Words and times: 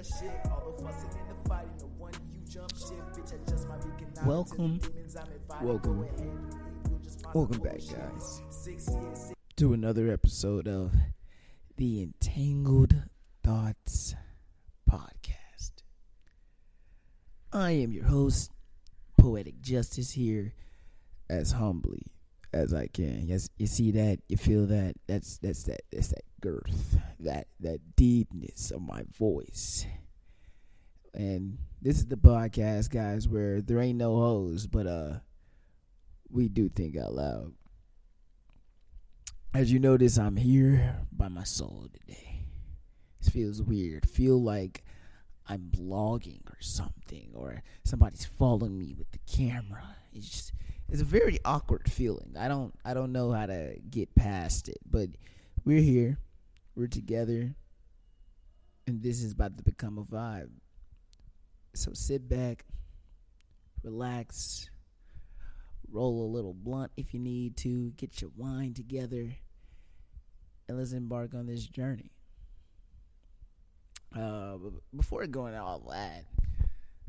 that 0.00 0.06
shit. 0.06 0.50
All 0.50 0.74
the 0.76 0.82
fussing 0.84 1.10
and 1.18 1.44
the 1.44 1.48
fighting, 1.48 1.76
the 1.78 1.86
one 1.86 2.12
you 2.30 2.40
jump 2.48 2.70
shit, 2.76 2.98
bitch. 3.12 3.34
I 3.34 3.50
just 3.50 3.68
might 3.68 3.82
be 3.82 3.88
Welcome. 4.24 4.78
to 4.78 4.86
the 4.86 4.92
demons 4.94 5.16
I'm 5.16 5.26
inviting. 5.32 5.68
Welcome. 5.68 5.98
Go 5.98 6.02
ahead, 6.04 6.90
you 6.90 6.98
just 7.02 7.24
my 7.24 7.30
Welcome 7.34 7.60
back, 7.60 7.80
guys, 7.80 9.32
to 9.56 9.72
another 9.72 10.10
episode 10.10 10.66
of 10.66 10.92
the 11.76 12.02
Entangled 12.02 12.94
Thoughts 13.44 14.14
Podcast. 14.90 15.82
I 17.52 17.72
am 17.72 17.92
your 17.92 18.04
host, 18.04 18.52
Poetic 19.18 19.60
Justice, 19.60 20.12
here 20.12 20.54
as 21.28 21.52
humbly 21.52 22.06
as 22.52 22.72
I 22.72 22.86
can. 22.86 23.26
Yes, 23.26 23.50
you 23.58 23.66
see 23.66 23.90
that, 23.92 24.20
you 24.28 24.36
feel 24.36 24.66
that. 24.66 24.94
That's 25.06 25.38
that's 25.38 25.64
that 25.64 25.82
that's 25.92 26.08
that 26.08 26.24
girth, 26.40 26.96
that 27.20 27.46
that 27.60 27.96
deepness 27.96 28.70
of 28.70 28.82
my 28.82 29.04
voice. 29.16 29.86
And 31.12 31.58
this 31.82 31.98
is 31.98 32.06
the 32.06 32.16
podcast, 32.16 32.90
guys, 32.90 33.28
where 33.28 33.60
there 33.60 33.80
ain't 33.80 33.98
no 33.98 34.16
hoes, 34.16 34.66
but 34.66 34.86
uh, 34.86 35.14
we 36.30 36.48
do 36.48 36.68
think 36.68 36.96
out 36.96 37.14
loud. 37.14 37.52
As 39.52 39.72
you 39.72 39.80
notice, 39.80 40.16
I'm 40.16 40.36
here 40.36 40.96
by 41.10 41.28
my 41.28 41.42
soul 41.42 41.88
today. 41.92 42.44
This 43.20 43.30
feels 43.30 43.60
weird. 43.60 44.08
Feel 44.08 44.40
like 44.40 44.84
I'm 45.48 45.70
blogging 45.76 46.46
or 46.48 46.58
something, 46.60 47.32
or 47.34 47.62
somebody's 47.84 48.24
following 48.24 48.78
me 48.78 48.94
with 48.96 49.10
the 49.10 49.18
camera. 49.26 49.96
It's 50.12 50.28
just 50.28 50.52
it's 50.88 51.02
a 51.02 51.04
very 51.04 51.38
awkward 51.44 51.90
feeling. 51.90 52.34
I 52.38 52.48
don't 52.48 52.74
I 52.84 52.94
don't 52.94 53.12
know 53.12 53.32
how 53.32 53.46
to 53.46 53.74
get 53.90 54.14
past 54.14 54.68
it, 54.68 54.78
but 54.88 55.08
we're 55.64 55.80
here. 55.80 56.18
We're 56.80 56.86
together. 56.86 57.54
And 58.86 59.02
this 59.02 59.22
is 59.22 59.32
about 59.32 59.58
to 59.58 59.62
become 59.62 59.98
a 59.98 60.02
vibe. 60.02 60.48
So 61.74 61.90
sit 61.92 62.26
back, 62.26 62.64
relax, 63.84 64.70
roll 65.92 66.24
a 66.24 66.32
little 66.32 66.54
blunt 66.54 66.90
if 66.96 67.12
you 67.12 67.20
need 67.20 67.58
to, 67.58 67.90
get 67.98 68.22
your 68.22 68.30
wine 68.34 68.72
together, 68.72 69.28
and 70.68 70.78
let's 70.78 70.92
embark 70.92 71.34
on 71.34 71.46
this 71.46 71.66
journey. 71.66 72.12
Uh, 74.16 74.56
before 74.96 75.26
going 75.26 75.54
all 75.54 75.80
that, 75.90 76.24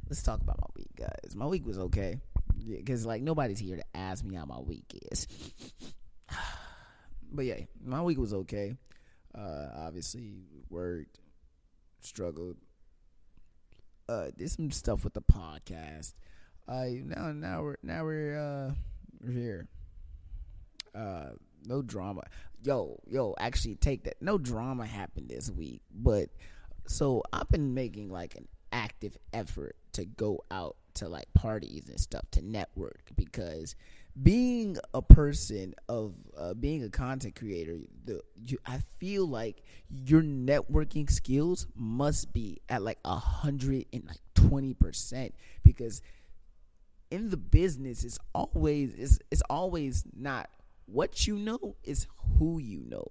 let's 0.10 0.22
talk 0.22 0.42
about 0.42 0.60
my 0.60 0.68
week, 0.76 0.92
guys. 0.98 1.34
My 1.34 1.46
week 1.46 1.66
was 1.66 1.80
okay 1.80 2.20
because 2.68 3.06
like 3.06 3.22
nobody's 3.22 3.60
here 3.60 3.78
to 3.78 3.86
ask 3.96 4.22
me 4.26 4.36
how 4.36 4.44
my 4.44 4.60
week 4.60 5.00
is. 5.14 5.28
but 7.32 7.46
yeah, 7.46 7.62
my 7.82 8.02
week 8.02 8.18
was 8.18 8.34
okay. 8.34 8.76
Uh, 9.38 9.68
obviously 9.76 10.44
worked, 10.70 11.20
struggled, 12.02 12.58
uh, 14.10 14.28
did 14.38 14.52
some 14.52 14.72
stuff 14.72 15.04
with 15.04 15.14
the 15.14 15.22
podcast. 15.22 16.14
Uh, 16.68 16.86
now 17.06 17.32
now 17.32 17.62
we're 17.62 17.78
now 17.82 18.04
we're 18.04 18.38
uh 18.38 18.74
we're 19.22 19.32
here. 19.32 19.68
Uh, 20.94 21.32
no 21.66 21.82
drama. 21.82 22.24
Yo 22.64 23.00
yo, 23.08 23.36
actually 23.40 23.76
take 23.76 24.04
that. 24.04 24.22
No 24.22 24.38
drama 24.38 24.86
happened 24.86 25.30
this 25.30 25.50
week, 25.50 25.82
but 25.94 26.30
so 26.88 27.24
I've 27.32 27.50
been 27.50 27.74
making 27.74 28.10
like 28.10 28.36
an 28.36 28.48
active 28.72 29.18
effort 29.34 29.76
to 29.94 30.06
go 30.06 30.44
out 30.52 30.76
to 30.96 31.08
like 31.08 31.34
parties 31.34 31.88
and 31.90 32.00
stuff 32.00 32.26
to 32.32 32.42
network 32.42 33.12
because 33.16 33.76
being 34.22 34.78
a 34.94 35.02
person 35.02 35.74
of 35.90 36.14
uh, 36.38 36.54
being 36.54 36.84
a 36.84 36.90
content 36.90 37.36
creator 37.36 37.80
the 38.06 38.22
you, 38.46 38.58
i 38.66 38.80
feel 39.00 39.26
like 39.26 39.64
your 39.90 40.22
networking 40.22 41.10
skills 41.10 41.68
must 41.76 42.34
be 42.34 42.62
at 42.70 42.82
like 42.82 43.00
a 43.06 43.16
hundred 43.16 43.86
and 43.94 44.06
like 44.08 44.20
20 44.36 44.74
percent 44.74 45.34
because 45.64 46.02
in 47.10 47.30
the 47.30 47.38
business 47.38 48.04
it's 48.04 48.20
always 48.36 48.94
it's, 48.94 49.20
it's 49.32 49.44
always 49.50 50.04
not 50.16 50.50
what 50.86 51.26
you 51.26 51.38
know 51.38 51.76
it's 51.84 52.08
who 52.38 52.60
you 52.60 52.84
know 52.88 53.08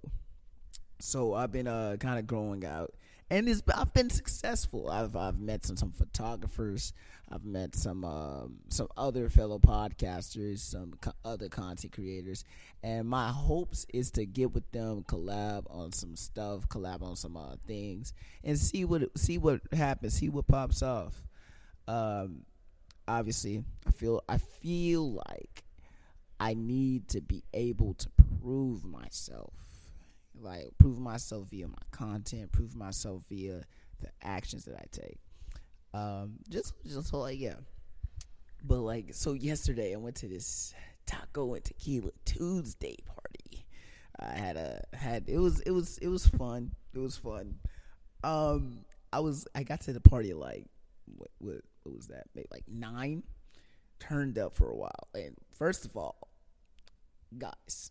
so 1.00 1.34
I've 1.34 1.52
been 1.52 1.66
uh 1.66 1.96
kind 1.98 2.18
of 2.18 2.26
growing 2.26 2.64
out, 2.64 2.94
and 3.30 3.48
it's 3.48 3.62
I've 3.74 3.92
been 3.92 4.10
successful. 4.10 4.90
I've 4.90 5.16
I've 5.16 5.40
met 5.40 5.64
some 5.64 5.76
some 5.76 5.92
photographers. 5.92 6.92
I've 7.30 7.44
met 7.44 7.76
some 7.76 8.04
um 8.04 8.58
some 8.68 8.88
other 8.96 9.28
fellow 9.28 9.58
podcasters, 9.58 10.58
some 10.58 10.94
co- 11.00 11.12
other 11.24 11.48
content 11.48 11.92
creators, 11.92 12.44
and 12.82 13.08
my 13.08 13.28
hopes 13.28 13.86
is 13.92 14.10
to 14.12 14.26
get 14.26 14.52
with 14.52 14.70
them, 14.72 15.04
collab 15.04 15.64
on 15.70 15.92
some 15.92 16.16
stuff, 16.16 16.68
collab 16.68 17.02
on 17.02 17.16
some 17.16 17.36
uh, 17.36 17.56
things, 17.66 18.12
and 18.42 18.58
see 18.58 18.84
what 18.84 19.02
see 19.16 19.38
what 19.38 19.60
happens, 19.72 20.14
see 20.14 20.28
what 20.28 20.48
pops 20.48 20.82
off. 20.82 21.22
Um, 21.86 22.42
obviously, 23.06 23.64
I 23.86 23.90
feel 23.92 24.22
I 24.28 24.38
feel 24.38 25.12
like 25.12 25.64
I 26.40 26.54
need 26.54 27.08
to 27.08 27.20
be 27.20 27.44
able 27.52 27.94
to 27.94 28.08
prove 28.40 28.84
myself 28.84 29.52
like 30.42 30.70
prove 30.78 30.98
myself 30.98 31.48
via 31.50 31.68
my 31.68 31.74
content, 31.90 32.52
prove 32.52 32.74
myself 32.74 33.22
via 33.28 33.62
the 34.00 34.08
actions 34.22 34.64
that 34.64 34.76
I 34.76 34.84
take. 34.90 35.18
Um, 35.92 36.38
just 36.48 36.74
just 36.86 37.12
like 37.12 37.38
yeah. 37.38 37.56
But 38.62 38.80
like 38.80 39.14
so 39.14 39.32
yesterday 39.32 39.94
I 39.94 39.96
went 39.96 40.16
to 40.16 40.28
this 40.28 40.74
taco 41.06 41.54
and 41.54 41.64
tequila 41.64 42.10
Tuesday 42.24 42.96
party. 43.06 43.66
I 44.18 44.36
had 44.36 44.56
a 44.56 44.84
had 44.92 45.28
it 45.28 45.38
was 45.38 45.60
it 45.60 45.70
was 45.70 45.98
it 45.98 46.08
was 46.08 46.26
fun. 46.26 46.72
It 46.94 46.98
was 46.98 47.16
fun. 47.16 47.56
Um 48.22 48.84
I 49.12 49.20
was 49.20 49.48
I 49.54 49.62
got 49.62 49.80
to 49.82 49.92
the 49.92 50.00
party 50.00 50.34
like 50.34 50.66
what 51.16 51.30
what, 51.38 51.62
what 51.82 51.96
was 51.96 52.08
that? 52.08 52.24
Maybe 52.34 52.48
like 52.50 52.64
9 52.68 53.22
turned 53.98 54.38
up 54.38 54.56
for 54.56 54.68
a 54.68 54.74
while. 54.74 55.08
And 55.14 55.36
first 55.52 55.84
of 55.84 55.96
all, 55.96 56.28
guys, 57.36 57.90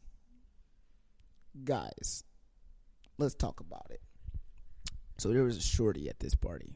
guys, 1.64 2.24
let's 3.18 3.36
talk 3.36 3.60
about 3.60 3.88
it. 3.90 4.02
So 5.18 5.30
there 5.30 5.44
was 5.44 5.58
a 5.58 5.62
shorty 5.62 6.10
at 6.10 6.20
this 6.20 6.36
party. 6.36 6.76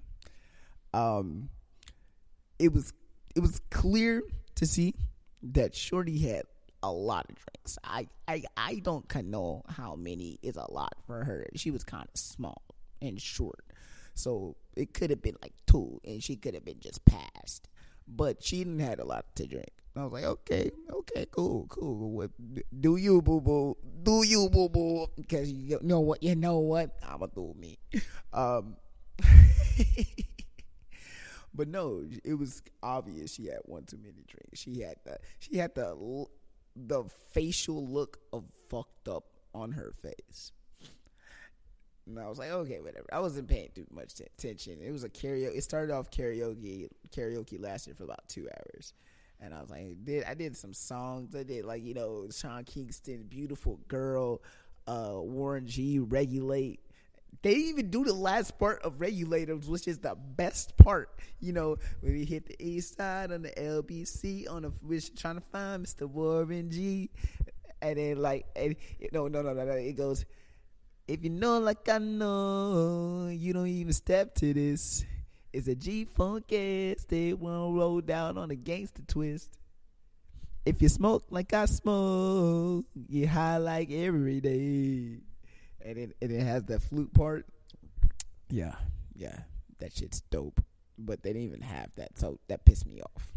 Um, 0.94 1.50
it 2.59 2.72
was 2.74 2.94
it 3.36 3.40
was 3.40 3.62
clear 3.70 4.24
to 4.56 4.66
see 4.66 4.96
that 5.42 5.76
shorty 5.76 6.20
had 6.20 6.44
a 6.81 6.92
lot 6.92 7.26
of 7.30 7.36
drinks. 7.36 7.78
I 7.84 8.08
I 8.28 8.44
I 8.56 8.76
don't 8.76 9.06
know 9.26 9.64
how 9.68 9.96
many 9.96 10.40
is 10.42 10.56
a 10.56 10.72
lot 10.72 10.94
for 11.06 11.24
her. 11.24 11.48
She 11.56 11.72
was 11.72 11.84
kind 11.84 12.04
of 12.04 12.20
small 12.20 12.62
and 13.02 13.20
short, 13.20 13.66
so 14.14 14.56
it 14.76 14.94
could 14.94 15.09
have 15.09 15.22
been 15.22 15.36
like 15.42 15.54
two, 15.66 16.00
and 16.06 16.24
she 16.24 16.36
could 16.36 16.54
have 16.54 16.66
been 16.66 16.80
just 16.80 17.04
passed. 17.06 17.70
But 18.08 18.44
she 18.44 18.58
didn't 18.60 18.80
had 18.80 19.00
a 19.00 19.06
lot 19.06 19.34
to 19.38 19.48
drink. 19.48 19.72
I 19.96 20.04
was 20.04 20.12
like, 20.12 20.24
okay, 20.25 20.72
okay, 20.92 21.25
cool, 21.31 21.68
cool. 21.70 22.12
What 22.12 22.31
do 22.81 22.98
you, 22.98 23.22
boo 23.22 23.40
boo? 23.40 23.78
Do 24.02 24.24
you, 24.24 24.50
boo 24.50 24.68
boo? 24.68 25.08
Because 25.16 25.52
you 25.52 25.80
know 25.81 26.00
what? 26.00 26.24
You 26.24 26.36
know 26.36 26.58
what? 26.60 26.98
I'ma 27.08 27.28
do 27.28 27.54
me. 27.58 27.78
Um, 28.34 28.75
but 31.53 31.68
no, 31.68 32.03
it 32.24 32.34
was 32.34 32.62
obvious 32.81 33.34
she 33.34 33.46
had 33.46 33.59
one 33.66 33.84
too 33.84 33.97
many 33.97 34.24
drinks. 34.28 34.59
She 34.59 34.81
had 34.81 34.96
the 35.03 35.18
she 35.40 35.58
had 35.58 35.75
the 35.75 36.25
the 36.75 37.03
facial 37.31 37.86
look 37.88 38.18
of 38.31 38.46
fucked 38.69 39.08
up 39.08 39.25
on 39.53 39.72
her 39.74 39.94
face. 40.02 40.52
And 42.06 42.19
I 42.19 42.28
was 42.28 42.38
like, 42.38 42.50
okay, 42.52 42.81
whatever. 42.81 43.06
I 43.13 43.19
wasn't 43.19 43.47
paying 43.47 43.69
too 43.74 43.86
much 43.90 44.16
t- 44.16 44.25
attention. 44.38 44.80
It 44.81 44.92
was 44.92 45.06
a 45.06 45.09
karaoke. 45.09 45.56
It 45.56 45.63
started 45.63 45.94
off 45.94 46.12
karaoke. 46.12 46.90
Karaoke 47.16 47.62
lasted 47.62 47.96
for 47.96 48.03
about 48.03 48.28
two 48.28 48.50
hours. 48.50 48.94
And 49.40 49.53
I 49.53 49.62
was 49.62 49.69
like, 49.69 50.03
did 50.03 50.24
I 50.25 50.34
did 50.34 50.58
some 50.58 50.74
songs. 50.74 51.36
I 51.36 51.44
did 51.44 51.66
like 51.66 51.84
you 51.84 51.94
know 51.94 52.28
Sean 52.31 52.63
Kingston, 52.63 53.24
"Beautiful 53.30 53.80
Girl," 53.88 54.42
uh, 54.88 55.16
Warren 55.16 55.68
G, 55.68 56.00
"Regulate." 56.00 56.80
They 57.44 57.56
even 57.56 57.90
do 57.90 58.06
the 58.06 58.13
last 58.13 58.57
part 58.57 58.81
of 58.84 59.01
Regulators, 59.01 59.68
which 59.68 59.86
is 59.90 60.00
the 60.00 60.16
best 60.16 60.78
part. 60.78 61.10
You 61.42 61.51
know, 61.51 61.75
when 62.00 62.13
we 62.13 62.24
hit 62.24 62.48
the 62.48 62.56
east 62.57 62.98
side 62.98 63.34
on 63.34 63.42
the 63.42 63.51
LBC 63.51 64.50
on 64.50 64.62
the 64.62 64.69
which 64.81 65.13
trying 65.13 65.36
to 65.36 65.42
find 65.51 65.86
Mr. 65.86 66.10
Warren 66.10 66.72
G, 66.72 67.10
and 67.81 67.98
then 67.98 68.22
like, 68.22 68.45
and 68.56 68.78
no, 69.12 69.28
no, 69.28 69.42
no, 69.42 69.51
no, 69.54 69.66
no, 69.66 69.74
it 69.74 69.98
goes. 69.98 70.24
If 71.06 71.22
you 71.22 71.31
know 71.31 71.60
like 71.60 71.90
I 71.90 71.98
know, 71.98 73.28
you 73.30 73.51
don't 73.51 73.68
even 73.68 73.92
step 73.92 74.36
to 74.36 74.54
this. 74.54 75.04
It's 75.51 75.68
a 75.68 75.75
G 75.75 76.06
Funk 76.06 76.45
ass. 76.54 77.06
They 77.10 77.34
won't 77.34 77.75
roll 77.75 78.00
down 78.00 78.38
on 78.38 78.51
a 78.51 78.56
gangster 78.56 79.01
twist. 79.06 79.50
If 80.66 80.81
you 80.81 80.88
smoke 80.88 81.25
like 81.30 81.54
I 81.54 81.66
smoke, 81.66 82.86
you 83.10 83.28
high 83.28 83.57
like 83.57 83.92
every 83.92 84.40
day. 84.40 85.32
And 85.83 85.97
it 85.97 86.15
and 86.21 86.31
it 86.31 86.44
has 86.44 86.63
that 86.63 86.81
flute 86.81 87.13
part. 87.13 87.45
Yeah, 88.50 88.75
yeah, 89.15 89.39
that 89.80 89.94
shit's 89.94 90.21
dope. 90.21 90.62
But 90.97 91.24
they 91.24 91.33
didn't 91.33 91.47
even 91.47 91.62
have 91.62 91.94
that, 91.95 92.18
so 92.18 92.39
that 92.47 92.65
pissed 92.65 92.85
me 92.85 93.01
off. 93.01 93.27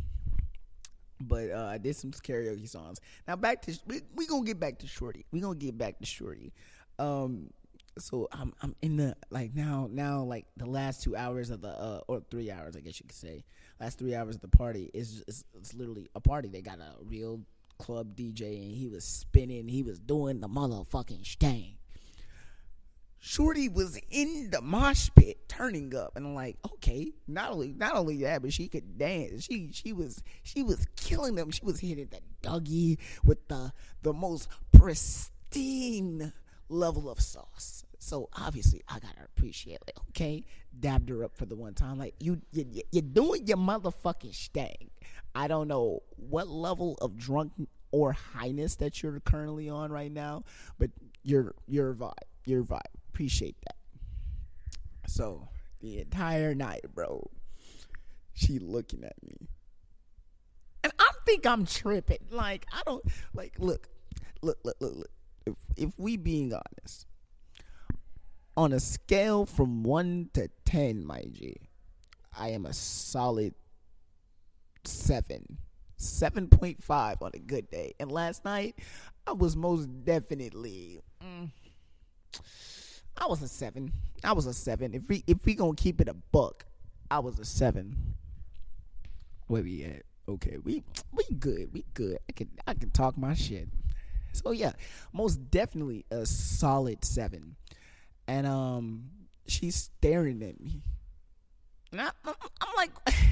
But 1.21 1.51
uh, 1.51 1.69
I 1.71 1.79
did 1.79 1.97
some 1.97 2.11
karaoke 2.11 2.69
songs. 2.69 3.01
Now 3.27 3.37
back 3.37 3.63
to 3.63 3.79
we 3.87 4.03
we 4.15 4.27
gonna 4.27 4.45
get 4.45 4.61
back 4.61 4.79
to 4.81 4.87
Shorty. 4.87 5.25
We 5.33 5.41
gonna 5.41 5.57
get 5.57 5.77
back 5.77 5.99
to 5.99 6.07
Shorty. 6.07 6.53
Um, 6.99 7.51
so 7.99 8.29
I'm 8.33 8.53
I'm 8.63 8.77
in 8.83 8.97
the 8.97 9.17
like 9.31 9.55
now 9.55 9.89
now 9.91 10.23
like 10.23 10.45
the 10.57 10.67
last 10.67 11.03
two 11.03 11.17
hours 11.17 11.51
of 11.51 11.63
the 11.63 11.69
uh 11.69 12.01
or 12.09 12.21
three 12.31 12.51
hours 12.51 12.77
I 12.77 12.81
guess 12.81 13.01
you 13.01 13.07
could 13.07 13.17
say 13.17 13.45
last 13.81 13.99
three 13.99 14.15
hours 14.15 14.35
of 14.37 14.43
the 14.43 14.49
party 14.49 14.91
is 14.93 15.23
it's, 15.27 15.45
it's 15.57 15.75
literally 15.75 16.09
a 16.15 16.21
party. 16.21 16.49
They 16.49 16.63
got 16.63 16.79
a 16.79 16.93
real 17.03 17.41
club 17.79 18.17
DJ 18.17 18.63
and 18.67 18.75
he 18.75 18.89
was 18.89 19.05
spinning. 19.05 19.69
He 19.69 19.83
was 19.83 19.99
doing 19.99 20.41
the 20.41 20.49
motherfucking 20.49 21.37
thing. 21.39 21.77
Shorty 23.19 23.69
was 23.69 23.99
in 24.11 24.51
the 24.51 24.61
mosh 24.61 25.11
pit 25.15 25.49
turning 25.49 25.95
up 25.95 26.17
and 26.17 26.27
I'm 26.27 26.35
like, 26.35 26.59
okay, 26.75 27.13
not 27.27 27.51
only 27.51 27.73
not 27.73 27.97
only 27.97 28.19
that, 28.23 28.43
but 28.43 28.53
she 28.53 28.69
could 28.69 28.99
dance. 28.99 29.45
She 29.45 29.71
she 29.73 29.93
was 29.93 30.23
she 30.43 30.63
was 30.63 30.87
killing 30.97 31.35
them. 31.35 31.51
She 31.51 31.65
was 31.65 31.81
hitting 31.81 32.09
the 32.11 32.21
Dougie 32.47 32.99
with 33.25 33.49
the 33.49 33.73
the 34.03 34.13
most 34.13 34.49
pristine 34.73 36.33
level 36.69 37.11
of 37.11 37.21
sauce. 37.21 37.85
So 37.99 38.29
obviously 38.35 38.83
I 38.89 38.99
gotta 39.01 39.25
appreciate 39.25 39.81
it. 39.89 39.99
Okay, 40.11 40.45
dabbed 40.79 41.09
her 41.09 41.25
up 41.25 41.37
for 41.37 41.47
the 41.47 41.57
one 41.57 41.75
time. 41.75 41.99
Like 41.99 42.15
you, 42.21 42.41
you 42.53 42.83
you're 42.93 43.03
doing 43.03 43.47
your 43.47 43.57
motherfucking 43.57 44.51
thing. 44.51 44.91
I 45.35 45.49
don't 45.49 45.69
know 45.69 46.03
what 46.17 46.49
level 46.49 46.97
of 47.01 47.17
drunk 47.17 47.53
or 47.91 48.13
highness 48.13 48.77
that 48.77 49.03
you're 49.03 49.21
currently 49.21 49.69
on 49.69 49.91
right 49.91 50.13
now, 50.13 50.45
but 50.79 50.91
your 51.23 51.55
your 51.67 51.95
vibe, 51.95 52.13
your 52.45 52.63
vibe. 52.63 52.81
Appreciate 53.17 53.57
that. 53.63 53.77
So 55.11 55.49
the 55.81 56.01
entire 56.01 56.55
night, 56.55 56.85
bro, 56.95 57.31
she 58.35 58.59
looking 58.59 59.05
at 59.05 59.15
me, 59.23 59.49
and 60.85 60.93
I 60.99 61.11
think 61.25 61.47
I'm 61.47 61.65
tripping. 61.65 62.19
Like 62.31 62.67
I 62.71 62.83
don't 62.85 63.03
like. 63.33 63.55
Look, 63.59 63.89
look, 64.43 64.59
look, 64.65 64.77
look, 64.83 64.97
look. 64.97 65.11
If 65.47 65.55
if 65.79 65.99
we 65.99 66.19
being 66.19 66.53
honest, 66.53 67.07
on 68.55 68.75
a 68.75 68.81
scale 68.81 69.47
from 69.47 69.83
one 69.83 70.29
to 70.35 70.51
ten, 70.67 71.03
my 71.03 71.23
G, 71.33 71.57
I 72.39 72.51
am 72.51 72.67
a 72.67 72.75
solid 72.75 73.55
seven. 74.85 75.57
7.5 75.99 77.23
on 77.23 77.31
a 77.33 77.39
good 77.39 77.71
day. 77.71 77.95
And 77.99 78.13
last 78.13 78.45
night, 78.45 78.79
I 79.27 79.33
was 79.33 79.57
most 79.57 79.89
definitely 80.05 81.01
mm, 81.25 81.49
I 83.17 83.27
was 83.27 83.43
a 83.43 83.49
7. 83.49 83.93
I 84.25 84.33
was 84.33 84.47
a 84.47 84.55
7. 84.55 84.95
If 84.95 85.09
we 85.09 85.25
if 85.27 85.39
we 85.45 85.55
going 85.55 85.77
to 85.77 85.83
keep 85.83 86.01
it 86.01 86.09
a 86.09 86.15
buck, 86.15 86.67
I 87.11 87.19
was 87.19 87.39
a 87.39 87.45
7. 87.45 87.97
Where 89.47 89.63
we 89.63 89.85
at? 89.85 90.03
Okay, 90.29 90.59
we 90.63 90.83
we 91.13 91.25
good. 91.39 91.73
We 91.73 91.85
good. 91.95 92.19
I 92.29 92.33
can 92.33 92.49
I 92.67 92.75
can 92.75 92.91
talk 92.91 93.17
my 93.17 93.35
shit. 93.35 93.69
So 94.33 94.51
yeah, 94.51 94.73
most 95.13 95.51
definitely 95.51 96.05
a 96.11 96.27
solid 96.27 97.05
7. 97.05 97.57
And 98.27 98.47
um 98.47 99.11
she's 99.47 99.77
staring 99.77 100.43
at 100.43 100.61
me. 100.61 100.83
And 101.93 102.01
I, 102.01 102.11
I'm, 102.25 102.35
I'm 102.61 102.75
like 102.77 102.91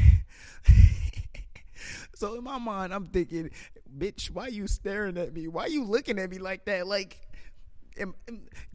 So 2.14 2.34
in 2.36 2.44
my 2.44 2.58
mind, 2.58 2.94
I'm 2.94 3.06
thinking, 3.06 3.50
bitch, 3.98 4.30
why 4.30 4.46
you 4.46 4.66
staring 4.66 5.18
at 5.18 5.34
me? 5.34 5.48
Why 5.48 5.66
you 5.66 5.84
looking 5.84 6.18
at 6.18 6.30
me 6.30 6.38
like 6.38 6.64
that? 6.66 6.86
Like, 6.86 7.18
am, 7.98 8.14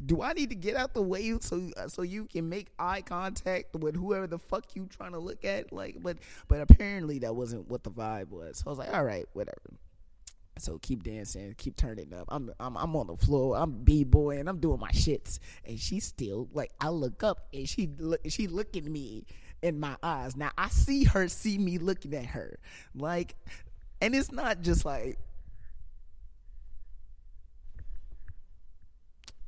do 0.06 0.22
I 0.22 0.34
need 0.34 0.50
to 0.50 0.56
get 0.56 0.76
out 0.76 0.94
the 0.94 1.02
way 1.02 1.38
so 1.40 1.70
uh, 1.78 1.88
so 1.88 2.02
you 2.02 2.26
can 2.26 2.50
make 2.50 2.68
eye 2.78 3.02
contact 3.02 3.76
with 3.76 3.96
whoever 3.96 4.28
the 4.28 4.40
fuck 4.40 4.76
you 4.76 4.88
trying 4.88 5.12
to 5.14 5.20
look 5.20 5.46
at? 5.46 5.72
Like, 5.72 6.02
but 6.02 6.18
but 6.48 6.62
apparently 6.62 7.20
that 7.20 7.36
wasn't 7.36 7.70
what 7.70 7.84
the 7.84 7.92
vibe 7.92 8.30
was. 8.30 8.60
So 8.60 8.64
I 8.68 8.70
was 8.70 8.80
like, 8.80 8.94
all 8.94 9.04
right, 9.04 9.26
whatever. 9.34 9.74
So 10.58 10.78
keep 10.82 11.04
dancing, 11.04 11.56
keep 11.58 11.76
turning 11.76 12.14
up. 12.14 12.26
I'm 12.30 12.52
I'm 12.60 12.78
I'm 12.78 12.96
on 12.96 13.08
the 13.08 13.18
floor. 13.18 13.58
I'm 13.58 13.72
b 13.84 14.04
boy 14.04 14.40
and 14.40 14.50
I'm 14.50 14.60
doing 14.60 14.80
my 14.80 14.92
shits. 14.92 15.40
And 15.66 15.80
she 15.80 16.00
still 16.00 16.50
like 16.54 16.72
I 16.80 16.90
look 16.90 17.24
up 17.24 17.48
and 17.54 17.68
she 17.68 17.90
look 17.98 18.22
she 18.28 18.48
looking 18.48 18.86
at 18.86 18.92
me 18.92 19.26
in 19.62 19.80
my 19.80 19.96
eyes. 20.04 20.36
Now 20.36 20.52
I 20.58 20.70
see 20.70 21.06
her 21.06 21.28
see 21.28 21.58
me 21.58 21.78
looking 21.78 22.14
at 22.14 22.28
her. 22.28 22.60
Like 22.94 23.36
and 24.02 24.16
it's 24.16 24.32
not 24.32 24.62
just 24.62 24.86
like 24.86 25.18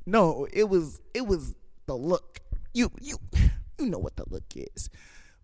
No, 0.06 0.46
it 0.52 0.68
was 0.68 1.00
it 1.14 1.26
was 1.26 1.54
the 1.86 1.94
look. 1.94 2.40
You 2.74 2.90
you 3.00 3.16
you 3.78 3.86
know 3.86 3.98
what 3.98 4.16
the 4.16 4.24
look 4.28 4.44
is. 4.56 4.90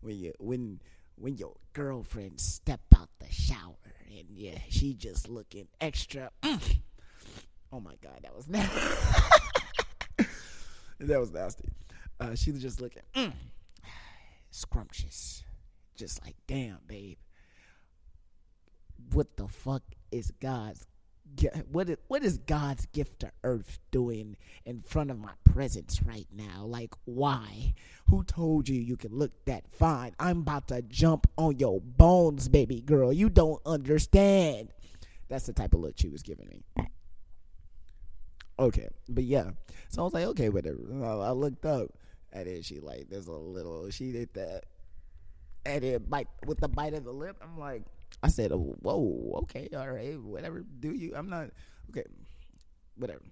When 0.00 0.16
you 0.16 0.32
when 0.38 0.80
when 1.16 1.36
your 1.36 1.54
girlfriend 1.72 2.40
step 2.40 2.80
out 2.96 3.08
the 3.18 3.30
shower 3.30 3.74
and 4.08 4.28
yeah, 4.30 4.58
she 4.68 4.94
just 4.94 5.28
looking 5.28 5.68
extra 5.80 6.30
mm. 6.42 6.78
Oh 7.72 7.80
my 7.80 7.94
god, 8.02 8.20
that 8.22 8.34
was 8.34 8.48
nasty. 8.48 8.80
that 11.00 11.20
was 11.20 11.32
nasty. 11.32 11.68
Uh, 12.20 12.34
she 12.34 12.50
was 12.50 12.62
just 12.62 12.80
looking 12.80 13.02
mm 13.14 13.32
scrumptious. 14.50 15.44
Just 15.96 16.24
like, 16.24 16.36
damn, 16.46 16.78
babe. 16.86 17.18
What 19.12 19.36
the 19.36 19.48
fuck 19.48 19.82
is 20.10 20.32
God's 20.40 20.86
what 21.70 21.88
is, 21.88 21.96
what 22.08 22.24
is 22.24 22.38
God's 22.38 22.86
gift 22.86 23.20
to 23.20 23.30
earth 23.44 23.78
doing 23.90 24.36
in 24.64 24.82
front 24.82 25.10
of 25.10 25.18
my 25.18 25.32
presence 25.44 26.02
right 26.02 26.26
now? 26.32 26.64
Like, 26.64 26.94
why? 27.04 27.74
Who 28.08 28.24
told 28.24 28.68
you 28.68 28.80
you 28.80 28.96
can 28.96 29.12
look 29.14 29.32
that 29.44 29.64
fine? 29.70 30.14
I'm 30.18 30.38
about 30.40 30.68
to 30.68 30.82
jump 30.82 31.26
on 31.36 31.58
your 31.58 31.80
bones, 31.80 32.48
baby 32.48 32.80
girl. 32.80 33.12
You 33.12 33.28
don't 33.28 33.60
understand. 33.66 34.70
That's 35.28 35.46
the 35.46 35.52
type 35.52 35.74
of 35.74 35.80
look 35.80 35.94
she 35.96 36.08
was 36.08 36.22
giving 36.22 36.48
me. 36.48 36.64
Okay, 38.58 38.88
but 39.08 39.24
yeah. 39.24 39.50
So 39.88 40.02
I 40.02 40.04
was 40.04 40.14
like, 40.14 40.24
okay, 40.24 40.48
whatever. 40.48 40.78
I 41.04 41.30
looked 41.30 41.64
up 41.64 41.90
and 42.32 42.46
then 42.46 42.62
she 42.62 42.80
like 42.80 43.08
there's 43.08 43.26
a 43.26 43.32
little 43.32 43.90
she 43.90 44.12
did 44.12 44.34
that. 44.34 44.64
And 45.64 45.82
then 45.82 46.04
bite 46.08 46.28
with 46.46 46.60
the 46.60 46.68
bite 46.68 46.94
of 46.94 47.04
the 47.04 47.12
lip. 47.12 47.36
I'm 47.42 47.58
like 47.58 47.82
I 48.22 48.28
said, 48.28 48.52
oh, 48.52 48.76
whoa, 48.80 49.40
okay, 49.42 49.68
all 49.76 49.88
right, 49.90 50.20
whatever. 50.20 50.64
Do 50.80 50.92
you? 50.92 51.14
I'm 51.14 51.30
not 51.30 51.50
okay. 51.90 52.04
Whatever. 52.96 53.22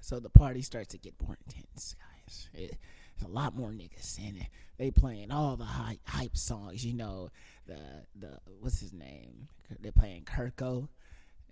So 0.00 0.20
the 0.20 0.28
party 0.28 0.60
starts 0.60 0.88
to 0.88 0.98
get 0.98 1.14
more 1.22 1.36
intense, 1.46 1.96
guys. 1.98 2.48
It, 2.52 2.76
a 3.24 3.28
lot 3.28 3.56
more 3.56 3.70
niggas 3.70 4.18
in 4.18 4.36
it. 4.36 4.48
They 4.76 4.90
playing 4.90 5.30
all 5.30 5.56
the 5.56 5.64
hype, 5.64 6.00
hype 6.06 6.36
songs. 6.36 6.84
You 6.84 6.94
know 6.94 7.30
the 7.66 7.78
the 8.14 8.38
what's 8.60 8.80
his 8.80 8.92
name? 8.92 9.48
They're 9.80 9.92
playing 9.92 10.24
Kirko. 10.24 10.88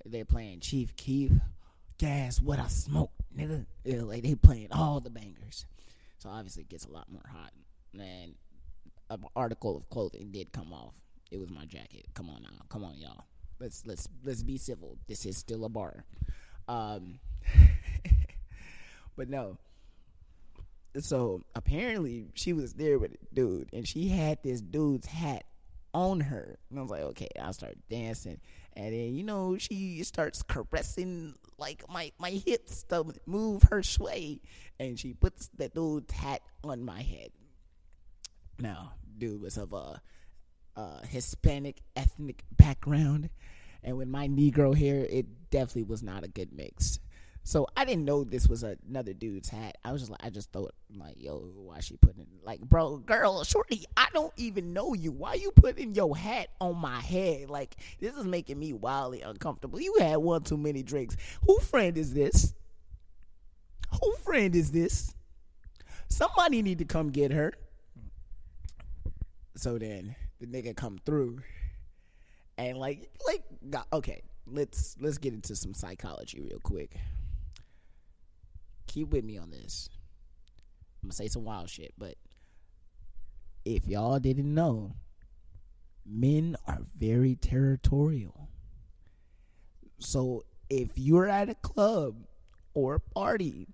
They're 0.04 0.24
playing 0.24 0.60
Chief 0.60 0.94
Keef. 0.96 1.32
Gas, 1.98 2.42
what 2.42 2.58
I 2.58 2.66
smoke, 2.66 3.12
nigga. 3.38 3.64
Yeah, 3.84 4.02
like 4.02 4.24
they 4.24 4.34
playing 4.34 4.72
all 4.72 4.98
the 4.98 5.10
bangers. 5.10 5.66
So 6.18 6.30
obviously 6.30 6.64
it 6.64 6.68
gets 6.68 6.84
a 6.84 6.90
lot 6.90 7.10
more 7.10 7.22
hot. 7.30 7.52
And 7.94 8.34
an 9.08 9.24
article 9.36 9.76
of 9.76 9.88
clothing 9.88 10.32
did 10.32 10.52
come 10.52 10.72
off. 10.72 10.94
It 11.32 11.40
was 11.40 11.50
my 11.50 11.64
jacket. 11.64 12.04
Come 12.12 12.28
on 12.28 12.42
now. 12.42 12.50
Come 12.68 12.84
on, 12.84 12.98
y'all. 12.98 13.24
Let's 13.58 13.86
let's 13.86 14.06
let's 14.22 14.42
be 14.42 14.58
civil. 14.58 14.98
This 15.08 15.24
is 15.24 15.38
still 15.38 15.64
a 15.64 15.68
bar. 15.68 16.04
Um 16.68 17.20
but 19.16 19.30
no. 19.30 19.56
So 21.00 21.42
apparently 21.54 22.26
she 22.34 22.52
was 22.52 22.74
there 22.74 22.98
with 22.98 23.12
a 23.12 23.34
dude 23.34 23.70
and 23.72 23.88
she 23.88 24.08
had 24.08 24.42
this 24.42 24.60
dude's 24.60 25.06
hat 25.06 25.44
on 25.94 26.20
her. 26.20 26.58
And 26.68 26.78
I 26.78 26.82
was 26.82 26.90
like, 26.90 27.02
okay, 27.02 27.28
I'll 27.40 27.52
start 27.54 27.76
dancing. 27.88 28.40
And 28.74 28.92
then, 28.92 29.14
you 29.14 29.22
know, 29.22 29.56
she 29.58 30.02
starts 30.04 30.42
caressing 30.42 31.34
like 31.58 31.84
my, 31.88 32.12
my 32.18 32.30
hips 32.30 32.82
to 32.84 33.04
move 33.26 33.64
her 33.70 33.82
sway. 33.82 34.40
And 34.78 34.98
she 34.98 35.14
puts 35.14 35.48
the 35.56 35.68
dude's 35.68 36.12
hat 36.12 36.42
on 36.64 36.84
my 36.84 37.02
head. 37.02 37.30
Now, 38.58 38.94
dude 39.18 39.40
was 39.40 39.56
of 39.56 39.72
a, 39.72 40.00
a 40.76 41.06
Hispanic 41.06 41.80
ethnic 41.96 42.44
background. 42.56 43.30
And 43.82 43.96
with 43.96 44.08
my 44.08 44.28
Negro 44.28 44.76
hair, 44.76 45.04
it 45.04 45.50
definitely 45.50 45.84
was 45.84 46.02
not 46.02 46.24
a 46.24 46.28
good 46.28 46.52
mix. 46.52 47.00
So 47.44 47.66
I 47.76 47.84
didn't 47.84 48.04
know 48.04 48.22
this 48.22 48.46
was 48.46 48.62
another 48.62 49.12
dude's 49.12 49.48
hat. 49.48 49.76
I 49.84 49.90
was 49.90 50.02
just 50.02 50.12
like, 50.12 50.22
I 50.22 50.30
just 50.30 50.52
thought 50.52 50.74
like, 50.96 51.16
yo, 51.18 51.38
why 51.56 51.80
she 51.80 51.96
putting 51.96 52.26
like, 52.44 52.60
bro, 52.60 52.98
girl, 52.98 53.42
shorty, 53.42 53.84
I 53.96 54.06
don't 54.12 54.32
even 54.36 54.72
know 54.72 54.94
you. 54.94 55.10
Why 55.10 55.34
you 55.34 55.50
putting 55.50 55.94
your 55.96 56.16
hat 56.16 56.50
on 56.60 56.76
my 56.76 57.00
head? 57.00 57.50
Like, 57.50 57.74
this 57.98 58.16
is 58.16 58.24
making 58.24 58.60
me 58.60 58.72
wildly 58.72 59.22
uncomfortable. 59.22 59.80
You 59.80 59.96
had 59.98 60.18
one 60.18 60.44
too 60.44 60.56
many 60.56 60.84
drinks. 60.84 61.16
Who 61.44 61.58
friend 61.58 61.98
is 61.98 62.14
this? 62.14 62.54
Who 64.00 64.12
friend 64.22 64.54
is 64.54 64.70
this? 64.70 65.12
Somebody 66.08 66.62
need 66.62 66.78
to 66.78 66.84
come 66.84 67.10
get 67.10 67.32
her. 67.32 67.54
So 69.56 69.78
then 69.78 70.14
the 70.42 70.62
nigga 70.62 70.76
come 70.76 70.98
through, 71.04 71.40
and 72.58 72.76
like, 72.78 73.10
like, 73.26 73.42
okay, 73.92 74.22
let's 74.46 74.96
let's 75.00 75.18
get 75.18 75.32
into 75.32 75.56
some 75.56 75.72
psychology 75.72 76.40
real 76.40 76.60
quick 76.62 76.96
keep 78.92 79.08
with 79.10 79.24
me 79.24 79.38
on 79.38 79.50
this. 79.50 79.88
I'm 81.02 81.08
gonna 81.08 81.14
say 81.14 81.28
some 81.28 81.44
wild 81.44 81.70
shit, 81.70 81.94
but 81.98 82.14
if 83.64 83.86
y'all 83.86 84.18
didn't 84.18 84.52
know, 84.52 84.94
men 86.04 86.56
are 86.66 86.82
very 86.96 87.34
territorial. 87.36 88.48
So 89.98 90.44
if 90.68 90.90
you're 90.96 91.28
at 91.28 91.48
a 91.48 91.54
club 91.54 92.16
or 92.74 92.96
a 92.96 93.00
party 93.00 93.68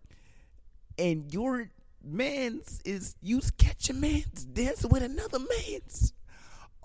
and 0.99 1.33
your 1.33 1.71
man's 2.03 2.81
is 2.85 3.17
you 3.21 3.41
catch 3.59 3.91
a 3.91 3.95
man's 3.95 4.45
dancing 4.45 4.91
with 4.91 5.03
another 5.03 5.39
man's. 5.39 6.13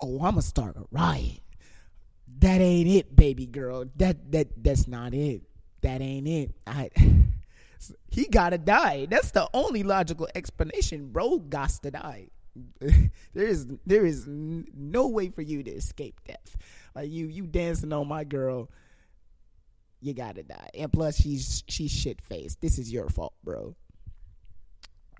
Oh, 0.00 0.20
I'ma 0.22 0.40
start 0.40 0.76
a 0.76 0.84
riot. 0.90 1.40
That 2.38 2.60
ain't 2.60 2.88
it, 2.88 3.14
baby 3.14 3.46
girl. 3.46 3.84
That 3.96 4.32
that 4.32 4.48
that's 4.62 4.88
not 4.88 5.14
it. 5.14 5.42
That 5.82 6.00
ain't 6.00 6.26
it. 6.26 6.54
I 6.66 6.90
he 8.10 8.26
gotta 8.26 8.58
die. 8.58 9.06
That's 9.08 9.30
the 9.30 9.48
only 9.54 9.82
logical 9.82 10.28
explanation. 10.34 11.10
Bro 11.10 11.40
gots 11.48 11.80
to 11.80 11.90
die. 11.90 12.28
there 12.80 13.46
is 13.46 13.66
there 13.84 14.04
is 14.04 14.26
no 14.26 15.08
way 15.08 15.28
for 15.28 15.42
you 15.42 15.62
to 15.62 15.70
escape 15.70 16.20
death. 16.26 16.56
Like 16.94 17.10
you 17.10 17.26
you 17.26 17.46
dancing 17.46 17.92
on 17.92 18.08
my 18.08 18.24
girl, 18.24 18.70
you 20.00 20.14
gotta 20.14 20.42
die. 20.42 20.70
And 20.74 20.92
plus 20.92 21.20
she's 21.20 21.64
she's 21.68 21.90
shit 21.90 22.20
faced. 22.20 22.60
This 22.60 22.78
is 22.78 22.92
your 22.92 23.08
fault, 23.08 23.34
bro. 23.42 23.76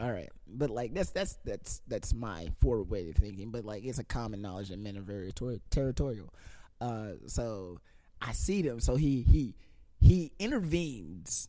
All 0.00 0.10
right, 0.10 0.28
but 0.48 0.70
like 0.70 0.92
that's 0.92 1.10
that's 1.10 1.38
that's 1.44 1.80
that's 1.86 2.12
my 2.12 2.48
forward 2.60 2.90
way 2.90 3.08
of 3.08 3.14
thinking. 3.14 3.50
But 3.50 3.64
like 3.64 3.84
it's 3.84 4.00
a 4.00 4.04
common 4.04 4.42
knowledge 4.42 4.70
that 4.70 4.78
men 4.78 4.96
are 4.96 5.02
very 5.02 5.30
ter- 5.32 5.60
territorial. 5.70 6.34
Uh, 6.80 7.12
so 7.26 7.78
I 8.20 8.32
see 8.32 8.62
them. 8.62 8.80
So 8.80 8.96
he 8.96 9.22
he 9.22 9.54
he 10.00 10.32
intervenes, 10.38 11.48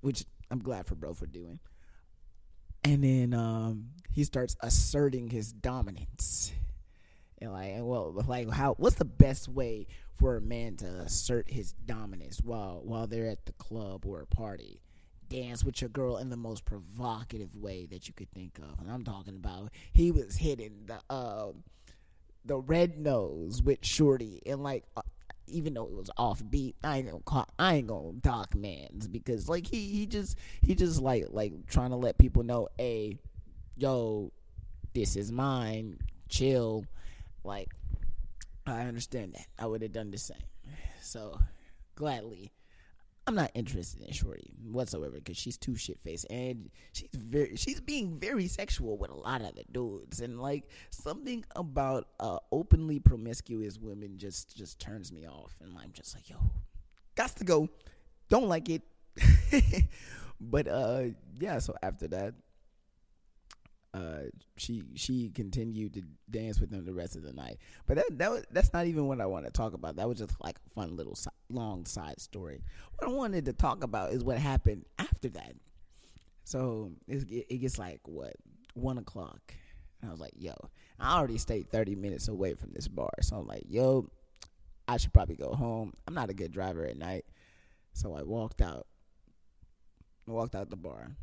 which 0.00 0.24
I'm 0.50 0.58
glad 0.58 0.86
for 0.86 0.96
bro 0.96 1.14
for 1.14 1.26
doing. 1.26 1.60
And 2.82 3.02
then 3.02 3.32
um, 3.32 3.90
he 4.10 4.24
starts 4.24 4.56
asserting 4.60 5.30
his 5.30 5.52
dominance. 5.52 6.52
And 7.40 7.52
like, 7.52 7.74
well, 7.78 8.12
like 8.26 8.50
how? 8.50 8.74
What's 8.74 8.96
the 8.96 9.04
best 9.04 9.48
way 9.48 9.86
for 10.16 10.36
a 10.36 10.40
man 10.40 10.76
to 10.78 10.86
assert 10.86 11.50
his 11.50 11.72
dominance 11.72 12.40
while 12.42 12.82
while 12.84 13.06
they're 13.06 13.28
at 13.28 13.46
the 13.46 13.52
club 13.52 14.04
or 14.04 14.20
a 14.20 14.26
party? 14.26 14.80
Dance 15.34 15.64
with 15.64 15.80
your 15.80 15.90
girl 15.90 16.18
in 16.18 16.30
the 16.30 16.36
most 16.36 16.64
provocative 16.64 17.56
way 17.56 17.86
that 17.90 18.06
you 18.06 18.14
could 18.14 18.30
think 18.30 18.58
of. 18.58 18.78
And 18.78 18.88
I'm 18.88 19.02
talking 19.02 19.34
about 19.34 19.70
he 19.92 20.12
was 20.12 20.36
hitting 20.36 20.84
the 20.86 21.00
uh, 21.12 21.52
the 22.44 22.58
red 22.58 22.98
nose 22.98 23.60
with 23.60 23.84
Shorty 23.84 24.40
and 24.46 24.62
like 24.62 24.84
uh, 24.96 25.02
even 25.48 25.74
though 25.74 25.86
it 25.86 25.92
was 25.92 26.10
offbeat, 26.16 26.74
I 26.84 26.98
ain't 26.98 27.10
gonna 27.10 27.22
call, 27.24 27.48
I 27.58 27.76
ain't 27.76 27.88
gonna 27.88 28.12
dock 28.12 28.54
man's 28.54 29.08
because 29.08 29.48
like 29.48 29.66
he 29.66 29.88
he 29.88 30.06
just 30.06 30.38
he 30.62 30.76
just 30.76 31.00
like 31.02 31.26
like 31.30 31.66
trying 31.66 31.90
to 31.90 31.96
let 31.96 32.16
people 32.16 32.44
know, 32.44 32.68
hey, 32.78 33.18
yo, 33.76 34.30
this 34.92 35.16
is 35.16 35.32
mine, 35.32 35.98
chill. 36.28 36.84
Like 37.42 37.74
I 38.66 38.82
understand 38.82 39.34
that. 39.34 39.46
I 39.58 39.66
would 39.66 39.82
have 39.82 39.92
done 39.92 40.12
the 40.12 40.18
same. 40.18 40.38
So 41.00 41.40
gladly 41.96 42.52
I'm 43.26 43.34
not 43.34 43.50
interested 43.54 44.02
in 44.02 44.12
Shorty 44.12 44.50
whatsoever 44.70 45.14
because 45.14 45.36
she's 45.36 45.56
too 45.56 45.76
shit 45.76 45.98
faced 45.98 46.26
and 46.28 46.68
she's 46.92 47.08
very 47.14 47.56
she's 47.56 47.80
being 47.80 48.18
very 48.18 48.48
sexual 48.48 48.98
with 48.98 49.10
a 49.10 49.14
lot 49.14 49.40
of 49.40 49.54
the 49.54 49.64
dudes 49.72 50.20
and 50.20 50.40
like 50.40 50.68
something 50.90 51.42
about 51.56 52.08
uh, 52.20 52.38
openly 52.52 52.98
promiscuous 52.98 53.78
women 53.78 54.18
just 54.18 54.54
just 54.56 54.78
turns 54.78 55.10
me 55.10 55.26
off 55.26 55.56
and 55.62 55.72
I'm 55.78 55.92
just 55.92 56.14
like 56.14 56.28
yo, 56.28 56.36
got 57.14 57.34
to 57.36 57.44
go, 57.44 57.68
don't 58.28 58.48
like 58.48 58.68
it, 58.68 58.82
but 60.40 60.68
uh 60.68 61.04
yeah 61.38 61.58
so 61.60 61.74
after 61.82 62.08
that 62.08 62.34
uh, 63.94 64.24
she 64.56 64.82
she 64.96 65.30
continued 65.30 65.94
to 65.94 66.02
dance 66.28 66.58
with 66.58 66.72
him 66.72 66.84
the 66.84 66.92
rest 66.92 67.14
of 67.14 67.22
the 67.22 67.32
night. 67.32 67.58
But 67.86 67.96
that 67.96 68.18
that 68.18 68.30
was, 68.30 68.44
that's 68.50 68.72
not 68.72 68.86
even 68.86 69.06
what 69.06 69.20
I 69.20 69.26
want 69.26 69.44
to 69.44 69.52
talk 69.52 69.72
about. 69.72 69.96
That 69.96 70.08
was 70.08 70.18
just 70.18 70.34
like 70.42 70.56
a 70.66 70.70
fun 70.74 70.96
little 70.96 71.14
si- 71.14 71.30
long 71.48 71.86
side 71.86 72.20
story. 72.20 72.62
What 72.96 73.08
I 73.08 73.12
wanted 73.12 73.44
to 73.46 73.52
talk 73.52 73.84
about 73.84 74.12
is 74.12 74.24
what 74.24 74.38
happened 74.38 74.84
after 74.98 75.28
that. 75.30 75.54
So 76.44 76.92
it, 77.08 77.46
it 77.48 77.58
gets 77.58 77.78
like 77.78 78.00
what 78.04 78.34
one 78.74 78.98
o'clock, 78.98 79.54
and 80.00 80.10
I 80.10 80.12
was 80.12 80.20
like, 80.20 80.34
"Yo, 80.36 80.54
I 81.00 81.16
already 81.16 81.38
stayed 81.38 81.70
thirty 81.70 81.94
minutes 81.94 82.28
away 82.28 82.54
from 82.54 82.72
this 82.72 82.88
bar, 82.88 83.12
so 83.22 83.36
I'm 83.36 83.46
like, 83.46 83.64
yo, 83.68 84.10
I 84.86 84.98
should 84.98 85.12
probably 85.12 85.36
go 85.36 85.52
home. 85.54 85.94
I'm 86.06 86.14
not 86.14 86.30
a 86.30 86.34
good 86.34 86.52
driver 86.52 86.84
at 86.84 86.98
night, 86.98 87.24
so 87.94 88.14
I 88.14 88.22
walked 88.22 88.60
out. 88.60 88.86
I 90.28 90.32
walked 90.32 90.54
out 90.54 90.70
the 90.70 90.76
bar." 90.76 91.16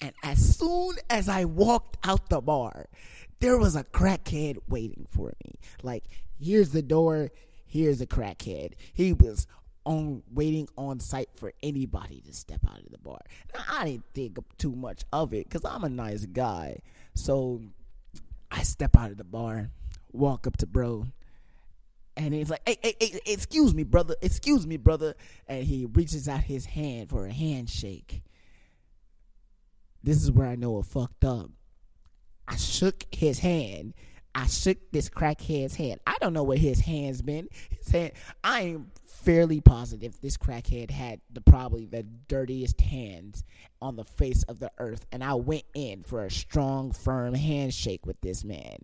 And 0.00 0.12
as 0.22 0.58
soon 0.58 0.96
as 1.08 1.28
I 1.28 1.46
walked 1.46 1.96
out 2.04 2.28
the 2.28 2.42
bar, 2.42 2.86
there 3.40 3.56
was 3.56 3.76
a 3.76 3.84
crackhead 3.84 4.58
waiting 4.68 5.06
for 5.10 5.32
me. 5.42 5.58
Like, 5.82 6.04
here's 6.38 6.70
the 6.70 6.82
door, 6.82 7.30
here's 7.66 8.00
a 8.00 8.06
crackhead. 8.06 8.72
He 8.92 9.12
was 9.12 9.46
on 9.84 10.22
waiting 10.32 10.68
on 10.76 10.98
site 11.00 11.30
for 11.36 11.52
anybody 11.62 12.20
to 12.26 12.32
step 12.32 12.60
out 12.68 12.80
of 12.80 12.90
the 12.90 12.98
bar. 12.98 13.20
Now, 13.54 13.62
I 13.68 13.84
didn't 13.84 14.04
think 14.14 14.38
too 14.58 14.74
much 14.74 15.02
of 15.12 15.32
it 15.32 15.48
because 15.48 15.64
I'm 15.64 15.84
a 15.84 15.88
nice 15.88 16.26
guy. 16.26 16.80
So 17.14 17.62
I 18.50 18.62
step 18.62 18.96
out 18.96 19.10
of 19.10 19.16
the 19.16 19.24
bar, 19.24 19.70
walk 20.12 20.46
up 20.46 20.56
to 20.58 20.66
bro, 20.66 21.06
and 22.16 22.32
he's 22.32 22.48
like, 22.50 22.62
hey, 22.66 22.78
hey, 22.82 22.96
hey, 22.98 23.20
excuse 23.26 23.74
me, 23.74 23.84
brother, 23.84 24.16
excuse 24.22 24.66
me, 24.66 24.76
brother. 24.76 25.14
And 25.46 25.64
he 25.64 25.86
reaches 25.86 26.28
out 26.28 26.44
his 26.44 26.64
hand 26.64 27.10
for 27.10 27.26
a 27.26 27.32
handshake. 27.32 28.22
This 30.02 30.22
is 30.22 30.30
where 30.30 30.48
I 30.48 30.56
know 30.56 30.78
it 30.78 30.86
fucked 30.86 31.24
up. 31.24 31.50
I 32.48 32.56
shook 32.56 33.04
his 33.10 33.40
hand. 33.40 33.92
I 34.36 34.46
shook 34.48 34.76
this 34.92 35.08
crackhead's 35.08 35.76
hand. 35.76 35.98
I 36.06 36.16
don't 36.20 36.34
know 36.34 36.42
where 36.42 36.58
his 36.58 36.80
hand's 36.80 37.22
been. 37.22 37.48
His 37.70 37.88
hand. 37.90 38.12
I 38.44 38.60
am 38.60 38.90
fairly 39.06 39.62
positive 39.62 40.20
this 40.20 40.36
crackhead 40.36 40.90
had 40.90 41.22
the 41.32 41.40
probably 41.40 41.86
the 41.86 42.02
dirtiest 42.02 42.78
hands 42.82 43.44
on 43.80 43.96
the 43.96 44.04
face 44.04 44.42
of 44.42 44.58
the 44.58 44.70
earth, 44.76 45.06
and 45.10 45.24
I 45.24 45.34
went 45.34 45.64
in 45.74 46.02
for 46.02 46.22
a 46.22 46.30
strong, 46.30 46.92
firm 46.92 47.32
handshake 47.32 48.04
with 48.04 48.20
this 48.20 48.44
man. 48.44 48.76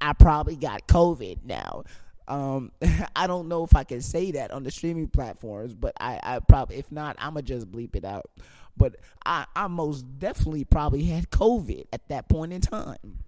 I 0.00 0.14
probably 0.14 0.56
got 0.56 0.88
COVID 0.88 1.44
now. 1.44 1.84
Um, 2.26 2.72
I 3.16 3.28
don't 3.28 3.46
know 3.46 3.62
if 3.62 3.76
I 3.76 3.84
can 3.84 4.02
say 4.02 4.32
that 4.32 4.50
on 4.50 4.64
the 4.64 4.72
streaming 4.72 5.06
platforms, 5.06 5.74
but 5.74 5.92
I, 6.00 6.18
I 6.24 6.40
probably, 6.40 6.78
if 6.78 6.90
not, 6.90 7.14
I'ma 7.20 7.42
just 7.42 7.70
bleep 7.70 7.94
it 7.94 8.04
out. 8.04 8.28
But 8.76 8.96
I, 9.24 9.46
I 9.54 9.68
most 9.68 10.04
definitely 10.18 10.64
probably 10.64 11.04
had 11.04 11.30
COVID 11.30 11.86
at 11.92 12.08
that 12.08 12.28
point 12.28 12.52
in 12.52 12.60
time. 12.60 13.22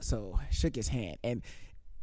So 0.00 0.38
shook 0.50 0.76
his 0.76 0.88
hand, 0.88 1.18
and 1.22 1.42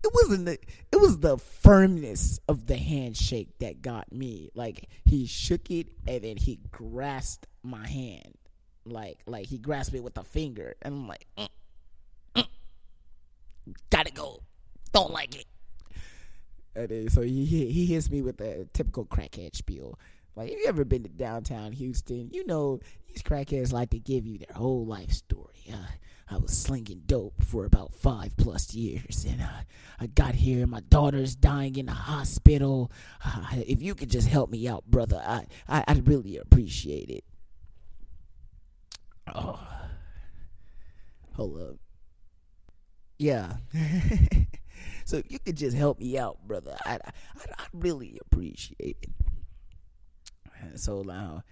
it 0.03 0.11
wasn't 0.13 0.45
the, 0.45 0.59
it 0.91 0.97
was 0.97 1.19
the 1.19 1.37
firmness 1.37 2.39
of 2.47 2.67
the 2.67 2.77
handshake 2.77 3.49
that 3.59 3.81
got 3.81 4.11
me. 4.11 4.51
Like 4.53 4.87
he 5.03 5.25
shook 5.25 5.71
it, 5.71 5.87
and 6.07 6.23
then 6.23 6.37
he 6.37 6.59
grasped 6.71 7.47
my 7.63 7.87
hand, 7.87 8.37
like 8.85 9.19
like 9.25 9.47
he 9.47 9.57
grasped 9.57 9.95
it 9.95 10.03
with 10.03 10.17
a 10.17 10.23
finger, 10.23 10.75
and 10.81 10.93
I'm 10.93 11.07
like, 11.07 11.25
mm, 11.37 11.47
mm, 12.35 12.47
gotta 13.89 14.11
go, 14.11 14.41
don't 14.93 15.11
like 15.11 15.35
it. 15.35 15.45
And 16.75 16.89
then, 16.89 17.09
so 17.09 17.21
he 17.21 17.45
he 17.45 17.85
hits 17.85 18.09
me 18.09 18.21
with 18.21 18.39
a 18.41 18.67
typical 18.73 19.05
crackhead 19.05 19.55
spiel. 19.55 19.97
Like, 20.35 20.51
if 20.51 20.59
you 20.59 20.65
ever 20.67 20.83
been 20.83 21.03
to 21.03 21.09
downtown 21.09 21.71
Houston, 21.71 22.29
you 22.31 22.45
know 22.45 22.81
these 23.07 23.23
crackheads 23.23 23.71
like 23.71 23.91
to 23.91 23.99
give 23.99 24.25
you 24.25 24.37
their 24.37 24.55
whole 24.55 24.85
life 24.85 25.11
story. 25.11 25.63
Uh, 25.71 25.77
I 26.29 26.37
was 26.37 26.57
slinging 26.57 27.03
dope 27.05 27.43
for 27.43 27.65
about 27.65 27.93
five 27.93 28.35
plus 28.35 28.73
years, 28.73 29.25
and 29.29 29.41
uh, 29.41 29.61
I 29.99 30.07
got 30.07 30.33
here. 30.35 30.63
And 30.63 30.71
my 30.71 30.79
daughter's 30.79 31.35
dying 31.35 31.75
in 31.75 31.85
the 31.85 31.91
hospital. 31.91 32.91
Uh, 33.23 33.45
if 33.67 33.81
you 33.81 33.93
could 33.93 34.09
just 34.09 34.27
help 34.27 34.49
me 34.49 34.67
out, 34.67 34.85
brother, 34.85 35.21
I, 35.23 35.45
I 35.67 35.83
I'd 35.87 36.07
really 36.07 36.37
appreciate 36.37 37.09
it. 37.09 37.23
Oh, 39.33 39.59
hold 41.33 41.61
up. 41.61 41.75
Yeah. 43.17 43.57
so 45.05 45.17
if 45.17 45.31
you 45.31 45.39
could 45.39 45.55
just 45.55 45.77
help 45.77 45.99
me 45.99 46.17
out, 46.17 46.39
brother, 46.47 46.75
I'd, 46.85 47.01
I'd, 47.03 47.51
I'd 47.57 47.69
really 47.73 48.19
appreciate 48.25 48.97
it. 49.01 49.09
So 50.79 51.03
now, 51.03 51.43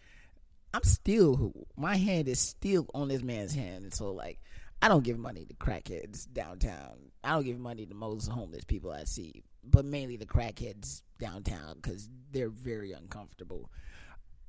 I'm 0.73 0.83
still 0.83 1.53
my 1.77 1.95
hand 1.95 2.27
is 2.27 2.39
still 2.39 2.87
on 2.93 3.09
this 3.09 3.21
man's 3.21 3.53
hand. 3.53 3.93
So 3.93 4.11
like, 4.11 4.39
I 4.83 4.89
don't 4.89 5.05
give 5.05 5.17
money 5.17 5.45
to 5.45 5.53
crackheads 5.53 6.27
downtown. 6.33 7.11
I 7.23 7.31
don't 7.31 7.45
give 7.45 7.57
money 7.57 7.85
to 7.85 7.95
most 7.95 8.27
homeless 8.27 8.65
people 8.65 8.91
I 8.91 9.05
see, 9.05 9.45
but 9.63 9.85
mainly 9.85 10.17
the 10.17 10.25
crackheads 10.25 11.03
downtown 11.21 11.75
because 11.77 12.09
they're 12.33 12.49
very 12.49 12.91
uncomfortable. 12.91 13.71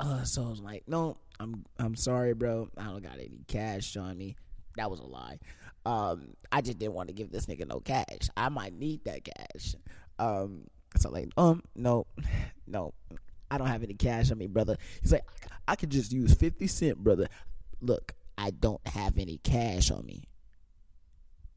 Uh, 0.00 0.24
so 0.24 0.44
I 0.44 0.48
was 0.48 0.60
like, 0.60 0.82
no, 0.88 1.18
I'm 1.38 1.64
I'm 1.78 1.94
sorry, 1.94 2.34
bro. 2.34 2.68
I 2.76 2.86
don't 2.86 3.04
got 3.04 3.14
any 3.14 3.44
cash 3.46 3.96
on 3.96 4.18
me. 4.18 4.34
That 4.76 4.90
was 4.90 4.98
a 4.98 5.04
lie. 5.04 5.38
Um, 5.86 6.34
I 6.50 6.62
just 6.62 6.80
didn't 6.80 6.94
want 6.94 7.10
to 7.10 7.14
give 7.14 7.30
this 7.30 7.46
nigga 7.46 7.68
no 7.68 7.78
cash. 7.78 8.28
I 8.36 8.48
might 8.48 8.74
need 8.74 9.04
that 9.04 9.22
cash. 9.24 9.76
Um, 10.18 10.62
so 10.96 11.10
like, 11.10 11.28
um, 11.36 11.62
no, 11.76 12.08
no, 12.66 12.92
I 13.52 13.58
don't 13.58 13.68
have 13.68 13.84
any 13.84 13.94
cash 13.94 14.32
on 14.32 14.38
me, 14.38 14.48
brother. 14.48 14.78
He's 15.00 15.12
like, 15.12 15.26
I 15.68 15.76
could 15.76 15.90
just 15.90 16.10
use 16.10 16.34
50 16.34 16.66
cent, 16.66 16.98
brother. 16.98 17.28
Look, 17.80 18.14
I 18.36 18.50
don't 18.50 18.86
have 18.86 19.18
any 19.18 19.38
cash 19.38 19.90
on 19.90 20.04
me. 20.06 20.24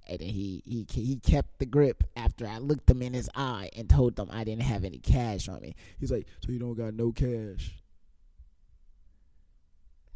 And 0.09 0.21
he, 0.21 0.63
he 0.65 0.85
he 0.89 1.17
kept 1.17 1.59
the 1.59 1.65
grip 1.65 2.03
after 2.15 2.47
I 2.47 2.59
looked 2.59 2.89
him 2.89 3.01
in 3.01 3.13
his 3.13 3.29
eye 3.35 3.69
and 3.75 3.89
told 3.89 4.15
them 4.15 4.29
I 4.31 4.45
didn't 4.45 4.61
have 4.61 4.85
any 4.85 4.99
cash 4.99 5.49
on 5.49 5.61
me. 5.61 5.75
He's 5.99 6.11
like, 6.11 6.27
so 6.41 6.51
you 6.51 6.59
don't 6.59 6.75
got 6.75 6.93
no 6.93 7.11
cash? 7.11 7.73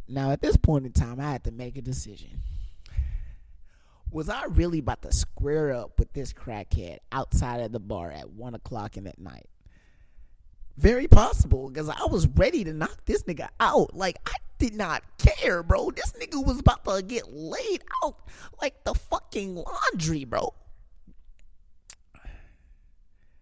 Now, 0.07 0.31
at 0.31 0.41
this 0.41 0.57
point 0.57 0.85
in 0.85 0.93
time, 0.93 1.19
I 1.19 1.31
had 1.31 1.43
to 1.45 1.51
make 1.51 1.77
a 1.77 1.81
decision. 1.81 2.41
Was 4.11 4.27
I 4.27 4.45
really 4.45 4.79
about 4.79 5.01
to 5.03 5.13
square 5.13 5.73
up 5.73 5.97
with 5.97 6.11
this 6.11 6.33
crackhead 6.33 6.97
outside 7.13 7.61
of 7.61 7.71
the 7.71 7.79
bar 7.79 8.11
at 8.11 8.29
one 8.29 8.53
o'clock 8.53 8.97
in 8.97 9.05
the 9.05 9.13
night? 9.17 9.47
Very 10.81 11.07
possible 11.07 11.69
because 11.69 11.89
I 11.89 12.05
was 12.09 12.27
ready 12.27 12.63
to 12.63 12.73
knock 12.73 13.05
this 13.05 13.21
nigga 13.23 13.49
out. 13.59 13.95
Like, 13.95 14.17
I 14.25 14.33
did 14.57 14.73
not 14.73 15.03
care, 15.19 15.61
bro. 15.61 15.91
This 15.91 16.11
nigga 16.13 16.43
was 16.43 16.59
about 16.59 16.83
to 16.85 17.03
get 17.03 17.31
laid 17.31 17.83
out 18.03 18.17
like 18.59 18.83
the 18.83 18.95
fucking 18.95 19.55
laundry, 19.55 20.25
bro. 20.25 20.55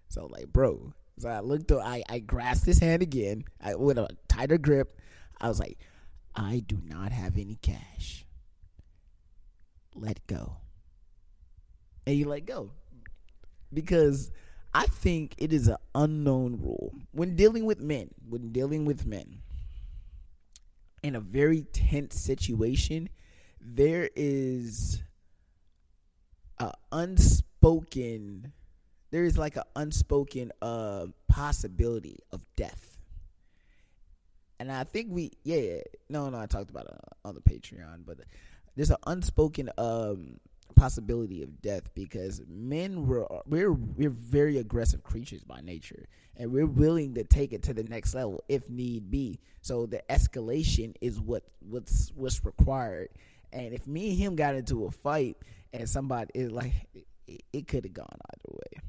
So, 0.09 0.25
like, 0.25 0.51
bro, 0.51 0.93
so 1.17 1.29
I 1.29 1.39
looked, 1.39 1.69
through, 1.69 1.79
I, 1.79 2.03
I 2.09 2.19
grasped 2.19 2.65
his 2.65 2.79
hand 2.79 3.01
again 3.01 3.45
I, 3.61 3.75
with 3.75 3.97
a 3.97 4.09
tighter 4.27 4.57
grip. 4.57 4.99
I 5.39 5.47
was 5.47 5.59
like, 5.59 5.77
I 6.35 6.61
do 6.67 6.77
not 6.83 7.13
have 7.13 7.37
any 7.37 7.57
cash. 7.61 8.25
Let 9.95 10.27
go. 10.27 10.57
And 12.05 12.17
you 12.17 12.27
let 12.27 12.45
go. 12.45 12.71
Because 13.73 14.29
I 14.73 14.85
think 14.85 15.35
it 15.37 15.51
is 15.51 15.67
an 15.67 15.77
unknown 15.95 16.59
rule 16.61 16.93
when 17.11 17.35
dealing 17.35 17.65
with 17.65 17.79
men, 17.81 18.11
when 18.27 18.51
dealing 18.51 18.85
with 18.85 19.05
men 19.05 19.41
in 21.01 21.15
a 21.15 21.19
very 21.19 21.63
tense 21.73 22.15
situation, 22.19 23.09
there 23.59 24.09
is 24.15 25.01
a 26.59 26.73
unspoken 26.91 28.53
there 29.11 29.23
is 29.23 29.37
like 29.37 29.55
an 29.55 29.63
unspoken 29.75 30.51
uh 30.61 31.07
possibility 31.27 32.19
of 32.31 32.41
death. 32.55 32.97
And 34.59 34.71
I 34.71 34.83
think 34.83 35.07
we 35.09 35.31
yeah, 35.43 35.79
no 36.09 36.29
no 36.29 36.39
I 36.39 36.45
talked 36.45 36.69
about 36.69 36.85
it 36.85 36.99
on 37.25 37.33
the 37.33 37.41
Patreon, 37.41 38.05
but 38.05 38.19
there's 38.75 38.91
an 38.91 38.97
unspoken 39.07 39.69
um 39.77 40.39
possibility 40.79 41.43
of 41.43 41.61
death 41.61 41.93
because 41.93 42.41
men 42.47 43.05
were 43.05 43.27
we're 43.45 43.71
we're 43.73 44.09
very 44.09 44.57
aggressive 44.57 45.03
creatures 45.03 45.43
by 45.43 45.61
nature 45.61 46.07
and 46.37 46.51
we're 46.51 46.65
willing 46.65 47.13
to 47.15 47.23
take 47.23 47.51
it 47.53 47.63
to 47.63 47.73
the 47.73 47.83
next 47.83 48.13
level 48.13 48.43
if 48.47 48.69
need 48.69 49.11
be. 49.11 49.39
So 49.61 49.85
the 49.85 50.01
escalation 50.09 50.95
is 51.01 51.19
what 51.19 51.43
what's 51.59 52.11
what's 52.15 52.45
required. 52.45 53.09
And 53.51 53.73
if 53.73 53.87
me 53.87 54.09
and 54.09 54.17
him 54.17 54.35
got 54.35 54.55
into 54.55 54.85
a 54.85 54.91
fight 54.91 55.37
and 55.73 55.89
somebody 55.89 56.31
is 56.33 56.51
like 56.51 56.73
it, 57.27 57.43
it 57.51 57.67
could 57.67 57.83
have 57.83 57.93
gone 57.93 58.17
either 58.33 58.57
way. 58.57 58.81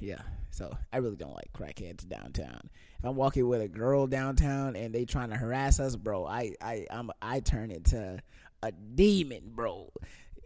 Yeah 0.00 0.22
so 0.50 0.76
i 0.92 0.96
really 0.96 1.14
don't 1.14 1.34
like 1.34 1.52
crackheads 1.52 2.08
downtown. 2.08 2.60
If 2.98 3.04
i'm 3.04 3.16
walking 3.16 3.46
with 3.46 3.60
a 3.60 3.68
girl 3.68 4.06
downtown 4.06 4.74
and 4.76 4.92
they 4.94 5.04
trying 5.04 5.30
to 5.30 5.36
harass 5.36 5.78
us 5.78 5.94
bro 5.94 6.26
i 6.26 6.52
i 6.60 6.86
i'm 6.90 7.10
i 7.22 7.40
turn 7.40 7.70
into 7.70 8.18
a 8.62 8.72
demon 8.72 9.52
bro 9.54 9.92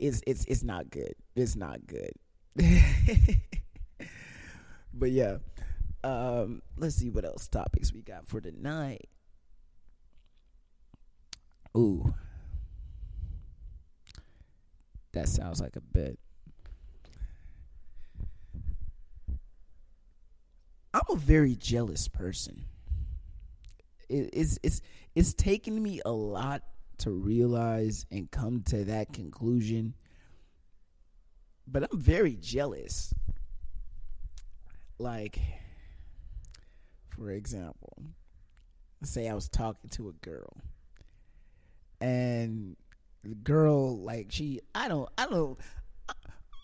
it's 0.02 0.20
it's 0.26 0.44
it's 0.46 0.62
not 0.64 0.90
good. 0.90 1.14
It's 1.36 1.54
not 1.54 1.86
good. 1.86 2.12
but 4.92 5.10
yeah. 5.10 5.38
Um, 6.04 6.60
let's 6.76 6.96
see 6.96 7.08
what 7.08 7.24
else 7.24 7.46
topics 7.46 7.92
we 7.92 8.02
got 8.02 8.26
for 8.26 8.40
tonight. 8.40 9.08
Ooh. 11.76 12.12
That 15.12 15.28
sounds 15.28 15.60
like 15.60 15.76
a 15.76 15.80
bit. 15.80 16.18
I'm 20.92 21.02
a 21.10 21.16
very 21.16 21.54
jealous 21.54 22.08
person. 22.08 22.64
It, 24.08 24.30
it's 24.32 24.58
it's 24.64 24.80
it's 25.14 25.32
taken 25.32 25.80
me 25.80 26.00
a 26.04 26.10
lot 26.10 26.62
to 27.02 27.10
realize 27.10 28.06
and 28.10 28.30
come 28.30 28.62
to 28.62 28.84
that 28.84 29.12
conclusion. 29.12 29.94
But 31.66 31.84
I'm 31.84 32.00
very 32.00 32.34
jealous. 32.34 33.14
Like, 34.98 35.38
for 37.16 37.30
example, 37.30 38.02
say 39.04 39.28
I 39.28 39.34
was 39.34 39.48
talking 39.48 39.90
to 39.90 40.08
a 40.08 40.12
girl 40.12 40.52
and 42.00 42.76
the 43.22 43.34
girl 43.34 43.98
like 44.02 44.26
she 44.30 44.60
I 44.74 44.88
don't 44.88 45.08
I 45.16 45.26
don't 45.26 45.58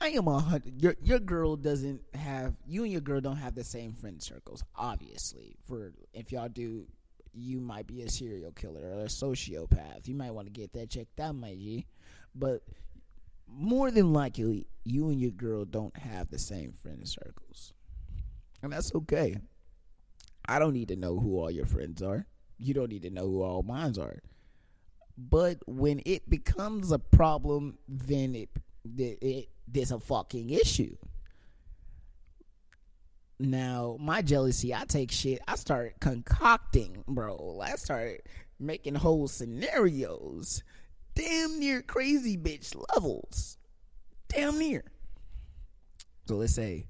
I 0.01 0.09
am 0.09 0.29
a 0.29 0.39
hundred. 0.39 0.81
Your 0.81 0.95
your 1.03 1.19
girl 1.19 1.57
doesn't 1.57 2.03
have 2.15 2.55
you 2.65 2.85
and 2.85 2.93
your 2.93 3.01
girl 3.01 3.21
don't 3.21 3.37
have 3.37 3.55
the 3.55 3.65
same 3.65 3.95
friend 3.95 4.23
circles. 4.23 4.63
Obviously, 4.77 5.57
for 5.67 5.93
if 6.13 6.31
y'all 6.31 6.49
do, 6.49 6.87
you 7.33 7.61
might 7.61 7.87
be 7.87 8.03
a 8.03 8.11
serial 8.11 8.53
killer 8.53 8.93
or 8.95 9.01
a 9.01 9.09
sociopath. 9.09 10.07
You 10.07 10.15
might 10.15 10.33
want 10.33 10.47
to 10.47 10.53
get 10.53 10.73
that 10.73 10.91
checked 10.91 11.21
out, 11.21 11.35
my 11.35 11.55
G. 11.55 11.87
But 12.35 12.63
more 13.47 13.91
than 13.91 14.13
likely, 14.13 14.67
you 14.85 15.09
and 15.09 15.21
your 15.21 15.31
girl 15.31 15.65
don't 15.65 15.97
have 15.97 16.31
the 16.31 16.39
same 16.39 16.73
friend 16.73 17.07
circles. 17.07 17.73
And 18.63 18.73
that's 18.73 18.95
okay. 18.95 19.39
I 20.47 20.59
don't 20.59 20.73
need 20.73 20.89
to 20.89 20.97
know 20.97 21.19
who 21.19 21.39
all 21.39 21.51
your 21.51 21.67
friends 21.67 22.03
are. 22.03 22.27
You 22.59 22.75
don't 22.75 22.91
need 22.91 23.03
to 23.03 23.11
know 23.11 23.27
who 23.27 23.43
all 23.43 23.63
mine 23.63 23.95
are. 24.01 24.21
But 25.17 25.59
when 25.67 26.01
it 26.07 26.29
becomes 26.29 26.93
a 26.93 26.99
problem, 26.99 27.79
then 27.89 28.35
it, 28.35 28.51
it, 28.97 29.19
it 29.21 29.49
there's 29.67 29.93
a 29.93 30.01
fucking 30.01 30.51
issue. 30.51 30.97
Now, 33.41 33.97
my 34.01 34.21
jealousy, 34.23 34.75
I 34.75 34.85
take 34.85 35.13
shit, 35.13 35.41
I 35.47 35.55
start 35.57 35.95
concocting, 36.01 37.05
bro. 37.07 37.61
I 37.63 37.77
start 37.77 38.23
making 38.59 38.97
whole 38.97 39.29
scenarios. 39.29 40.65
Damn 41.15 41.59
near 41.61 41.83
crazy 41.83 42.37
bitch 42.37 42.75
levels. 42.95 43.59
Damn 44.29 44.59
near. 44.59 44.85
So 46.27 46.37
let's 46.37 46.55
say 46.55 46.87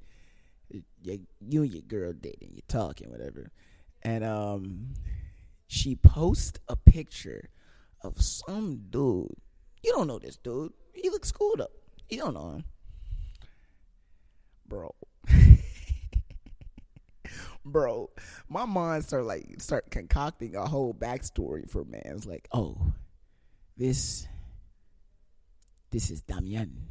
you, 1.03 1.21
you 1.41 1.63
and 1.63 1.73
your 1.73 1.83
girl 1.83 2.13
dating, 2.13 2.51
you're 2.53 2.63
talking, 2.67 3.11
whatever. 3.11 3.53
And 4.03 4.25
um 4.25 4.95
she 5.67 5.97
posts 5.97 6.59
a 6.69 6.77
picture 6.77 7.51
of 8.03 8.21
some 8.21 8.85
dude. 8.91 9.29
You 9.83 9.93
don't 9.93 10.07
know 10.09 10.19
this 10.19 10.37
dude. 10.37 10.73
He 10.95 11.11
looks 11.11 11.31
cool 11.31 11.55
though. 11.57 11.67
You 12.09 12.19
don't 12.19 12.35
know 12.35 12.51
him. 12.53 12.65
Bro. 14.67 14.95
Bro, 17.69 18.11
my 18.49 18.65
mind 18.65 19.05
start 19.05 19.25
like 19.25 19.61
start 19.61 19.91
concocting 19.91 20.57
a 20.57 20.67
whole 20.67 20.95
backstory 20.95 21.69
for 21.69 21.85
man. 21.85 22.03
It's 22.05 22.27
like, 22.27 22.49
oh, 22.53 22.93
this 23.77 24.27
this 25.91 26.11
is 26.11 26.21
Damien. 26.23 26.87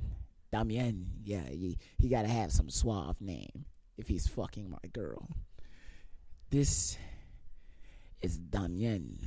Damien, 0.52 1.08
yeah, 1.24 1.48
he, 1.50 1.78
he 1.98 2.10
gotta 2.10 2.28
have 2.30 2.52
some 2.52 2.70
suave 2.70 3.20
name 3.22 3.66
if 3.98 4.08
he's 4.08 4.28
fucking 4.28 4.70
my 4.70 4.90
girl. 4.94 5.28
This 6.50 6.98
is 8.22 8.38
Damien. 8.38 9.20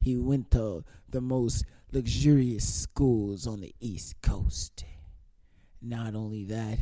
He 0.00 0.16
went 0.16 0.50
to 0.52 0.84
the 1.08 1.20
most 1.20 1.64
luxurious 1.92 2.72
schools 2.72 3.46
on 3.46 3.60
the 3.60 3.74
East 3.80 4.22
Coast. 4.22 4.84
Not 5.82 6.14
only 6.14 6.44
that, 6.44 6.78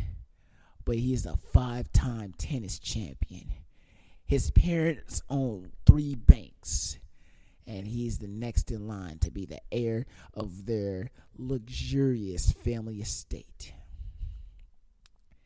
but 0.88 0.96
he's 0.96 1.26
a 1.26 1.36
five 1.36 1.92
time 1.92 2.32
tennis 2.38 2.78
champion. 2.78 3.52
His 4.26 4.50
parents 4.50 5.20
own 5.28 5.72
three 5.84 6.14
banks, 6.14 6.98
and 7.66 7.86
he's 7.86 8.16
the 8.16 8.26
next 8.26 8.70
in 8.70 8.88
line 8.88 9.18
to 9.18 9.30
be 9.30 9.44
the 9.44 9.60
heir 9.70 10.06
of 10.32 10.64
their 10.64 11.10
luxurious 11.36 12.52
family 12.52 13.02
estate. 13.02 13.74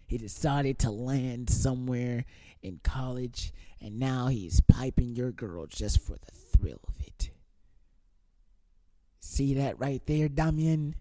He 0.06 0.16
decided 0.16 0.78
to 0.78 0.92
land 0.92 1.50
somewhere 1.50 2.24
in 2.62 2.78
college, 2.84 3.52
and 3.80 3.98
now 3.98 4.28
he's 4.28 4.60
piping 4.60 5.16
your 5.16 5.32
girl 5.32 5.66
just 5.66 5.98
for 6.06 6.18
the 6.24 6.30
thrill 6.56 6.78
of 6.86 7.00
it. 7.04 7.30
See 9.18 9.54
that 9.54 9.80
right 9.80 10.06
there, 10.06 10.28
Damien? 10.28 10.94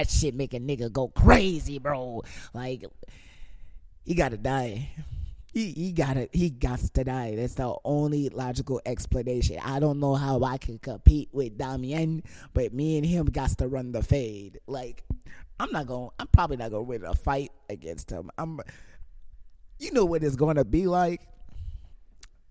That 0.00 0.10
shit 0.10 0.34
make 0.34 0.54
a 0.54 0.60
nigga 0.60 0.90
go 0.90 1.08
crazy, 1.08 1.78
bro. 1.78 2.22
Like 2.54 2.84
he 4.04 4.14
gotta 4.14 4.38
die. 4.38 4.88
He 5.52 5.72
he 5.72 5.92
gotta 5.92 6.28
he 6.32 6.48
got 6.48 6.78
to 6.78 7.04
die. 7.04 7.34
That's 7.36 7.54
the 7.54 7.74
only 7.84 8.30
logical 8.30 8.80
explanation. 8.86 9.58
I 9.62 9.78
don't 9.78 10.00
know 10.00 10.14
how 10.14 10.42
I 10.42 10.56
can 10.56 10.78
compete 10.78 11.28
with 11.32 11.58
Damien, 11.58 12.22
but 12.54 12.72
me 12.72 12.96
and 12.96 13.04
him 13.04 13.26
got 13.26 13.50
to 13.58 13.68
run 13.68 13.92
the 13.92 14.02
fade. 14.02 14.60
Like 14.66 15.04
I'm 15.58 15.70
not 15.70 15.86
gonna. 15.86 16.08
I'm 16.18 16.28
probably 16.28 16.56
not 16.56 16.70
gonna 16.70 16.82
win 16.84 17.04
a 17.04 17.14
fight 17.14 17.52
against 17.68 18.10
him. 18.10 18.30
I'm. 18.38 18.60
You 19.78 19.92
know 19.92 20.04
what 20.04 20.22
it's 20.22 20.36
gonna 20.36 20.64
be 20.64 20.86
like 20.86 21.20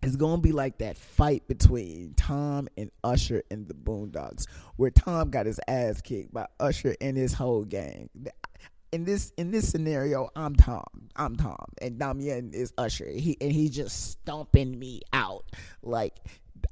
it's 0.01 0.15
gonna 0.15 0.41
be 0.41 0.51
like 0.51 0.77
that 0.79 0.97
fight 0.97 1.47
between 1.47 2.13
Tom 2.15 2.67
and 2.77 2.91
Usher 3.03 3.43
in 3.51 3.67
the 3.67 3.73
Boondocks, 3.73 4.45
where 4.75 4.91
Tom 4.91 5.29
got 5.29 5.45
his 5.45 5.59
ass 5.67 6.01
kicked 6.01 6.33
by 6.33 6.47
Usher 6.59 6.95
and 7.01 7.17
his 7.17 7.33
whole 7.33 7.63
gang. 7.65 8.09
In 8.91 9.05
this 9.05 9.31
in 9.37 9.51
this 9.51 9.69
scenario, 9.69 10.29
I'm 10.35 10.55
Tom. 10.55 11.09
I'm 11.15 11.35
Tom, 11.35 11.65
and 11.81 11.99
Damien 11.99 12.51
is 12.53 12.73
Usher. 12.77 13.09
He 13.09 13.37
and 13.39 13.51
he's 13.51 13.71
just 13.71 14.11
stomping 14.11 14.77
me 14.77 15.01
out. 15.13 15.45
Like 15.83 16.17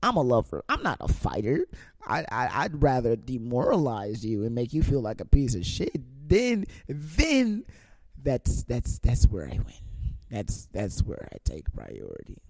I'm 0.02 0.16
a 0.16 0.22
lover. 0.22 0.64
I'm 0.70 0.84
not 0.84 0.98
a 1.00 1.08
fighter. 1.08 1.66
I, 2.06 2.26
I 2.32 2.50
I'd 2.64 2.82
rather 2.82 3.16
demoralize 3.16 4.26
you 4.26 4.44
and 4.46 4.56
make 4.56 4.74
you 4.74 4.84
feel 4.84 5.02
like 5.02 5.22
a 5.22 5.26
piece 5.26 5.56
of 5.56 5.66
shit. 5.66 6.02
Then 6.28 6.66
then 6.88 7.66
that's 8.22 8.64
that's 8.64 9.00
that's 9.00 9.26
where 9.28 9.46
I 9.46 9.58
win. 9.58 9.74
That's 10.30 10.66
that's 10.66 11.04
where 11.04 11.28
I 11.32 11.38
take 11.44 11.72
priority. 11.74 12.42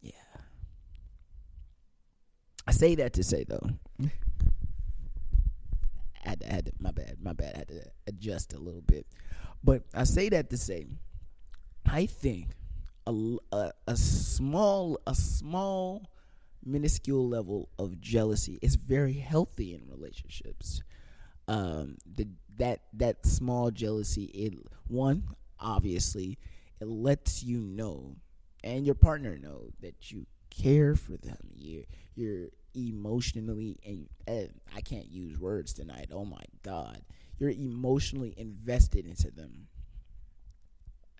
Yeah. 0.00 0.12
I 2.72 2.74
say 2.74 2.94
that 2.94 3.12
to 3.12 3.22
say 3.22 3.44
though. 3.44 3.68
I 6.24 6.28
had 6.30 6.40
to, 6.40 6.46
had 6.46 6.64
to, 6.66 6.72
my 6.80 6.90
bad, 6.90 7.18
my 7.20 7.34
bad. 7.34 7.52
I 7.54 7.58
had 7.58 7.68
to 7.68 7.82
adjust 8.06 8.54
a 8.54 8.58
little 8.58 8.80
bit, 8.80 9.06
but 9.62 9.82
I 9.92 10.04
say 10.04 10.30
that 10.30 10.48
to 10.48 10.56
say, 10.56 10.86
I 11.84 12.06
think 12.06 12.46
a, 13.06 13.12
a, 13.52 13.72
a 13.86 13.94
small 13.94 14.98
a 15.06 15.14
small 15.14 16.08
minuscule 16.64 17.28
level 17.28 17.68
of 17.78 18.00
jealousy 18.00 18.58
is 18.62 18.76
very 18.76 19.18
healthy 19.18 19.74
in 19.74 19.82
relationships. 19.86 20.80
Um, 21.48 21.98
the 22.06 22.26
that 22.56 22.84
that 22.94 23.26
small 23.26 23.70
jealousy, 23.70 24.24
it 24.32 24.54
one 24.88 25.24
obviously 25.60 26.38
it 26.80 26.88
lets 26.88 27.42
you 27.42 27.58
know, 27.58 28.16
and 28.64 28.86
your 28.86 28.94
partner 28.94 29.36
know 29.36 29.72
that 29.82 30.10
you 30.10 30.24
care 30.48 30.94
for 30.94 31.18
them. 31.18 31.50
You 31.54 31.84
you're 32.14 32.48
emotionally 32.74 33.78
and, 33.84 34.08
and 34.26 34.48
eh, 34.48 34.76
I 34.76 34.80
can't 34.80 35.10
use 35.10 35.38
words 35.38 35.72
tonight. 35.72 36.08
Oh 36.12 36.24
my 36.24 36.42
god, 36.62 37.02
you're 37.38 37.50
emotionally 37.50 38.34
invested 38.36 39.06
into 39.06 39.30
them. 39.30 39.68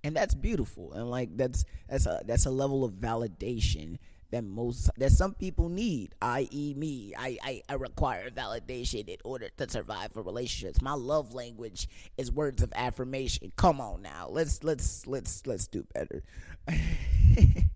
And 0.04 0.16
that's 0.16 0.34
beautiful. 0.34 0.92
And 0.92 1.10
like 1.10 1.36
that's 1.36 1.64
that's 1.88 2.06
a 2.06 2.22
that's 2.26 2.46
a 2.46 2.50
level 2.50 2.84
of 2.84 2.94
validation 2.94 3.98
that 4.30 4.42
most 4.42 4.90
that 4.96 5.12
some 5.12 5.34
people 5.34 5.68
need 5.68 6.14
i.e 6.20 6.74
me. 6.74 7.14
I, 7.16 7.38
I 7.42 7.62
i 7.68 7.74
require 7.74 8.30
validation 8.30 9.08
in 9.08 9.18
order 9.24 9.48
to 9.58 9.68
survive 9.70 10.12
for 10.12 10.22
relationships 10.22 10.80
my 10.80 10.94
love 10.94 11.34
language 11.34 11.88
is 12.18 12.32
words 12.32 12.62
of 12.62 12.72
affirmation. 12.74 13.52
Come 13.56 13.80
on 13.80 14.02
now. 14.02 14.26
Let's 14.28 14.64
let's 14.64 15.06
let's 15.06 15.46
let's 15.46 15.68
do 15.68 15.86
better. 15.94 16.22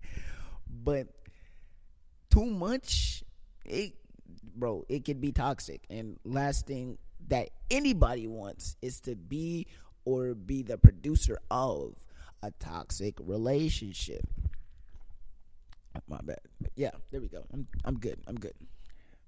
But 0.69 1.07
too 2.29 2.45
much 2.45 3.23
it 3.67 3.93
bro 4.55 4.85
it 4.89 5.05
can 5.05 5.19
be 5.19 5.31
toxic 5.31 5.83
and 5.89 6.19
last 6.23 6.65
thing 6.65 6.97
that 7.27 7.49
anybody 7.69 8.27
wants 8.27 8.75
is 8.81 8.99
to 8.99 9.15
be 9.15 9.67
or 10.05 10.33
be 10.33 10.61
the 10.63 10.77
producer 10.77 11.37
of 11.51 11.95
a 12.43 12.51
toxic 12.59 13.15
relationship 13.19 14.23
my 16.07 16.19
bad. 16.23 16.39
Yeah, 16.75 16.91
there 17.11 17.21
we 17.21 17.27
go. 17.27 17.45
I'm 17.53 17.67
I'm 17.85 17.99
good. 17.99 18.19
I'm 18.27 18.35
good. 18.35 18.53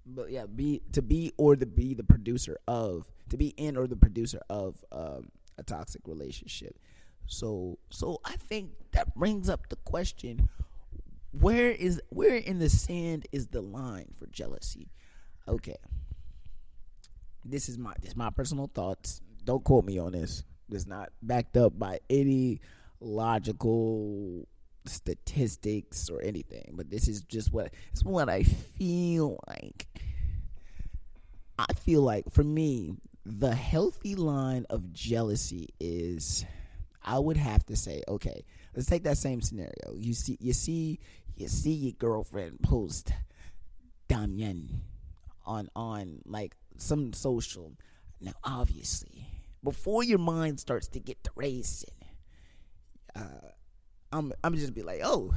But 0.05 0.31
yeah, 0.31 0.45
be 0.45 0.81
to 0.93 1.01
be 1.01 1.33
or 1.37 1.55
to 1.55 1.65
be 1.65 1.93
the 1.93 2.03
producer 2.03 2.57
of 2.67 3.09
to 3.29 3.37
be 3.37 3.49
in 3.57 3.77
or 3.77 3.87
the 3.87 3.95
producer 3.95 4.41
of 4.49 4.83
um, 4.91 5.29
a 5.57 5.63
toxic 5.63 6.01
relationship. 6.07 6.77
So 7.27 7.79
so 7.89 8.19
I 8.25 8.35
think 8.35 8.71
that 8.91 9.15
brings 9.15 9.49
up 9.49 9.69
the 9.69 9.75
question: 9.77 10.49
Where 11.31 11.69
is 11.69 12.01
where 12.09 12.35
in 12.35 12.59
the 12.59 12.69
sand 12.69 13.27
is 13.31 13.47
the 13.47 13.61
line 13.61 14.13
for 14.17 14.27
jealousy? 14.27 14.91
Okay, 15.47 15.77
this 17.45 17.69
is 17.69 17.77
my 17.77 17.93
this 18.01 18.11
is 18.11 18.17
my 18.17 18.29
personal 18.29 18.69
thoughts. 18.73 19.21
Don't 19.43 19.63
quote 19.63 19.85
me 19.85 19.99
on 19.99 20.13
this. 20.13 20.43
It's 20.71 20.87
not 20.87 21.09
backed 21.21 21.57
up 21.57 21.77
by 21.77 21.99
any 22.09 22.61
logical 22.99 24.47
statistics 24.85 26.09
or 26.09 26.21
anything, 26.21 26.71
but 26.73 26.89
this 26.89 27.07
is 27.07 27.21
just 27.21 27.51
what 27.51 27.73
it's 27.91 28.03
what 28.03 28.29
I 28.29 28.43
feel 28.43 29.39
like. 29.47 29.87
I 31.57 31.73
feel 31.73 32.01
like 32.01 32.31
for 32.31 32.43
me, 32.43 32.95
the 33.25 33.53
healthy 33.53 34.15
line 34.15 34.65
of 34.69 34.93
jealousy 34.93 35.69
is 35.79 36.45
I 37.03 37.19
would 37.19 37.37
have 37.37 37.65
to 37.67 37.75
say, 37.75 38.03
okay, 38.07 38.43
let's 38.75 38.87
take 38.87 39.03
that 39.03 39.17
same 39.17 39.41
scenario. 39.41 39.93
You 39.95 40.13
see 40.13 40.37
you 40.39 40.53
see 40.53 40.99
you 41.39 41.47
see 41.47 41.71
your 41.71 41.93
girlfriend 41.93 42.61
post 42.61 43.13
Damien 44.07 44.81
on 45.45 45.69
on 45.75 46.21
like 46.25 46.55
some 46.77 47.13
social. 47.13 47.73
Now 48.19 48.33
obviously, 48.43 49.27
before 49.63 50.03
your 50.03 50.19
mind 50.19 50.59
starts 50.59 50.87
to 50.89 50.99
get 50.99 51.23
to 51.23 51.31
racing, 51.35 51.89
uh 53.15 53.51
I'm 54.11 54.33
I'm 54.43 54.55
just 54.55 54.73
be 54.73 54.81
like, 54.81 55.01
oh, 55.03 55.33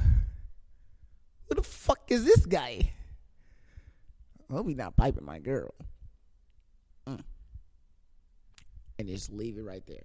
who 1.47 1.55
the 1.55 1.63
fuck 1.63 2.01
is 2.09 2.25
this 2.25 2.45
guy? 2.45 2.91
I 4.49 4.53
hope 4.53 4.67
he's 4.67 4.77
not 4.77 4.97
piping 4.97 5.25
my 5.25 5.39
girl. 5.39 5.73
Mm. 7.07 7.23
And 8.99 9.07
just 9.07 9.31
leave 9.31 9.57
it 9.57 9.63
right 9.63 9.85
there. 9.87 10.03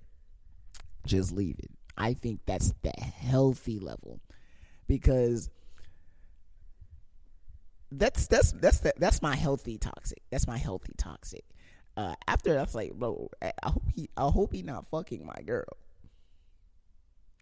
Just 1.06 1.32
leave 1.32 1.58
it. 1.58 1.70
I 1.96 2.14
think 2.14 2.40
that's 2.46 2.72
the 2.82 2.92
healthy 3.00 3.78
level 3.78 4.20
because 4.86 5.50
that's 7.90 8.26
that's 8.26 8.52
that's 8.52 8.80
the, 8.80 8.92
that's 8.98 9.22
my 9.22 9.36
healthy 9.36 9.78
toxic. 9.78 10.22
That's 10.30 10.46
my 10.46 10.58
healthy 10.58 10.94
toxic. 10.96 11.44
Uh, 11.96 12.14
after 12.28 12.54
that's 12.54 12.74
like, 12.74 12.94
bro, 12.94 13.30
I 13.42 13.52
hope 13.64 13.82
he 13.94 14.08
I 14.16 14.28
hope 14.28 14.52
he 14.52 14.62
not 14.62 14.88
fucking 14.90 15.26
my 15.26 15.42
girl 15.44 15.76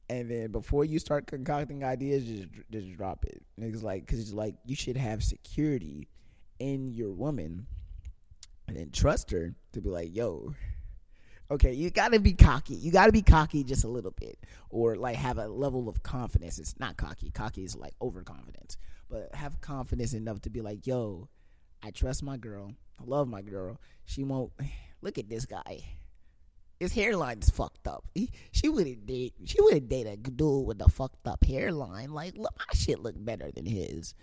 and 0.08 0.30
then 0.30 0.52
before 0.52 0.84
you 0.84 0.98
start 0.98 1.26
concocting 1.26 1.84
ideas, 1.84 2.24
just 2.24 2.48
just 2.70 2.96
drop 2.96 3.24
it. 3.24 3.42
It's 3.58 3.82
like 3.82 4.06
because 4.06 4.20
it's 4.20 4.32
like 4.32 4.54
you 4.64 4.76
should 4.76 4.96
have 4.96 5.22
security 5.22 6.08
in 6.58 6.92
your 6.92 7.12
woman, 7.12 7.66
and 8.68 8.76
then 8.76 8.90
trust 8.90 9.30
her 9.30 9.54
to 9.72 9.80
be 9.80 9.88
like, 9.88 10.14
yo. 10.14 10.54
Okay, 11.50 11.72
you 11.72 11.90
gotta 11.90 12.18
be 12.18 12.32
cocky. 12.32 12.74
You 12.74 12.90
gotta 12.90 13.12
be 13.12 13.22
cocky 13.22 13.62
just 13.62 13.84
a 13.84 13.88
little 13.88 14.10
bit, 14.10 14.38
or 14.70 14.96
like 14.96 15.16
have 15.16 15.38
a 15.38 15.46
level 15.46 15.88
of 15.88 16.02
confidence. 16.02 16.58
It's 16.58 16.78
not 16.78 16.96
cocky. 16.96 17.30
Cocky 17.30 17.64
is 17.64 17.76
like 17.76 17.94
overconfidence, 18.02 18.76
but 19.08 19.34
have 19.34 19.60
confidence 19.60 20.12
enough 20.12 20.40
to 20.42 20.50
be 20.50 20.60
like, 20.60 20.86
"Yo, 20.86 21.28
I 21.82 21.90
trust 21.90 22.22
my 22.22 22.36
girl. 22.36 22.74
I 23.00 23.04
love 23.04 23.28
my 23.28 23.42
girl. 23.42 23.80
She 24.04 24.24
won't 24.24 24.52
look 25.02 25.18
at 25.18 25.28
this 25.28 25.46
guy 25.46 25.84
his 26.78 26.92
hairline's 26.92 27.50
fucked 27.50 27.86
up. 27.88 28.04
He, 28.14 28.30
she 28.52 28.68
wouldn't 28.68 29.06
date. 29.06 29.34
She 29.44 29.60
wouldn't 29.60 29.88
date 29.88 30.06
a 30.06 30.16
dude 30.16 30.66
with 30.66 30.80
a 30.82 30.88
fucked 30.88 31.26
up 31.26 31.44
hairline. 31.44 32.12
Like, 32.12 32.36
look, 32.36 32.54
my 32.58 32.64
shit 32.74 33.00
look 33.00 33.14
better 33.18 33.50
than 33.50 33.66
his. 33.66 34.14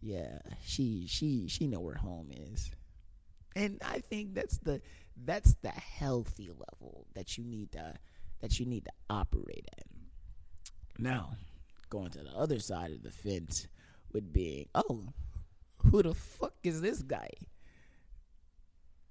Yeah, 0.00 0.38
she 0.64 1.06
she 1.08 1.48
she 1.48 1.66
know 1.66 1.80
where 1.80 1.94
home 1.94 2.30
is, 2.30 2.70
and 3.56 3.80
I 3.82 4.00
think 4.00 4.34
that's 4.34 4.58
the 4.58 4.82
that's 5.16 5.54
the 5.62 5.70
healthy 5.70 6.48
level 6.48 7.06
that 7.14 7.38
you 7.38 7.44
need 7.44 7.72
to 7.72 7.94
that 8.40 8.58
you 8.58 8.66
need 8.66 8.84
to 8.84 8.92
operate 9.08 9.68
at. 9.78 9.86
Now, 10.98 11.36
going 11.88 12.10
to 12.10 12.18
the 12.18 12.32
other 12.32 12.58
side 12.58 12.90
of 12.90 13.02
the 13.02 13.10
fence 13.10 13.68
would 14.12 14.32
be, 14.32 14.68
oh, 14.74 15.12
who 15.78 16.02
the 16.02 16.14
fuck 16.14 16.54
is 16.62 16.80
this 16.80 17.02
guy? 17.02 17.30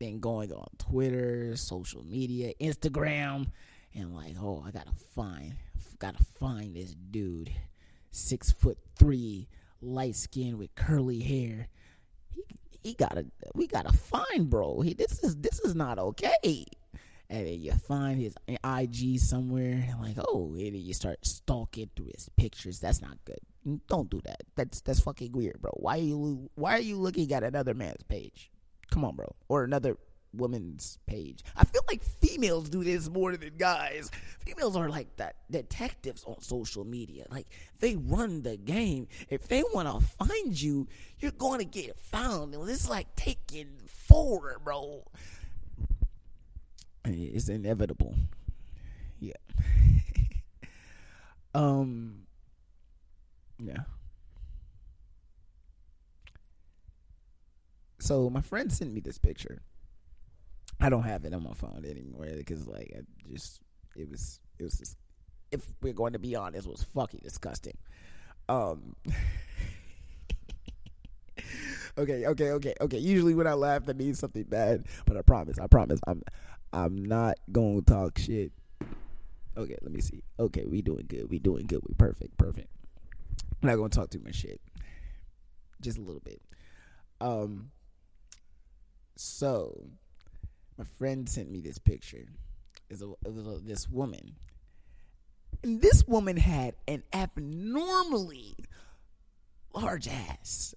then 0.03 0.19
going 0.19 0.51
on 0.51 0.67
Twitter, 0.77 1.55
social 1.55 2.03
media, 2.03 2.53
Instagram, 2.59 3.47
and 3.95 4.13
like, 4.13 4.35
oh, 4.39 4.63
I 4.65 4.71
gotta 4.71 4.93
find, 5.15 5.55
gotta 5.99 6.23
find 6.39 6.75
this 6.75 6.93
dude, 6.93 7.51
six 8.11 8.51
foot 8.51 8.77
three, 8.97 9.47
light 9.81 10.15
skin 10.15 10.57
with 10.57 10.75
curly 10.75 11.21
hair. 11.21 11.69
He 12.29 12.43
he 12.83 12.93
gotta, 12.93 13.25
we 13.55 13.67
gotta 13.67 13.93
find, 13.93 14.49
bro. 14.49 14.81
He 14.81 14.93
this 14.93 15.23
is 15.23 15.35
this 15.37 15.59
is 15.61 15.75
not 15.75 15.99
okay. 15.99 16.65
And 17.29 17.47
then 17.47 17.61
you 17.61 17.71
find 17.71 18.19
his 18.19 18.35
IG 18.47 19.17
somewhere, 19.19 19.85
and 19.89 20.01
like, 20.01 20.17
oh, 20.19 20.53
and 20.53 20.75
you 20.75 20.93
start 20.93 21.25
stalking 21.25 21.89
through 21.95 22.11
his 22.13 22.29
pictures. 22.37 22.79
That's 22.79 23.01
not 23.01 23.17
good. 23.25 23.39
Don't 23.87 24.09
do 24.09 24.21
that. 24.25 24.41
That's 24.55 24.81
that's 24.81 24.99
fucking 24.99 25.31
weird, 25.31 25.61
bro. 25.61 25.71
Why 25.75 25.97
are 25.97 26.01
you 26.01 26.49
why 26.55 26.73
are 26.73 26.81
you 26.81 26.97
looking 26.97 27.31
at 27.33 27.43
another 27.43 27.73
man's 27.73 28.03
page? 28.03 28.51
Come 28.91 29.05
on, 29.05 29.15
bro. 29.15 29.33
Or 29.47 29.63
another 29.63 29.97
woman's 30.33 30.97
page. 31.05 31.43
I 31.55 31.63
feel 31.63 31.81
like 31.87 32.03
females 32.03 32.69
do 32.69 32.83
this 32.83 33.09
more 33.09 33.35
than 33.37 33.53
guys. 33.57 34.09
Females 34.39 34.75
are 34.75 34.89
like 34.89 35.15
that 35.17 35.35
detectives 35.49 36.23
on 36.25 36.41
social 36.41 36.83
media. 36.83 37.25
Like 37.29 37.47
they 37.79 37.95
run 37.95 38.41
the 38.41 38.57
game. 38.57 39.07
If 39.29 39.47
they 39.47 39.63
want 39.73 39.87
to 39.87 40.05
find 40.25 40.59
you, 40.59 40.87
you're 41.19 41.31
going 41.31 41.59
to 41.59 41.65
get 41.65 41.97
found. 41.97 42.53
And 42.53 42.69
it's 42.69 42.89
like 42.89 43.15
taking 43.15 43.77
four, 43.87 44.59
bro. 44.63 45.03
It's 47.05 47.49
inevitable. 47.49 48.15
Yeah. 49.19 49.33
um 51.53 52.23
yeah. 53.59 53.83
So 57.99 58.29
my 58.29 58.41
friend 58.41 58.71
sent 58.71 58.93
me 58.93 58.99
this 58.99 59.17
picture. 59.17 59.61
I 60.79 60.89
don't 60.89 61.03
have 61.03 61.25
it 61.25 61.33
on 61.33 61.43
my 61.43 61.53
phone 61.53 61.86
anymore 61.86 62.27
because 62.38 62.67
like 62.67 62.93
I 62.95 63.01
just 63.31 63.62
it 63.95 64.09
was 64.09 64.39
it 64.59 64.63
was 64.63 64.77
just 64.77 64.97
if 65.51 65.65
we're 65.81 65.93
going 65.93 66.13
to 66.13 66.19
be 66.19 66.36
honest, 66.36 66.67
it 66.67 66.71
was 66.71 66.83
fucking 66.83 67.21
disgusting. 67.23 67.77
Um 68.49 68.95
okay, 71.97 72.25
okay, 72.25 72.51
okay, 72.51 72.73
okay. 72.81 72.97
Usually 72.97 73.36
when 73.36 73.47
I 73.47 73.53
laugh, 73.53 73.86
that 73.86 73.97
means 73.97 74.19
something 74.19 74.43
bad. 74.43 74.86
But 75.05 75.17
I 75.17 75.21
promise, 75.21 75.59
I 75.59 75.67
promise, 75.67 75.99
I'm, 76.07 76.21
I'm 76.71 77.05
not 77.05 77.36
gonna 77.51 77.81
talk 77.81 78.17
shit. 78.17 78.51
Okay, 79.55 79.77
let 79.81 79.91
me 79.91 80.01
see. 80.01 80.23
Okay, 80.39 80.65
we 80.65 80.81
doing 80.81 81.05
good. 81.07 81.29
We 81.29 81.39
doing 81.39 81.67
good. 81.67 81.81
We 81.88 81.93
perfect, 81.93 82.38
perfect. 82.38 82.67
I'm 83.62 83.69
not 83.69 83.75
gonna 83.75 83.89
talk 83.89 84.09
too 84.09 84.21
much 84.23 84.36
shit. 84.36 84.59
Just 85.81 85.97
a 85.97 86.01
little 86.01 86.21
bit. 86.21 86.41
Um. 87.21 87.71
So, 89.15 89.89
my 90.77 90.86
friend 90.97 91.27
sent 91.27 91.51
me 91.51 91.62
this 91.62 91.77
picture. 91.77 92.25
It 92.89 92.93
was, 92.99 93.01
a, 93.01 93.12
it 93.25 93.33
was 93.33 93.47
a, 93.47 93.59
this 93.63 93.89
woman, 93.89 94.36
and 95.63 95.81
this 95.81 96.07
woman 96.07 96.38
had 96.38 96.75
an 96.88 97.03
abnormally 97.13 98.55
large 99.73 100.07
ass. 100.07 100.75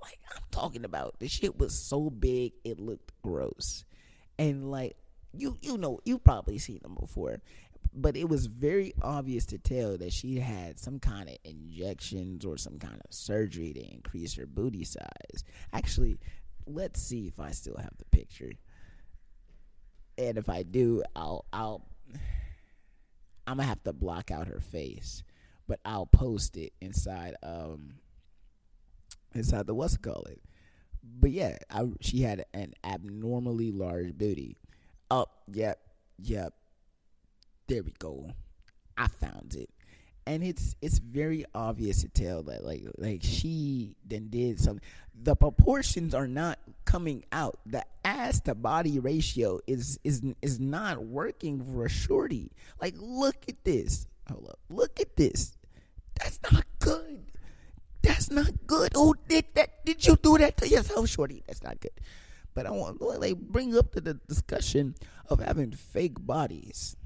Like 0.00 0.18
I'm 0.34 0.42
talking 0.50 0.84
about, 0.84 1.18
the 1.18 1.28
shit 1.28 1.58
was 1.58 1.78
so 1.78 2.10
big 2.10 2.52
it 2.64 2.78
looked 2.78 3.12
gross, 3.22 3.84
and 4.38 4.70
like 4.70 4.96
you 5.34 5.58
you 5.60 5.76
know 5.76 6.00
you've 6.04 6.24
probably 6.24 6.58
seen 6.58 6.80
them 6.82 6.96
before, 6.98 7.40
but 7.92 8.16
it 8.16 8.28
was 8.28 8.46
very 8.46 8.94
obvious 9.02 9.46
to 9.46 9.58
tell 9.58 9.96
that 9.98 10.12
she 10.12 10.36
had 10.36 10.78
some 10.78 10.98
kind 10.98 11.28
of 11.28 11.36
injections 11.44 12.44
or 12.44 12.56
some 12.56 12.78
kind 12.78 13.00
of 13.04 13.12
surgery 13.12 13.72
to 13.72 13.80
increase 13.80 14.34
her 14.34 14.46
booty 14.46 14.84
size. 14.84 15.44
Actually, 15.72 16.18
let's 16.66 17.00
see 17.02 17.26
if 17.26 17.40
I 17.40 17.50
still 17.50 17.76
have 17.76 17.96
the 17.98 18.04
picture. 18.06 18.52
And 20.18 20.36
if 20.36 20.50
I 20.50 20.64
do, 20.64 21.02
I'll 21.16 21.44
I'll 21.52 21.86
I'm 23.46 23.56
gonna 23.56 23.68
have 23.68 23.82
to 23.84 23.92
block 23.92 24.30
out 24.30 24.48
her 24.48 24.60
face, 24.60 25.22
but 25.66 25.80
I'll 25.84 26.06
post 26.06 26.56
it 26.56 26.72
inside 26.80 27.36
um 27.42 27.94
inside 29.34 29.66
the 29.66 29.74
what's 29.74 29.94
it 29.94 30.02
call 30.02 30.24
it. 30.24 30.42
But 31.02 31.30
yeah, 31.30 31.56
I, 31.70 31.86
she 32.00 32.22
had 32.22 32.44
an 32.52 32.74
abnormally 32.84 33.70
large 33.70 34.18
booty. 34.18 34.56
Oh, 35.10 35.26
yep, 35.46 35.78
yep. 36.18 36.52
There 37.68 37.82
we 37.82 37.94
go. 37.98 38.30
I 38.96 39.06
found 39.06 39.54
it. 39.54 39.70
And 40.28 40.44
it's 40.44 40.76
it's 40.82 40.98
very 40.98 41.46
obvious 41.54 42.02
to 42.02 42.08
tell 42.08 42.42
that 42.42 42.62
like 42.62 42.84
like 42.98 43.20
she 43.22 43.96
then 44.06 44.28
did 44.28 44.60
something. 44.60 44.84
The 45.14 45.34
proportions 45.34 46.14
are 46.14 46.28
not 46.28 46.58
coming 46.84 47.24
out. 47.32 47.58
The 47.64 47.82
ass 48.04 48.42
to 48.42 48.54
body 48.54 48.98
ratio 48.98 49.60
is 49.66 49.98
is 50.04 50.20
is 50.42 50.60
not 50.60 51.02
working 51.02 51.64
for 51.64 51.86
a 51.86 51.88
shorty. 51.88 52.52
Like 52.78 52.94
look 52.98 53.36
at 53.48 53.64
this. 53.64 54.06
Hold 54.28 54.50
up. 54.50 54.58
Look 54.68 55.00
at 55.00 55.16
this. 55.16 55.56
That's 56.20 56.38
not 56.52 56.64
good. 56.78 57.24
That's 58.02 58.30
not 58.30 58.50
good. 58.66 58.92
Oh, 58.94 59.14
did 59.28 59.46
that? 59.54 59.82
Did 59.86 60.06
you 60.06 60.16
do 60.16 60.36
that 60.36 60.58
to 60.58 60.68
yourself, 60.68 61.08
shorty? 61.08 61.42
That's 61.46 61.62
not 61.62 61.80
good. 61.80 61.92
But 62.52 62.66
I 62.66 62.70
want 62.70 62.98
to 62.98 63.06
like 63.06 63.38
bring 63.38 63.78
up 63.78 63.92
to 63.92 64.02
the 64.02 64.12
discussion 64.28 64.94
of 65.30 65.40
having 65.40 65.72
fake 65.72 66.20
bodies. 66.20 66.96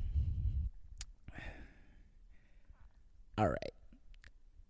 All 3.42 3.48
right. 3.48 3.74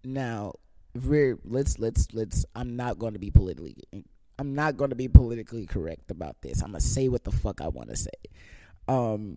Now, 0.03 0.55
we're 0.95 1.39
let's 1.45 1.79
let's 1.79 2.09
let's. 2.15 2.47
I'm 2.57 2.75
not 2.75 2.99
going 2.99 3.13
to 3.13 3.19
be 3.19 3.31
politically. 3.31 3.77
I'm 4.39 4.55
not 4.55 4.79
going 4.79 4.89
to 4.89 4.97
be 4.97 5.09
politically 5.09 5.67
correct 5.67 6.11
about 6.11 6.41
this. 6.41 6.63
I'm 6.63 6.69
gonna 6.71 6.81
say 6.81 7.09
what 7.09 7.23
the 7.23 7.33
fuck 7.33 7.61
I 7.61 7.69
want 7.69 7.91
to 7.91 7.97
say. 7.97 8.09
Um, 8.89 9.37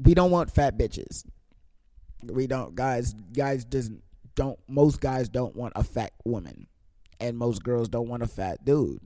we 0.00 0.12
don't 0.14 0.32
want 0.32 0.50
fat 0.50 0.76
bitches. 0.76 1.24
We 2.24 2.48
don't, 2.48 2.74
guys. 2.74 3.14
Guys 3.32 3.64
just 3.64 3.92
don't. 4.34 4.58
Most 4.66 5.00
guys 5.00 5.28
don't 5.28 5.54
want 5.54 5.74
a 5.76 5.84
fat 5.84 6.14
woman, 6.24 6.66
and 7.20 7.38
most 7.38 7.62
girls 7.62 7.88
don't 7.88 8.08
want 8.08 8.24
a 8.24 8.28
fat 8.28 8.64
dude. 8.64 8.98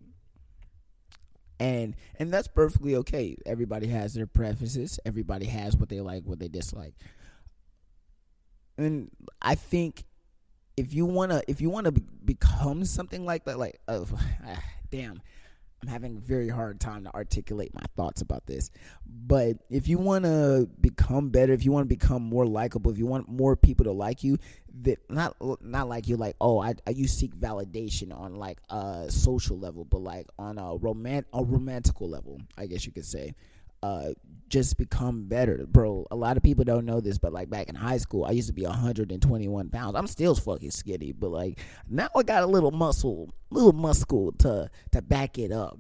And 1.63 1.95
and 2.19 2.33
that's 2.33 2.49
perfectly 2.49 2.97
okay. 2.97 3.37
Everybody 3.47 3.87
has 3.87 4.15
their 4.15 4.27
preferences. 4.27 4.99
Everybody 5.07 5.47
has 5.47 5.77
what 5.77 5.89
they 5.89 6.01
like, 6.01 6.25
what 6.25 6.41
they 6.41 6.49
dislike. 6.49 6.95
And 8.77 9.13
I 9.41 9.55
think 9.55 10.03
if 10.77 10.93
you 10.93 11.07
wanna 11.07 11.41
if 11.47 11.61
you 11.61 11.71
wanna 11.71 11.93
become 11.93 12.85
something 12.85 13.25
like 13.25 13.45
that, 13.45 13.61
like 13.61 13.79
oh, 13.87 14.09
damn, 14.91 15.23
I'm 15.83 15.89
having 15.89 16.17
a 16.17 16.21
very 16.21 16.49
hard 16.49 16.81
time 16.81 17.05
to 17.05 17.15
articulate 17.15 17.75
my 17.75 17.83
thoughts 17.97 18.23
about 18.23 18.47
this. 18.47 18.71
But 19.05 19.57
if 19.69 19.89
you 19.89 19.99
want 19.99 20.25
to 20.25 20.69
become 20.81 21.31
better, 21.31 21.53
if 21.53 21.65
you 21.65 21.73
want 21.73 21.89
to 21.89 21.95
become 21.95 22.23
more 22.23 22.47
likable, 22.47 22.93
if 22.93 22.99
you 22.99 23.07
want 23.07 23.29
more 23.29 23.57
people 23.57 23.85
to 23.85 23.93
like 23.93 24.23
you, 24.23 24.39
that 24.83 24.99
not 25.11 25.37
not 25.63 25.89
like 25.89 26.09
you 26.09 26.17
like 26.17 26.35
oh 26.41 26.59
I, 26.59 26.75
I 26.87 26.91
you 26.91 27.07
seek 27.07 27.35
validation 27.37 28.17
on 28.19 28.37
like 28.37 28.59
a 28.71 29.07
social 29.11 29.59
level, 29.59 29.85
but 29.85 30.01
like 30.01 30.29
on 30.39 30.57
a 30.59 30.77
romantic 30.77 31.29
a 31.33 31.43
romantical 31.43 32.09
level, 32.09 32.41
I 32.57 32.67
guess 32.67 32.87
you 32.87 32.93
could 32.93 33.07
say. 33.07 33.35
Uh, 33.83 34.11
just 34.49 34.77
become 34.77 35.25
better, 35.25 35.65
bro. 35.67 36.07
A 36.11 36.17
lot 36.17 36.37
of 36.37 36.43
people 36.43 36.63
don't 36.63 36.85
know 36.85 37.01
this, 37.01 37.17
but 37.17 37.33
like 37.33 37.49
back 37.49 37.71
in 37.71 37.75
high 37.75 37.97
school, 37.97 38.27
I 38.27 38.33
used 38.33 38.49
to 38.49 38.53
be 38.53 38.65
121 38.65 39.71
pounds. 39.71 39.97
I'm 39.97 40.07
still 40.07 40.35
fucking 40.35 40.71
skinny, 40.71 41.13
but 41.13 41.31
like 41.31 41.59
now 41.89 42.09
I 42.15 42.23
got 42.23 42.43
a 42.43 42.47
little 42.47 42.71
muscle, 42.71 43.31
little 43.51 43.73
muscle 43.73 44.33
to 44.41 44.71
to 44.91 45.03
back 45.03 45.39
it 45.39 45.53
up. 45.53 45.79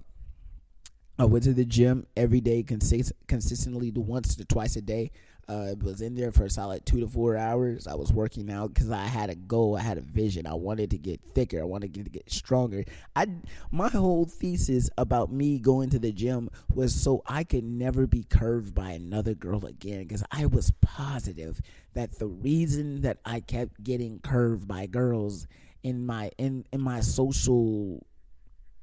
I 1.18 1.26
went 1.26 1.44
to 1.44 1.52
the 1.52 1.66
gym 1.66 2.06
every 2.16 2.40
day, 2.40 2.62
consist- 2.62 3.12
consistently, 3.28 3.92
once 3.94 4.34
to 4.36 4.44
twice 4.46 4.76
a 4.76 4.80
day. 4.80 5.12
Uh, 5.52 5.74
was 5.82 6.00
in 6.00 6.14
there 6.14 6.32
for 6.32 6.44
a 6.44 6.50
solid 6.50 6.86
two 6.86 7.00
to 7.00 7.06
four 7.06 7.36
hours. 7.36 7.86
I 7.86 7.94
was 7.94 8.10
working 8.10 8.50
out 8.50 8.72
because 8.72 8.90
I 8.90 9.04
had 9.04 9.28
a 9.28 9.34
goal. 9.34 9.76
I 9.76 9.82
had 9.82 9.98
a 9.98 10.00
vision. 10.00 10.46
I 10.46 10.54
wanted 10.54 10.88
to 10.92 10.98
get 10.98 11.20
thicker. 11.34 11.60
I 11.60 11.64
wanted 11.64 11.92
to 11.92 12.04
get 12.04 12.32
stronger. 12.32 12.84
I 13.14 13.26
my 13.70 13.88
whole 13.88 14.24
thesis 14.24 14.88
about 14.96 15.30
me 15.30 15.58
going 15.58 15.90
to 15.90 15.98
the 15.98 16.10
gym 16.10 16.48
was 16.74 16.94
so 16.94 17.22
I 17.26 17.44
could 17.44 17.64
never 17.64 18.06
be 18.06 18.22
curved 18.22 18.74
by 18.74 18.92
another 18.92 19.34
girl 19.34 19.66
again. 19.66 20.04
Because 20.04 20.24
I 20.30 20.46
was 20.46 20.72
positive 20.80 21.60
that 21.92 22.18
the 22.18 22.28
reason 22.28 23.02
that 23.02 23.18
I 23.26 23.40
kept 23.40 23.84
getting 23.84 24.20
curved 24.20 24.66
by 24.66 24.86
girls 24.86 25.46
in 25.82 26.06
my 26.06 26.30
in 26.38 26.64
in 26.72 26.80
my 26.80 27.00
social 27.00 28.06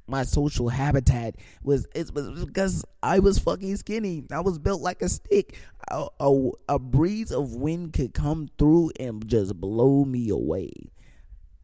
my 0.10 0.24
social 0.24 0.70
habitat 0.70 1.36
was 1.64 1.88
it 1.94 2.14
was 2.14 2.46
because 2.46 2.86
I 3.04 3.20
was 3.20 3.40
fucking 3.40 3.76
skinny. 3.78 4.24
I 4.32 4.40
was 4.42 4.58
built 4.58 4.82
like 4.82 5.02
a 5.02 5.10
stick. 5.10 5.58
A, 5.92 6.08
a, 6.20 6.50
a, 6.68 6.80
breeze 6.80 7.32
of 7.32 7.56
wind 7.56 7.94
could 7.94 8.14
come 8.14 8.50
through 8.58 8.92
and 9.00 9.28
just 9.28 9.60
blow 9.60 10.06
me 10.06 10.30
away. 10.30 10.72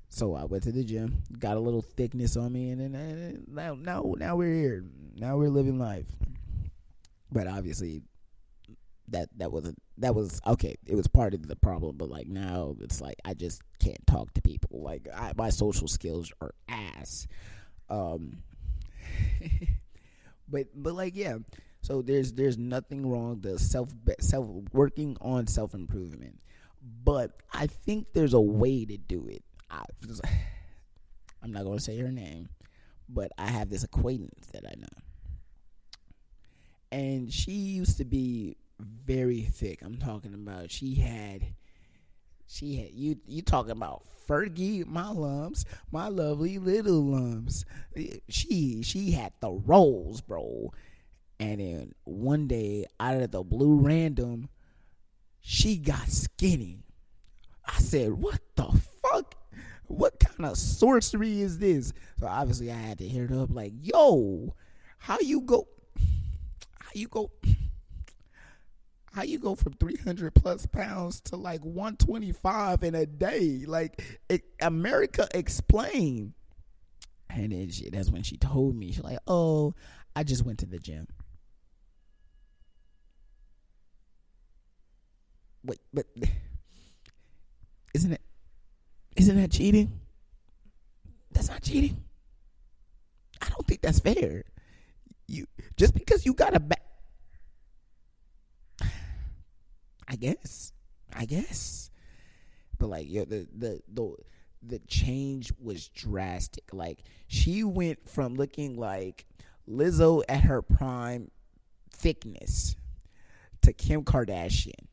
So 0.09 0.33
I 0.35 0.45
went 0.45 0.63
to 0.63 0.71
the 0.71 0.83
gym, 0.83 1.23
got 1.37 1.57
a 1.57 1.59
little 1.59 1.81
thickness 1.81 2.37
on 2.37 2.53
me, 2.53 2.69
and 2.69 2.79
then 2.79 3.43
now 3.47 3.75
now 3.79 4.15
now 4.17 4.35
we're 4.35 4.53
here. 4.53 4.85
Now 5.17 5.37
we're 5.37 5.49
living 5.49 5.77
life. 5.77 6.07
But 7.31 7.47
obviously, 7.47 8.01
that 9.09 9.29
that 9.37 9.51
wasn't 9.51 9.77
that 9.97 10.15
was 10.15 10.39
okay. 10.47 10.75
It 10.85 10.95
was 10.95 11.07
part 11.07 11.33
of 11.33 11.47
the 11.47 11.55
problem, 11.55 11.97
but 11.97 12.09
like 12.09 12.27
now 12.27 12.75
it's 12.79 13.01
like 13.01 13.17
I 13.25 13.33
just 13.33 13.61
can't 13.79 14.05
talk 14.07 14.33
to 14.33 14.41
people. 14.41 14.81
Like 14.81 15.07
I, 15.13 15.33
my 15.35 15.49
social 15.49 15.87
skills 15.87 16.31
are 16.41 16.53
ass. 16.69 17.27
Um, 17.89 18.37
but 20.49 20.67
but 20.75 20.93
like 20.93 21.15
yeah, 21.15 21.37
so 21.81 22.01
there's 22.01 22.33
there's 22.33 22.57
nothing 22.57 23.09
wrong 23.09 23.41
the 23.41 23.59
self 23.59 23.89
self 24.19 24.47
working 24.73 25.17
on 25.21 25.47
self 25.47 25.73
improvement, 25.73 26.39
but 27.03 27.31
I 27.53 27.67
think 27.67 28.07
there's 28.13 28.33
a 28.33 28.41
way 28.41 28.85
to 28.85 28.97
do 28.97 29.27
it. 29.27 29.43
I, 29.69 29.83
I'm 31.43 31.51
not 31.51 31.63
gonna 31.63 31.79
say 31.79 31.97
her 31.99 32.11
name, 32.11 32.49
but 33.07 33.31
I 33.37 33.47
have 33.47 33.69
this 33.69 33.83
acquaintance 33.83 34.47
that 34.53 34.65
I 34.65 34.73
know, 34.79 34.87
and 36.91 37.31
she 37.31 37.51
used 37.51 37.97
to 37.97 38.05
be 38.05 38.57
very 38.79 39.41
thick. 39.41 39.79
I'm 39.83 39.97
talking 39.97 40.33
about 40.33 40.71
she 40.71 40.95
had 40.95 41.43
she 42.47 42.75
had 42.77 42.91
you 42.91 43.17
you 43.27 43.41
talking 43.41 43.71
about 43.71 44.03
Fergie, 44.27 44.85
my 44.85 45.09
lumps, 45.09 45.65
my 45.91 46.07
lovely 46.07 46.57
little 46.57 47.03
lumps. 47.03 47.65
She 48.29 48.81
she 48.83 49.11
had 49.11 49.33
the 49.39 49.51
rolls, 49.51 50.21
bro. 50.21 50.71
And 51.39 51.59
then 51.59 51.93
one 52.05 52.47
day, 52.47 52.85
out 52.99 53.21
of 53.21 53.31
the 53.31 53.43
blue 53.43 53.75
random, 53.75 54.49
she 55.41 55.77
got 55.77 56.07
skinny. 56.09 56.83
I 57.65 57.79
said, 57.79 58.13
"What 58.13 58.41
the 58.55 58.81
fuck? 59.01 59.35
What 59.87 60.19
kind 60.19 60.49
of 60.49 60.57
sorcery 60.57 61.41
is 61.41 61.59
this?" 61.59 61.93
So 62.19 62.27
obviously, 62.27 62.71
I 62.71 62.77
had 62.77 62.97
to 62.99 63.07
hit 63.07 63.29
her 63.29 63.41
up 63.41 63.49
like, 63.53 63.73
"Yo, 63.81 64.55
how 64.99 65.19
you 65.19 65.41
go? 65.41 65.67
How 66.79 66.89
you 66.93 67.07
go?" 67.07 67.31
How 69.15 69.23
you 69.23 69.39
go 69.39 69.55
from 69.55 69.73
300 69.73 70.33
plus 70.33 70.65
pounds 70.65 71.21
to 71.21 71.35
like 71.35 71.63
125 71.63 72.83
in 72.83 72.95
a 72.95 73.05
day 73.05 73.63
like 73.65 74.19
it, 74.29 74.43
america 74.61 75.27
explain 75.33 76.33
and 77.29 77.51
then 77.51 77.71
that's 77.91 78.11
when 78.11 78.23
she 78.23 78.37
told 78.37 78.75
me 78.75 78.91
she's 78.91 79.03
like 79.03 79.19
oh 79.27 79.73
i 80.15 80.23
just 80.23 80.45
went 80.45 80.59
to 80.59 80.65
the 80.65 80.79
gym 80.79 81.07
wait 85.63 85.79
but 85.93 86.05
isn't 87.93 88.11
it 88.11 88.21
isn't 89.15 89.37
that 89.37 89.51
cheating 89.51 89.99
That's 91.31 91.49
not 91.49 91.61
cheating. 91.61 92.01
I 93.41 93.49
don't 93.49 93.67
think 93.67 93.81
that's 93.81 93.99
fair. 93.99 94.43
You 95.27 95.45
just 95.75 95.93
because 95.93 96.25
you 96.25 96.33
got 96.33 96.55
a 96.55 96.59
back. 96.59 96.81
I 100.07 100.15
guess. 100.15 100.73
I 101.13 101.25
guess. 101.25 101.89
But 102.77 102.87
like 102.87 103.09
yo, 103.09 103.25
the 103.25 103.47
the 103.55 103.81
the 103.91 104.15
the 104.61 104.79
change 104.87 105.51
was 105.61 105.87
drastic. 105.89 106.73
Like 106.73 106.99
she 107.27 107.63
went 107.63 108.09
from 108.09 108.35
looking 108.35 108.77
like 108.77 109.25
Lizzo 109.69 110.23
at 110.27 110.41
her 110.41 110.61
prime 110.61 111.31
thickness 111.91 112.75
to 113.61 113.73
Kim 113.73 114.03
Kardashian. 114.03 114.87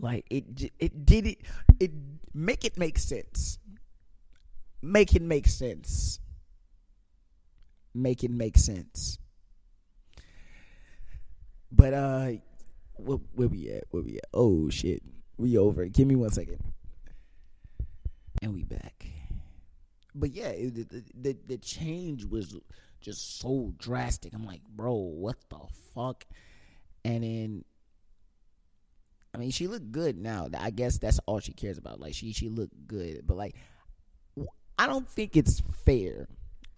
Like 0.00 0.26
it 0.30 0.72
it 0.78 1.06
did 1.06 1.26
it 1.26 1.38
it 1.80 1.92
make 2.32 2.64
it 2.64 2.76
make 2.78 2.98
sense. 2.98 3.58
Make 4.82 5.14
it 5.14 5.22
make 5.22 5.46
sense. 5.46 6.20
Make 7.94 8.24
it 8.24 8.30
make 8.30 8.58
sense. 8.58 9.18
But 11.70 11.94
uh 11.94 12.30
where, 12.96 13.18
where 13.34 13.48
we 13.48 13.70
at? 13.70 13.84
Where 13.90 14.02
we 14.02 14.16
at? 14.16 14.26
Oh 14.32 14.68
shit. 14.70 15.02
We 15.36 15.58
over. 15.58 15.86
Give 15.86 16.06
me 16.06 16.16
one 16.16 16.30
second. 16.30 16.62
And 18.42 18.54
we 18.54 18.62
back. 18.62 19.06
But 20.14 20.30
yeah, 20.32 20.48
it, 20.48 20.90
the, 20.90 21.02
the 21.14 21.36
the 21.46 21.58
change 21.58 22.24
was 22.24 22.56
just 23.00 23.40
so 23.40 23.72
drastic. 23.78 24.32
I'm 24.32 24.46
like, 24.46 24.62
bro, 24.68 24.94
what 24.94 25.36
the 25.50 25.58
fuck? 25.94 26.24
And 27.04 27.24
then 27.24 27.64
I 29.34 29.38
mean, 29.38 29.50
she 29.50 29.66
looked 29.66 29.90
good 29.90 30.16
now. 30.16 30.48
I 30.58 30.70
guess 30.70 30.98
that's 30.98 31.18
all 31.26 31.40
she 31.40 31.52
cares 31.52 31.76
about. 31.76 32.00
Like 32.00 32.14
she 32.14 32.32
she 32.32 32.48
looked 32.48 32.86
good, 32.86 33.26
but 33.26 33.36
like 33.36 33.56
I 34.78 34.86
don't 34.86 35.08
think 35.08 35.36
it's 35.36 35.60
fair 35.84 36.28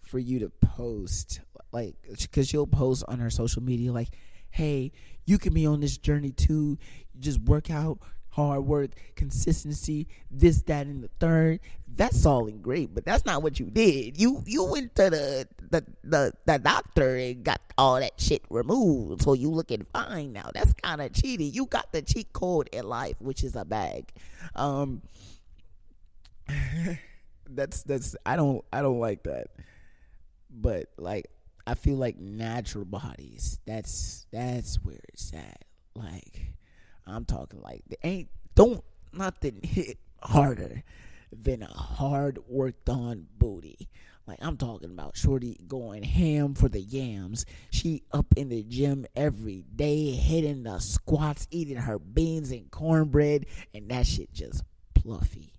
for 0.01 0.17
you 0.19 0.39
to 0.39 0.49
post 0.49 1.41
like 1.71 1.95
cuz 2.31 2.47
she'll 2.47 2.65
post 2.65 3.03
on 3.07 3.19
her 3.19 3.29
social 3.29 3.61
media 3.61 3.91
like, 3.91 4.09
"Hey, 4.49 4.91
you 5.25 5.37
can 5.37 5.53
be 5.53 5.65
on 5.65 5.81
this 5.81 5.97
journey 5.97 6.31
too. 6.31 6.77
You 7.13 7.21
just 7.21 7.39
work 7.41 7.69
out, 7.69 7.99
hard 8.29 8.65
work, 8.65 8.91
consistency, 9.15 10.07
this, 10.29 10.61
that, 10.63 10.85
and 10.85 11.03
the 11.03 11.09
third. 11.19 11.59
That's 11.87 12.25
all 12.25 12.45
great, 12.49 12.93
but 12.93 13.03
that's 13.03 13.25
not 13.25 13.41
what 13.41 13.59
you 13.59 13.65
did. 13.65 14.19
You 14.19 14.43
you 14.45 14.63
went 14.63 14.95
to 14.95 15.09
the 15.09 15.47
the 15.69 15.85
the, 16.03 16.33
the 16.45 16.59
doctor 16.59 17.15
and 17.15 17.43
got 17.43 17.59
all 17.77 17.99
that 17.99 18.19
shit 18.21 18.43
removed, 18.49 19.23
so 19.23 19.33
you 19.33 19.49
looking 19.49 19.85
fine 19.91 20.33
now. 20.33 20.49
That's 20.53 20.73
kind 20.73 21.01
of 21.01 21.11
cheating. 21.13 21.51
You 21.51 21.65
got 21.65 21.91
the 21.91 22.01
cheat 22.01 22.31
code 22.31 22.69
in 22.71 22.87
life, 22.87 23.15
which 23.19 23.43
is 23.43 23.55
a 23.55 23.65
bag. 23.65 24.11
Um, 24.55 25.01
that's 27.49 27.83
that's 27.83 28.15
I 28.25 28.35
don't 28.35 28.63
I 28.71 28.81
don't 28.81 28.99
like 28.99 29.23
that, 29.23 29.47
but 30.51 30.89
like 30.97 31.29
I 31.67 31.73
feel 31.73 31.97
like 31.97 32.17
natural 32.17 32.85
bodies. 32.85 33.59
That's 33.65 34.25
that's 34.31 34.77
where 34.77 35.01
it's 35.09 35.33
at. 35.33 35.65
Like 35.95 36.53
I'm 37.05 37.25
talking 37.25 37.61
like 37.61 37.83
there 37.89 37.97
ain't 38.03 38.29
don't 38.55 38.81
nothing 39.11 39.59
hit 39.63 39.97
harder 40.23 40.83
than 41.31 41.63
a 41.63 41.67
hard 41.67 42.39
worked 42.47 42.87
on 42.87 43.27
booty. 43.37 43.89
Like 44.25 44.39
I'm 44.41 44.55
talking 44.55 44.91
about 44.91 45.17
Shorty 45.17 45.59
going 45.67 46.03
ham 46.03 46.55
for 46.55 46.69
the 46.69 46.79
yams. 46.79 47.45
She 47.69 48.03
up 48.13 48.27
in 48.37 48.47
the 48.47 48.63
gym 48.63 49.05
every 49.13 49.65
day, 49.75 50.11
hitting 50.11 50.63
the 50.63 50.79
squats, 50.79 51.49
eating 51.51 51.75
her 51.75 51.99
beans 51.99 52.51
and 52.51 52.71
cornbread, 52.71 53.45
and 53.73 53.89
that 53.89 54.07
shit 54.07 54.31
just 54.31 54.63
pluffy. 54.93 55.51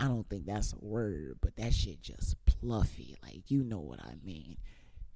I 0.00 0.06
don't 0.06 0.26
think 0.28 0.46
that's 0.46 0.72
a 0.72 0.78
word, 0.80 1.36
but 1.42 1.56
that 1.56 1.74
shit 1.74 2.00
just 2.00 2.34
pluffy. 2.46 3.14
Like 3.22 3.50
you 3.50 3.62
know 3.62 3.80
what 3.80 4.00
I 4.00 4.14
mean. 4.24 4.56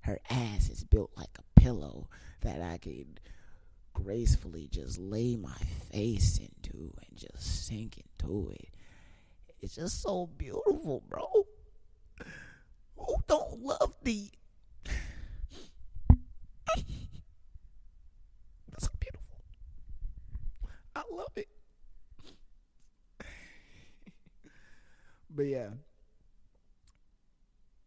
Her 0.07 0.21
ass 0.31 0.71
is 0.71 0.85
built 0.85 1.11
like 1.17 1.37
a 1.37 1.61
pillow 1.61 2.09
that 2.43 2.63
I 2.63 2.79
could 2.79 3.19
gracefully 3.93 4.69
just 4.71 5.01
lay 5.01 5.35
my 5.35 5.57
face 5.91 6.39
into 6.39 6.93
and 7.09 7.17
just 7.17 7.67
sink 7.67 7.99
into 7.99 8.51
it. 8.51 8.69
It's 9.61 9.75
just 9.75 10.01
so 10.01 10.29
beautiful, 10.39 11.03
bro. 11.09 11.27
Who 12.97 13.17
don't 13.27 13.61
love 13.61 13.97
the 14.05 14.31
That's 18.71 18.85
so 18.85 18.91
beautiful. 19.01 19.41
I 20.95 21.03
love 21.11 21.33
it. 21.35 21.49
but 25.31 25.47
yeah. 25.47 25.71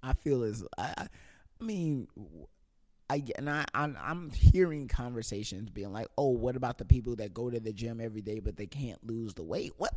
I 0.04 0.12
feel 0.12 0.44
as 0.44 0.66
I, 0.78 0.94
I 0.98 1.08
mean 1.62 2.08
I 3.10 3.24
and 3.38 3.50
I 3.50 3.66
I'm, 3.74 3.98
I'm 4.02 4.32
hearing 4.32 4.88
conversations 4.88 5.70
being 5.70 5.92
like, 5.92 6.08
"Oh, 6.18 6.30
what 6.30 6.56
about 6.56 6.78
the 6.78 6.86
people 6.86 7.16
that 7.18 7.34
go 7.34 7.50
to 7.50 7.60
the 7.60 7.74
gym 7.74 8.00
every 8.00 8.22
day 8.22 8.40
but 8.40 8.58
they 8.58 8.68
can't 8.68 9.06
lose 9.06 9.34
the 9.34 9.44
weight?" 9.44 9.74
Well, 9.78 9.90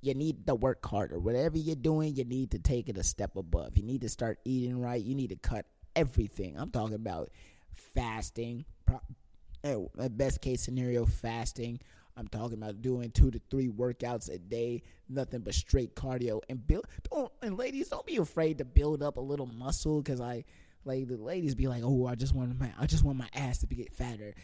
you 0.00 0.14
need 0.14 0.46
to 0.46 0.54
work 0.54 0.84
harder. 0.84 1.18
Whatever 1.18 1.58
you're 1.58 1.76
doing, 1.76 2.16
you 2.16 2.24
need 2.24 2.50
to 2.52 2.58
take 2.58 2.88
it 2.88 2.96
a 2.98 3.04
step 3.04 3.36
above. 3.36 3.76
You 3.76 3.84
need 3.84 4.00
to 4.00 4.08
start 4.08 4.38
eating 4.44 4.80
right. 4.80 5.02
You 5.02 5.14
need 5.14 5.30
to 5.30 5.36
cut 5.36 5.66
everything. 5.94 6.56
I'm 6.58 6.70
talking 6.70 6.94
about 6.94 7.30
fasting. 7.74 8.64
Eh, 9.62 9.76
eh, 9.98 10.08
best 10.08 10.40
case 10.40 10.62
scenario, 10.62 11.04
fasting. 11.06 11.80
I'm 12.20 12.28
talking 12.28 12.58
about 12.58 12.82
doing 12.82 13.10
two 13.10 13.30
to 13.30 13.40
three 13.50 13.68
workouts 13.68 14.28
a 14.28 14.38
day, 14.38 14.82
nothing 15.08 15.40
but 15.40 15.54
straight 15.54 15.96
cardio, 15.96 16.42
and 16.50 16.64
build. 16.66 16.84
Don't 17.10 17.32
and 17.40 17.56
ladies, 17.56 17.88
don't 17.88 18.04
be 18.04 18.18
afraid 18.18 18.58
to 18.58 18.66
build 18.66 19.02
up 19.02 19.16
a 19.16 19.20
little 19.20 19.46
muscle 19.46 20.02
because 20.02 20.20
I 20.20 20.44
like 20.84 21.08
the 21.08 21.16
ladies 21.16 21.54
be 21.54 21.66
like, 21.66 21.82
"Oh, 21.82 22.06
I 22.06 22.16
just 22.16 22.34
want 22.34 22.60
my 22.60 22.70
I 22.78 22.84
just 22.84 23.04
want 23.04 23.16
my 23.16 23.28
ass 23.34 23.58
to 23.60 23.66
be, 23.66 23.76
get 23.76 23.94
fatter." 23.94 24.34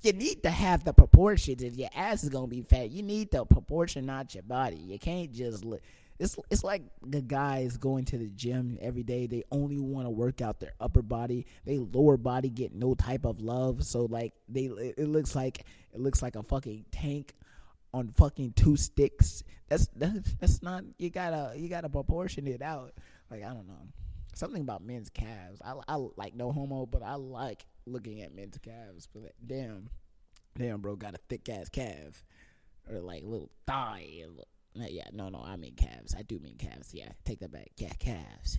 You 0.00 0.12
need 0.12 0.42
to 0.42 0.50
have 0.50 0.82
the 0.82 0.92
proportions. 0.92 1.62
If 1.62 1.76
your 1.76 1.90
ass 1.94 2.24
is 2.24 2.28
gonna 2.28 2.48
be 2.48 2.62
fat, 2.62 2.90
you 2.90 3.04
need 3.04 3.30
the 3.30 3.44
proportion, 3.44 4.04
not 4.04 4.34
your 4.34 4.42
body. 4.42 4.78
You 4.78 4.98
can't 4.98 5.30
just 5.30 5.64
look. 5.64 5.80
It's 6.22 6.38
it's 6.50 6.62
like 6.62 6.82
the 7.02 7.20
guys 7.20 7.76
going 7.76 8.04
to 8.06 8.18
the 8.18 8.30
gym 8.30 8.78
every 8.80 9.02
day. 9.02 9.26
They 9.26 9.42
only 9.50 9.80
want 9.80 10.06
to 10.06 10.10
work 10.10 10.40
out 10.40 10.60
their 10.60 10.74
upper 10.80 11.02
body. 11.02 11.46
They 11.64 11.78
lower 11.78 12.16
body 12.16 12.48
get 12.48 12.72
no 12.72 12.94
type 12.94 13.24
of 13.24 13.40
love. 13.40 13.84
So 13.84 14.04
like 14.04 14.32
they, 14.48 14.66
it 14.66 15.08
looks 15.08 15.34
like 15.34 15.64
it 15.92 16.00
looks 16.00 16.22
like 16.22 16.36
a 16.36 16.42
fucking 16.42 16.84
tank 16.92 17.34
on 17.92 18.12
fucking 18.12 18.52
two 18.52 18.76
sticks. 18.76 19.42
That's 19.68 19.88
that's 19.96 20.32
that's 20.40 20.62
not. 20.62 20.84
You 20.96 21.10
gotta 21.10 21.54
you 21.56 21.68
gotta 21.68 21.88
proportion 21.88 22.46
it 22.46 22.62
out. 22.62 22.92
Like 23.28 23.42
I 23.42 23.48
don't 23.48 23.66
know 23.66 23.88
something 24.34 24.62
about 24.62 24.82
men's 24.82 25.10
calves. 25.10 25.60
I, 25.64 25.74
I 25.88 25.96
like 26.16 26.34
no 26.34 26.52
homo, 26.52 26.86
but 26.86 27.02
I 27.02 27.14
like 27.14 27.66
looking 27.86 28.22
at 28.22 28.34
men's 28.34 28.58
calves. 28.58 29.08
But 29.12 29.32
damn, 29.44 29.90
damn, 30.56 30.80
bro, 30.80 30.96
got 30.96 31.14
a 31.14 31.18
thick 31.28 31.48
ass 31.48 31.68
calf 31.68 32.24
or 32.88 33.00
like 33.00 33.22
little 33.24 33.50
thigh. 33.66 34.24
Yeah, 34.74 35.08
no, 35.12 35.28
no, 35.28 35.42
I 35.44 35.56
mean 35.56 35.74
calves. 35.74 36.14
I 36.16 36.22
do 36.22 36.38
mean 36.38 36.56
calves. 36.56 36.94
Yeah, 36.94 37.10
take 37.24 37.40
that 37.40 37.52
back. 37.52 37.70
Yeah, 37.76 37.92
calves. 37.98 38.58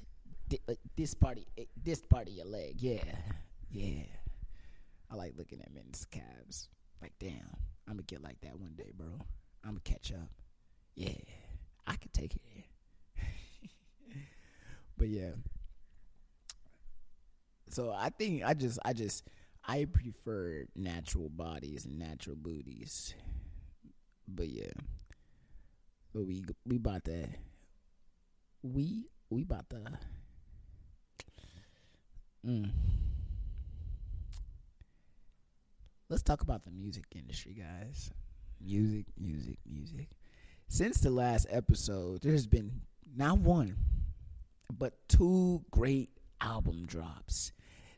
This 0.95 1.13
party, 1.15 1.47
eh, 1.57 1.63
this 1.81 2.01
part 2.01 2.27
of 2.27 2.33
your 2.33 2.45
leg. 2.45 2.75
Yeah, 2.77 3.03
yeah. 3.71 4.03
I 5.11 5.15
like 5.15 5.33
looking 5.37 5.61
at 5.61 5.73
men's 5.73 6.05
calves. 6.11 6.69
Like, 7.01 7.13
damn, 7.19 7.55
I'm 7.87 7.95
gonna 7.95 8.03
get 8.03 8.21
like 8.21 8.39
that 8.41 8.59
one 8.59 8.73
day, 8.77 8.91
bro. 8.95 9.07
I'm 9.63 9.71
gonna 9.71 9.79
catch 9.83 10.11
up. 10.11 10.29
Yeah, 10.95 11.09
I 11.87 11.95
could 11.95 12.13
take 12.13 12.35
it. 12.35 12.41
but 14.97 15.07
yeah. 15.07 15.31
So 17.69 17.91
I 17.91 18.09
think 18.09 18.43
I 18.43 18.53
just 18.53 18.77
I 18.85 18.93
just 18.93 19.23
I 19.65 19.85
prefer 19.85 20.65
natural 20.75 21.29
bodies 21.29 21.85
and 21.85 21.97
natural 21.97 22.35
booties. 22.35 23.15
But 24.27 24.49
yeah. 24.49 24.71
But 26.13 26.25
we 26.25 26.43
we 26.65 26.75
about 26.75 27.05
to 27.05 27.27
we 28.61 29.07
we 29.29 29.41
about 29.41 29.69
to 29.71 29.77
mm. 32.45 32.69
Let's 36.09 36.21
talk 36.21 36.41
about 36.41 36.63
the 36.63 36.69
music 36.69 37.05
industry, 37.15 37.53
guys. 37.53 38.11
Music, 38.61 39.05
music, 39.17 39.57
music. 39.67 40.09
Since 40.67 41.01
the 41.01 41.09
last 41.09 41.47
episode, 41.49 42.21
there's 42.21 42.45
been 42.45 42.81
not 43.15 43.39
one, 43.39 43.75
but 44.71 44.93
two 45.07 45.63
great 45.71 46.09
album 46.39 46.85
drops. 46.85 47.51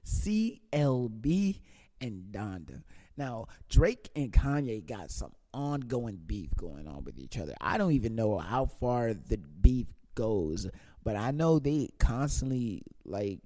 CLB 0.05 1.59
and 1.99 2.31
Donda. 2.31 2.83
Now, 3.17 3.47
Drake 3.69 4.09
and 4.15 4.31
Kanye 4.31 4.85
got 4.85 5.11
some 5.11 5.33
ongoing 5.55 6.19
beef 6.27 6.49
going 6.57 6.87
on 6.87 7.05
with 7.05 7.17
each 7.17 7.37
other. 7.37 7.53
I 7.61 7.77
don't 7.77 7.93
even 7.93 8.13
know 8.13 8.37
how 8.37 8.65
far 8.65 9.13
the 9.13 9.37
beef 9.37 9.87
goes, 10.13 10.67
but 11.03 11.15
I 11.15 11.31
know 11.31 11.59
they 11.59 11.89
constantly 11.97 12.83
like 13.05 13.39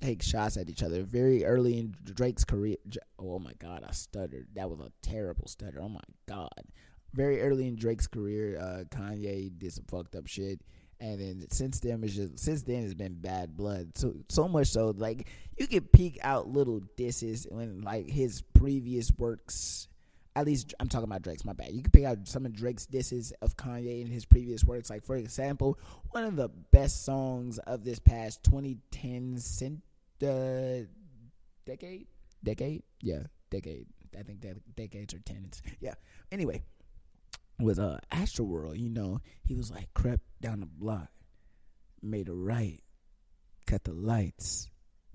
take 0.00 0.22
shots 0.22 0.56
at 0.56 0.68
each 0.68 0.82
other. 0.82 1.02
Very 1.02 1.44
early 1.44 1.78
in 1.78 1.94
Drake's 2.04 2.44
career, 2.44 2.76
oh 3.18 3.38
my 3.38 3.52
god, 3.58 3.84
I 3.86 3.92
stuttered. 3.92 4.48
That 4.54 4.70
was 4.70 4.80
a 4.80 4.90
terrible 5.02 5.46
stutter. 5.46 5.80
Oh 5.80 5.88
my 5.88 6.00
god. 6.26 6.64
Very 7.12 7.40
early 7.42 7.68
in 7.68 7.76
Drake's 7.76 8.06
career, 8.08 8.58
uh, 8.58 8.84
Kanye 8.94 9.56
did 9.56 9.72
some 9.72 9.84
fucked 9.84 10.16
up 10.16 10.26
shit, 10.26 10.60
And 10.98 11.20
then 11.20 11.46
since 11.50 11.78
then, 11.78 12.02
it's 12.02 12.14
just 12.14 12.38
since 12.38 12.62
then 12.62 12.82
it's 12.84 12.94
been 12.94 13.20
bad 13.20 13.56
blood. 13.56 13.96
So 13.96 14.14
so 14.28 14.48
much 14.48 14.68
so, 14.68 14.94
like 14.96 15.28
you 15.56 15.66
can 15.66 15.82
peek 15.82 16.18
out 16.22 16.48
little 16.48 16.80
disses 16.96 17.46
when 17.50 17.82
like 17.82 18.08
his 18.08 18.42
previous 18.42 19.12
works. 19.16 19.88
At 20.36 20.46
least 20.46 20.74
I'm 20.80 20.88
talking 20.88 21.04
about 21.04 21.22
Drake's. 21.22 21.44
My 21.44 21.52
bad. 21.52 21.72
You 21.72 21.82
can 21.82 21.92
pick 21.92 22.04
out 22.04 22.26
some 22.26 22.44
of 22.44 22.52
Drake's 22.52 22.86
disses 22.86 23.32
of 23.40 23.56
Kanye 23.56 24.00
in 24.00 24.08
his 24.08 24.24
previous 24.24 24.64
works. 24.64 24.90
Like 24.90 25.04
for 25.04 25.16
example, 25.16 25.78
one 26.10 26.24
of 26.24 26.36
the 26.36 26.48
best 26.48 27.04
songs 27.04 27.58
of 27.58 27.84
this 27.84 28.00
past 28.00 28.42
2010 28.42 29.38
cent, 29.38 29.82
uh, 30.22 30.86
decade, 31.64 32.08
decade, 32.42 32.82
yeah, 33.00 33.22
decade. 33.50 33.86
I 34.18 34.22
think 34.22 34.44
decades 34.76 35.14
or 35.14 35.18
tens. 35.18 35.62
Yeah. 35.80 35.94
Anyway, 36.30 36.62
was 37.58 37.78
uh 37.78 37.98
Astroworld. 38.12 38.78
You 38.78 38.90
know, 38.90 39.20
he 39.44 39.54
was 39.54 39.70
like 39.70 39.92
crept 39.94 40.24
down 40.40 40.60
the 40.60 40.66
block, 40.66 41.08
made 42.02 42.28
a 42.28 42.34
right, 42.34 42.80
cut 43.66 43.84
the 43.84 43.92
lights, 43.92 44.70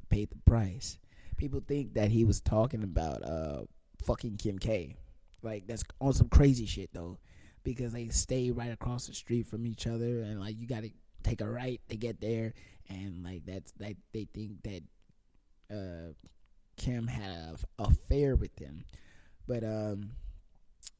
paid 0.09 0.29
the 0.29 0.37
price. 0.45 0.97
People 1.37 1.61
think 1.65 1.93
that 1.93 2.11
he 2.11 2.25
was 2.25 2.41
talking 2.41 2.83
about 2.83 3.23
uh 3.23 3.63
fucking 4.05 4.37
Kim 4.37 4.59
K. 4.59 4.95
Like 5.41 5.67
that's 5.67 5.83
on 5.99 6.13
some 6.13 6.29
crazy 6.29 6.65
shit 6.65 6.93
though, 6.93 7.17
because 7.63 7.93
they 7.93 8.07
stay 8.09 8.51
right 8.51 8.71
across 8.71 9.07
the 9.07 9.13
street 9.13 9.47
from 9.47 9.65
each 9.65 9.87
other, 9.87 10.21
and 10.21 10.39
like 10.39 10.59
you 10.59 10.67
got 10.67 10.83
to 10.83 10.91
take 11.23 11.41
a 11.41 11.49
right 11.49 11.81
to 11.89 11.97
get 11.97 12.21
there, 12.21 12.53
and 12.89 13.23
like 13.23 13.45
that's 13.45 13.73
like 13.79 13.97
they 14.13 14.27
think 14.33 14.63
that 14.63 14.83
uh 15.71 16.13
Kim 16.77 17.07
had 17.07 17.29
a 17.29 17.57
affair 17.77 18.35
with 18.35 18.55
them, 18.55 18.85
but 19.47 19.63
um 19.63 20.11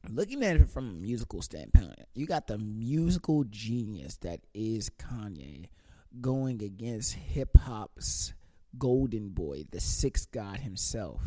looking 0.08 0.42
at 0.42 0.56
it 0.56 0.70
from 0.70 0.88
a 0.88 0.92
musical 0.92 1.42
standpoint, 1.42 1.98
you 2.14 2.26
got 2.26 2.46
the 2.46 2.58
musical 2.58 3.44
genius 3.44 4.16
that 4.18 4.40
is 4.54 4.90
Kanye 4.90 5.68
going 6.20 6.62
against 6.62 7.14
hip 7.14 7.56
hop's 7.56 8.32
golden 8.78 9.28
boy, 9.30 9.64
the 9.70 9.80
sixth 9.80 10.30
god 10.32 10.58
himself. 10.58 11.20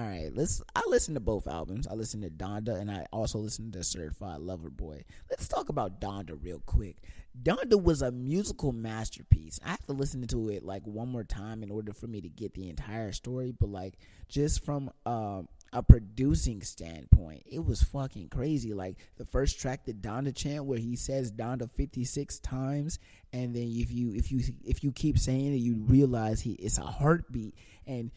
All 0.00 0.06
right, 0.06 0.30
let's. 0.34 0.62
I 0.74 0.80
listened 0.86 1.16
to 1.16 1.20
both 1.20 1.46
albums. 1.46 1.86
I 1.86 1.92
listened 1.92 2.22
to 2.22 2.30
Donda, 2.30 2.80
and 2.80 2.90
I 2.90 3.04
also 3.12 3.38
listened 3.38 3.74
to 3.74 3.84
Certified 3.84 4.40
Lover 4.40 4.70
Boy. 4.70 5.04
Let's 5.28 5.46
talk 5.46 5.68
about 5.68 6.00
Donda 6.00 6.42
real 6.42 6.62
quick. 6.64 6.96
Donda 7.42 7.80
was 7.80 8.00
a 8.00 8.10
musical 8.10 8.72
masterpiece. 8.72 9.60
I 9.62 9.70
have 9.70 9.84
to 9.86 9.92
listen 9.92 10.26
to 10.28 10.48
it 10.48 10.64
like 10.64 10.86
one 10.86 11.08
more 11.08 11.24
time 11.24 11.62
in 11.62 11.70
order 11.70 11.92
for 11.92 12.06
me 12.06 12.22
to 12.22 12.30
get 12.30 12.54
the 12.54 12.70
entire 12.70 13.12
story. 13.12 13.52
But 13.52 13.68
like, 13.68 13.98
just 14.26 14.64
from 14.64 14.90
um, 15.04 15.48
a 15.70 15.82
producing 15.82 16.62
standpoint, 16.62 17.42
it 17.44 17.62
was 17.62 17.82
fucking 17.82 18.30
crazy. 18.30 18.72
Like 18.72 18.96
the 19.18 19.26
first 19.26 19.60
track, 19.60 19.84
the 19.84 19.92
Donda 19.92 20.34
chant, 20.34 20.64
where 20.64 20.78
he 20.78 20.96
says 20.96 21.30
Donda 21.30 21.70
fifty 21.70 22.04
six 22.04 22.38
times, 22.38 22.98
and 23.34 23.54
then 23.54 23.70
if 23.70 23.92
you 23.92 24.14
if 24.14 24.32
you 24.32 24.40
if 24.64 24.82
you 24.82 24.92
keep 24.92 25.18
saying 25.18 25.52
it, 25.52 25.58
you 25.58 25.74
realize 25.74 26.40
he 26.40 26.52
it's 26.52 26.78
a 26.78 26.82
heartbeat 26.82 27.54
and 27.86 28.10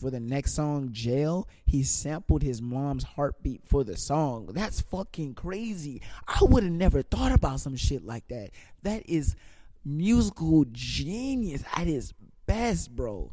for 0.00 0.10
the 0.10 0.20
next 0.20 0.54
song, 0.54 0.88
Jail, 0.92 1.46
he 1.66 1.82
sampled 1.82 2.42
his 2.42 2.62
mom's 2.62 3.04
heartbeat 3.04 3.62
for 3.66 3.84
the 3.84 3.96
song. 3.96 4.48
That's 4.52 4.80
fucking 4.80 5.34
crazy. 5.34 6.00
I 6.26 6.38
would 6.42 6.64
have 6.64 6.72
never 6.72 7.02
thought 7.02 7.32
about 7.32 7.60
some 7.60 7.76
shit 7.76 8.04
like 8.04 8.26
that. 8.28 8.50
That 8.82 9.08
is 9.08 9.36
musical 9.84 10.64
genius 10.72 11.62
at 11.74 11.86
its 11.86 12.14
best, 12.46 12.94
bro. 12.94 13.32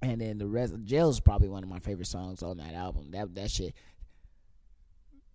And 0.00 0.20
then 0.20 0.38
the 0.38 0.46
rest, 0.48 0.74
Jail 0.84 1.08
is 1.10 1.20
probably 1.20 1.48
one 1.48 1.62
of 1.62 1.68
my 1.68 1.78
favorite 1.78 2.08
songs 2.08 2.42
on 2.42 2.56
that 2.56 2.74
album. 2.74 3.12
That 3.12 3.34
that 3.36 3.50
shit. 3.50 3.74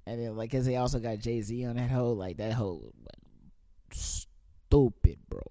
And 0.06 0.22
then 0.22 0.36
like, 0.36 0.52
cause 0.52 0.66
they 0.66 0.76
also 0.76 1.00
got 1.00 1.20
Jay 1.20 1.42
Z 1.42 1.66
on 1.66 1.78
that 1.78 1.90
whole, 1.90 2.16
like 2.16 2.38
that 2.38 2.54
whole, 2.54 2.92
stupid, 3.92 5.20
bro. 5.30 5.42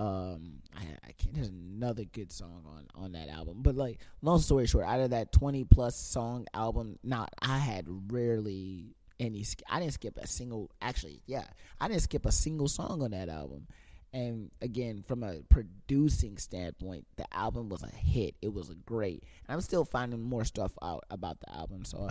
Um, 0.00 0.62
I, 0.74 0.80
I 1.08 1.12
can't. 1.12 1.34
There's 1.34 1.50
another 1.50 2.04
good 2.04 2.32
song 2.32 2.64
on 2.66 3.04
on 3.04 3.12
that 3.12 3.28
album, 3.28 3.58
but 3.58 3.74
like, 3.74 3.98
long 4.22 4.40
story 4.40 4.66
short, 4.66 4.86
out 4.86 5.00
of 5.00 5.10
that 5.10 5.30
20 5.30 5.64
plus 5.64 5.94
song 5.94 6.46
album, 6.54 6.98
not 7.04 7.34
I 7.42 7.58
had 7.58 7.84
rarely 8.10 8.96
any. 9.18 9.44
I 9.68 9.78
didn't 9.78 9.92
skip 9.92 10.16
a 10.16 10.26
single. 10.26 10.70
Actually, 10.80 11.20
yeah, 11.26 11.44
I 11.78 11.88
didn't 11.88 12.00
skip 12.00 12.24
a 12.24 12.32
single 12.32 12.66
song 12.66 13.02
on 13.02 13.10
that 13.10 13.28
album. 13.28 13.66
And 14.14 14.50
again, 14.62 15.04
from 15.06 15.22
a 15.22 15.42
producing 15.50 16.38
standpoint, 16.38 17.06
the 17.16 17.26
album 17.36 17.68
was 17.68 17.82
a 17.82 17.94
hit. 17.94 18.36
It 18.40 18.54
was 18.54 18.70
great, 18.86 19.22
and 19.46 19.54
I'm 19.54 19.60
still 19.60 19.84
finding 19.84 20.22
more 20.22 20.46
stuff 20.46 20.72
out 20.80 21.04
about 21.10 21.40
the 21.40 21.54
album. 21.54 21.84
So, 21.84 22.08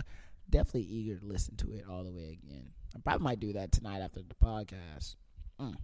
definitely 0.48 0.82
eager 0.82 1.18
to 1.18 1.26
listen 1.26 1.56
to 1.56 1.72
it 1.72 1.86
all 1.90 2.04
the 2.04 2.12
way 2.12 2.38
again. 2.40 2.68
I 2.94 3.00
probably 3.00 3.24
might 3.24 3.40
do 3.40 3.52
that 3.54 3.72
tonight 3.72 3.98
after 3.98 4.20
the 4.22 4.34
podcast. 4.36 5.16
Mm. 5.60 5.74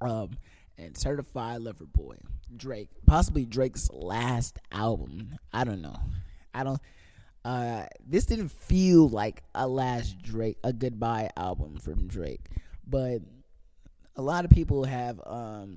Um, 0.00 0.30
and 0.78 0.96
Certified 0.96 1.60
Lover 1.60 1.86
Boy, 1.86 2.16
Drake, 2.56 2.88
possibly 3.06 3.44
Drake's 3.44 3.90
last 3.90 4.58
album. 4.70 5.36
I 5.52 5.64
don't 5.64 5.82
know. 5.82 5.98
I 6.54 6.64
don't. 6.64 6.80
Uh, 7.44 7.86
this 8.06 8.26
didn't 8.26 8.50
feel 8.50 9.08
like 9.08 9.42
a 9.54 9.66
last 9.66 10.22
Drake, 10.22 10.58
a 10.62 10.72
goodbye 10.72 11.30
album 11.36 11.78
from 11.78 12.06
Drake, 12.06 12.46
but 12.86 13.20
a 14.16 14.22
lot 14.22 14.44
of 14.44 14.50
people 14.50 14.84
have 14.84 15.20
um 15.26 15.76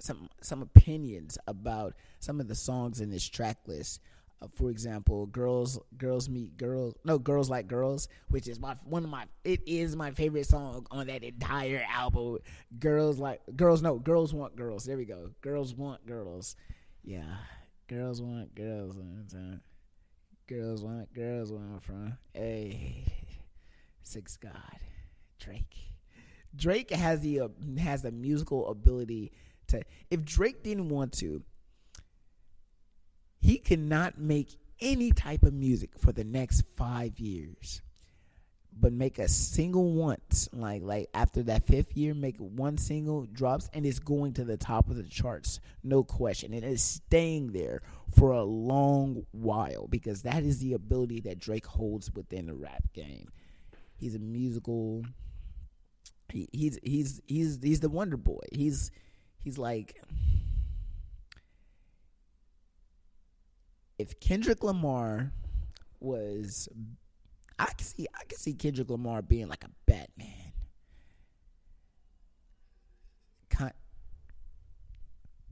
some 0.00 0.28
some 0.40 0.62
opinions 0.62 1.38
about 1.46 1.94
some 2.20 2.40
of 2.40 2.48
the 2.48 2.54
songs 2.54 3.00
in 3.00 3.10
this 3.10 3.26
track 3.28 3.58
list. 3.66 4.00
Uh, 4.44 4.48
for 4.54 4.70
example, 4.70 5.26
girls 5.26 5.78
girls 5.96 6.28
meet 6.28 6.56
girls. 6.56 6.94
No, 7.04 7.18
girls 7.18 7.48
like 7.48 7.66
girls, 7.66 8.08
which 8.28 8.48
is 8.48 8.60
my 8.60 8.74
one 8.84 9.04
of 9.04 9.10
my. 9.10 9.24
It 9.44 9.62
is 9.66 9.96
my 9.96 10.10
favorite 10.10 10.46
song 10.46 10.86
on 10.90 11.06
that 11.06 11.22
entire 11.24 11.84
album. 11.90 12.38
Girls 12.78 13.18
like 13.18 13.40
girls. 13.56 13.82
No, 13.82 13.98
girls 13.98 14.34
want 14.34 14.56
girls. 14.56 14.84
There 14.84 14.96
we 14.96 15.04
go. 15.04 15.30
Girls 15.40 15.74
want 15.74 16.06
girls. 16.06 16.56
Yeah, 17.02 17.36
girls 17.88 18.20
want 18.20 18.54
girls. 18.54 18.96
Girls 20.46 20.82
want 20.82 21.12
girls. 21.14 21.52
Where 21.52 21.60
I'm 21.62 21.80
from. 21.80 22.18
Hey, 22.34 23.04
six 24.02 24.36
God, 24.36 24.78
Drake. 25.38 25.76
Drake 26.56 26.90
has 26.90 27.20
the 27.20 27.40
uh, 27.40 27.48
has 27.78 28.02
the 28.02 28.12
musical 28.12 28.68
ability 28.68 29.32
to. 29.68 29.82
If 30.10 30.24
Drake 30.24 30.62
didn't 30.62 30.88
want 30.88 31.12
to, 31.14 31.42
he 33.44 33.58
cannot 33.58 34.18
make 34.18 34.56
any 34.80 35.12
type 35.12 35.44
of 35.44 35.52
music 35.52 35.90
for 35.98 36.12
the 36.12 36.24
next 36.24 36.62
five 36.76 37.18
years 37.18 37.80
but 38.76 38.92
make 38.92 39.20
a 39.20 39.28
single 39.28 39.92
once 39.92 40.48
like 40.52 40.82
like 40.82 41.08
after 41.14 41.42
that 41.44 41.64
fifth 41.64 41.96
year 41.96 42.12
make 42.12 42.36
one 42.38 42.76
single 42.76 43.24
drops 43.26 43.70
and 43.72 43.86
it's 43.86 44.00
going 44.00 44.32
to 44.32 44.44
the 44.44 44.56
top 44.56 44.90
of 44.90 44.96
the 44.96 45.04
charts 45.04 45.60
no 45.84 46.02
question. 46.02 46.54
And 46.54 46.64
it's 46.64 46.82
staying 46.82 47.52
there 47.52 47.82
for 48.16 48.32
a 48.32 48.42
long 48.42 49.26
while 49.32 49.86
because 49.86 50.22
that 50.22 50.42
is 50.42 50.58
the 50.58 50.72
ability 50.72 51.20
that 51.20 51.38
drake 51.38 51.66
holds 51.66 52.10
within 52.12 52.46
the 52.46 52.54
rap 52.54 52.82
game. 52.94 53.28
He's 53.94 54.14
a 54.14 54.18
musical 54.18 55.04
he, 56.32 56.48
he's 56.52 56.78
he's 56.82 57.20
he's 57.26 57.58
he's 57.62 57.80
the 57.80 57.90
wonder 57.90 58.16
boy. 58.16 58.40
He's 58.50 58.90
he's 59.38 59.58
like 59.58 60.02
if 63.98 64.18
Kendrick 64.20 64.62
Lamar 64.62 65.32
was 66.00 66.68
I 67.58 67.66
can 67.66 67.86
see 67.86 68.06
I 68.14 68.24
can 68.24 68.38
see 68.38 68.54
Kendrick 68.54 68.90
Lamar 68.90 69.22
being 69.22 69.48
like 69.48 69.64
a 69.64 69.70
Batman. 69.86 70.44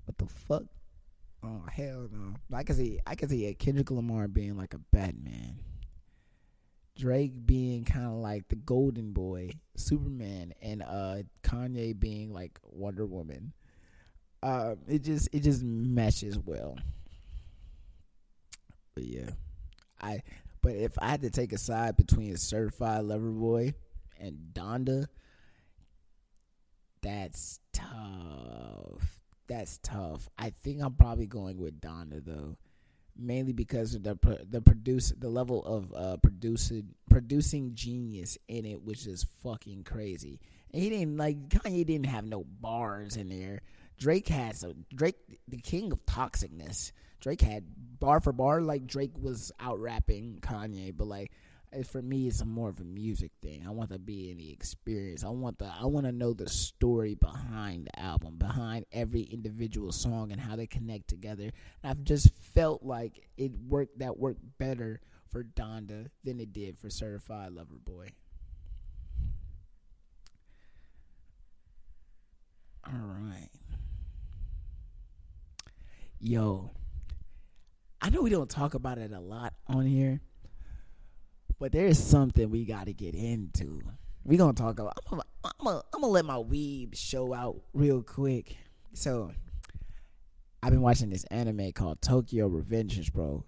what 0.04 0.18
the 0.18 0.26
fuck? 0.26 0.64
Oh 1.44 1.62
hell 1.70 2.08
no! 2.12 2.34
I 2.56 2.62
can 2.62 2.76
see 2.76 2.98
I 3.06 3.14
can 3.14 3.28
see 3.28 3.46
a 3.46 3.54
Kendrick 3.54 3.90
Lamar 3.90 4.28
being 4.28 4.56
like 4.56 4.74
a 4.74 4.78
Batman. 4.78 5.58
Drake 6.96 7.46
being 7.46 7.84
kind 7.84 8.06
of 8.06 8.12
like 8.12 8.46
the 8.48 8.56
Golden 8.56 9.12
Boy, 9.12 9.50
Superman, 9.76 10.52
and 10.60 10.82
uh 10.82 11.22
Kanye 11.42 11.98
being 11.98 12.32
like 12.32 12.58
Wonder 12.62 13.06
Woman. 13.06 13.52
Uh, 14.42 14.74
it 14.88 15.02
just 15.02 15.28
it 15.32 15.40
just 15.40 15.62
meshes 15.62 16.38
well. 16.38 16.76
But 18.94 19.04
yeah, 19.04 19.30
I. 20.00 20.22
But 20.62 20.76
if 20.76 20.96
I 20.98 21.08
had 21.08 21.22
to 21.22 21.30
take 21.30 21.52
a 21.52 21.58
side 21.58 21.96
between 21.96 22.36
Certified 22.36 23.02
Lover 23.04 23.30
Boy 23.30 23.74
and 24.20 24.38
Donda, 24.52 25.06
that's 27.02 27.58
tough. 27.72 29.18
That's 29.48 29.78
tough. 29.82 30.28
I 30.38 30.50
think 30.62 30.80
I'm 30.80 30.94
probably 30.94 31.26
going 31.26 31.58
with 31.58 31.80
Donda 31.80 32.24
though, 32.24 32.56
mainly 33.16 33.52
because 33.52 33.94
of 33.94 34.04
the 34.04 34.16
the 34.48 34.60
produce 34.62 35.12
the 35.18 35.28
level 35.28 35.64
of 35.64 35.92
uh 35.94 36.16
producing 36.18 36.94
producing 37.10 37.74
genius 37.74 38.38
in 38.48 38.64
it, 38.64 38.82
which 38.82 39.06
is 39.06 39.26
fucking 39.42 39.82
crazy. 39.84 40.40
And 40.72 40.82
he 40.82 40.90
didn't 40.90 41.16
like 41.16 41.48
Kanye 41.48 41.84
didn't 41.84 42.06
have 42.06 42.24
no 42.24 42.44
bars 42.44 43.16
in 43.16 43.28
there. 43.28 43.62
Drake 43.98 44.28
has 44.28 44.60
some 44.60 44.84
Drake, 44.94 45.16
the 45.48 45.58
king 45.58 45.92
of 45.92 46.06
toxicness. 46.06 46.92
Drake 47.22 47.40
had 47.40 47.64
bar 48.00 48.20
for 48.20 48.32
bar, 48.32 48.60
like 48.60 48.86
Drake 48.86 49.16
was 49.16 49.52
out 49.60 49.78
rapping 49.78 50.38
Kanye, 50.42 50.94
but 50.94 51.06
like 51.06 51.30
for 51.86 52.02
me, 52.02 52.26
it's 52.26 52.44
more 52.44 52.68
of 52.68 52.80
a 52.80 52.84
music 52.84 53.30
thing. 53.40 53.64
I 53.66 53.70
want 53.70 53.90
to 53.90 53.98
be 53.98 54.30
in 54.30 54.36
the 54.36 54.52
experience. 54.52 55.24
I 55.24 55.28
want 55.28 55.58
the 55.58 55.66
I 55.66 55.86
want 55.86 56.04
to 56.04 56.12
know 56.12 56.34
the 56.34 56.48
story 56.48 57.14
behind 57.14 57.86
the 57.86 57.98
album, 57.98 58.36
behind 58.36 58.84
every 58.92 59.22
individual 59.22 59.92
song, 59.92 60.32
and 60.32 60.40
how 60.40 60.56
they 60.56 60.66
connect 60.66 61.08
together. 61.08 61.44
And 61.44 61.52
I've 61.90 62.04
just 62.04 62.30
felt 62.54 62.82
like 62.82 63.26
it 63.38 63.52
worked. 63.68 64.00
That 64.00 64.18
worked 64.18 64.42
better 64.58 65.00
for 65.30 65.44
Donda 65.44 66.08
than 66.24 66.40
it 66.40 66.52
did 66.52 66.76
for 66.78 66.90
Certified 66.90 67.52
Lover 67.52 67.78
Boy. 67.82 68.08
All 72.86 72.92
right. 72.98 73.48
Yo, 76.20 76.70
I 78.02 78.10
know 78.10 78.20
we 78.20 78.30
don't 78.30 78.50
talk 78.50 78.74
about 78.74 78.98
it 78.98 79.12
a 79.12 79.20
lot 79.20 79.54
on 79.68 79.86
here, 79.86 80.20
but 81.60 81.70
there's 81.70 82.00
something 82.00 82.50
we 82.50 82.64
got 82.64 82.86
to 82.86 82.92
get 82.92 83.14
into. 83.14 83.80
we 84.24 84.36
going 84.36 84.56
to 84.56 84.60
talk 84.60 84.80
about, 84.80 84.98
I'm 85.08 85.20
going 85.64 85.82
to 86.00 86.06
let 86.08 86.24
my 86.24 86.34
weeb 86.34 86.96
show 86.96 87.32
out 87.32 87.62
real 87.72 88.02
quick. 88.02 88.56
So, 88.92 89.30
I've 90.64 90.70
been 90.70 90.82
watching 90.82 91.10
this 91.10 91.22
anime 91.24 91.70
called 91.70 92.02
Tokyo 92.02 92.48
Revengers, 92.48 93.12
bro. 93.12 93.44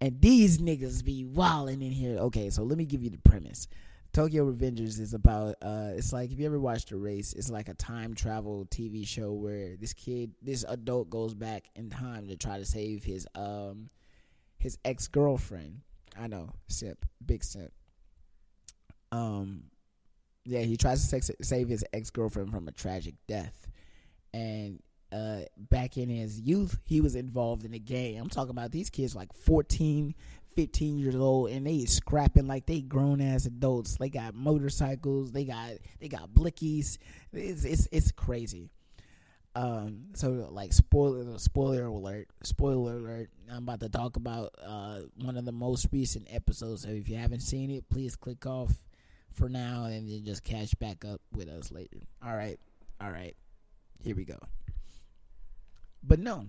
And 0.00 0.20
these 0.20 0.58
niggas 0.58 1.04
be 1.04 1.24
wilding 1.24 1.80
in 1.80 1.92
here. 1.92 2.18
Okay, 2.18 2.50
so 2.50 2.64
let 2.64 2.76
me 2.76 2.84
give 2.84 3.04
you 3.04 3.10
the 3.10 3.18
premise. 3.18 3.68
Tokyo 4.12 4.50
Revengers 4.50 4.98
is 4.98 5.14
about 5.14 5.56
uh 5.62 5.90
it's 5.94 6.12
like 6.12 6.32
if 6.32 6.38
you 6.38 6.46
ever 6.46 6.58
watched 6.58 6.90
Erased, 6.90 7.36
it's 7.36 7.50
like 7.50 7.68
a 7.68 7.74
time 7.74 8.14
travel 8.14 8.66
TV 8.70 9.06
show 9.06 9.32
where 9.32 9.76
this 9.76 9.92
kid, 9.92 10.32
this 10.42 10.64
adult 10.68 11.10
goes 11.10 11.34
back 11.34 11.68
in 11.76 11.90
time 11.90 12.26
to 12.28 12.36
try 12.36 12.58
to 12.58 12.64
save 12.64 13.04
his 13.04 13.26
um 13.34 13.90
his 14.58 14.78
ex-girlfriend. 14.84 15.80
I 16.18 16.26
know, 16.26 16.50
sip, 16.68 17.06
big 17.24 17.44
sip. 17.44 17.72
Um 19.12 19.64
yeah, 20.44 20.60
he 20.60 20.76
tries 20.76 21.02
to 21.02 21.06
sex, 21.06 21.30
save 21.42 21.68
his 21.68 21.84
ex-girlfriend 21.92 22.50
from 22.50 22.66
a 22.66 22.72
tragic 22.72 23.14
death. 23.28 23.68
And 24.32 24.82
uh, 25.12 25.40
back 25.56 25.96
in 25.96 26.08
his 26.08 26.40
youth, 26.40 26.78
he 26.84 27.00
was 27.00 27.14
involved 27.14 27.64
in 27.64 27.74
a 27.74 27.78
gang. 27.78 28.18
I'm 28.18 28.28
talking 28.28 28.50
about 28.50 28.70
these 28.72 28.90
kids 28.90 29.14
like 29.14 29.32
14, 29.32 30.14
15 30.54 30.98
years 30.98 31.14
old, 31.14 31.50
and 31.50 31.66
they 31.66 31.84
scrapping 31.84 32.46
like 32.46 32.66
they 32.66 32.80
grown 32.80 33.20
ass 33.20 33.46
adults. 33.46 33.96
They 33.96 34.08
got 34.08 34.34
motorcycles, 34.34 35.32
they 35.32 35.44
got 35.44 35.72
they 36.00 36.08
got 36.08 36.30
blickies. 36.30 36.98
It's 37.32 37.64
it's 37.64 37.88
it's 37.92 38.12
crazy. 38.12 38.70
Um, 39.56 40.06
so 40.14 40.48
like 40.52 40.72
spoiler 40.72 41.38
spoiler 41.38 41.86
alert, 41.86 42.28
spoiler 42.42 42.96
alert. 42.96 43.30
I'm 43.50 43.64
about 43.64 43.80
to 43.80 43.88
talk 43.88 44.16
about 44.16 44.54
uh 44.64 45.00
one 45.16 45.36
of 45.36 45.44
the 45.44 45.52
most 45.52 45.88
recent 45.92 46.28
episodes. 46.30 46.82
So 46.82 46.88
if 46.90 47.08
you 47.08 47.16
haven't 47.16 47.40
seen 47.40 47.70
it, 47.70 47.88
please 47.88 48.16
click 48.16 48.46
off 48.46 48.72
for 49.32 49.48
now 49.48 49.84
and 49.84 50.08
then 50.08 50.24
just 50.24 50.44
catch 50.44 50.78
back 50.78 51.04
up 51.04 51.20
with 51.32 51.48
us 51.48 51.72
later. 51.72 51.98
All 52.24 52.36
right, 52.36 52.58
all 53.00 53.10
right. 53.10 53.34
Here 54.02 54.14
we 54.14 54.24
go. 54.24 54.38
But 56.02 56.20
no. 56.20 56.46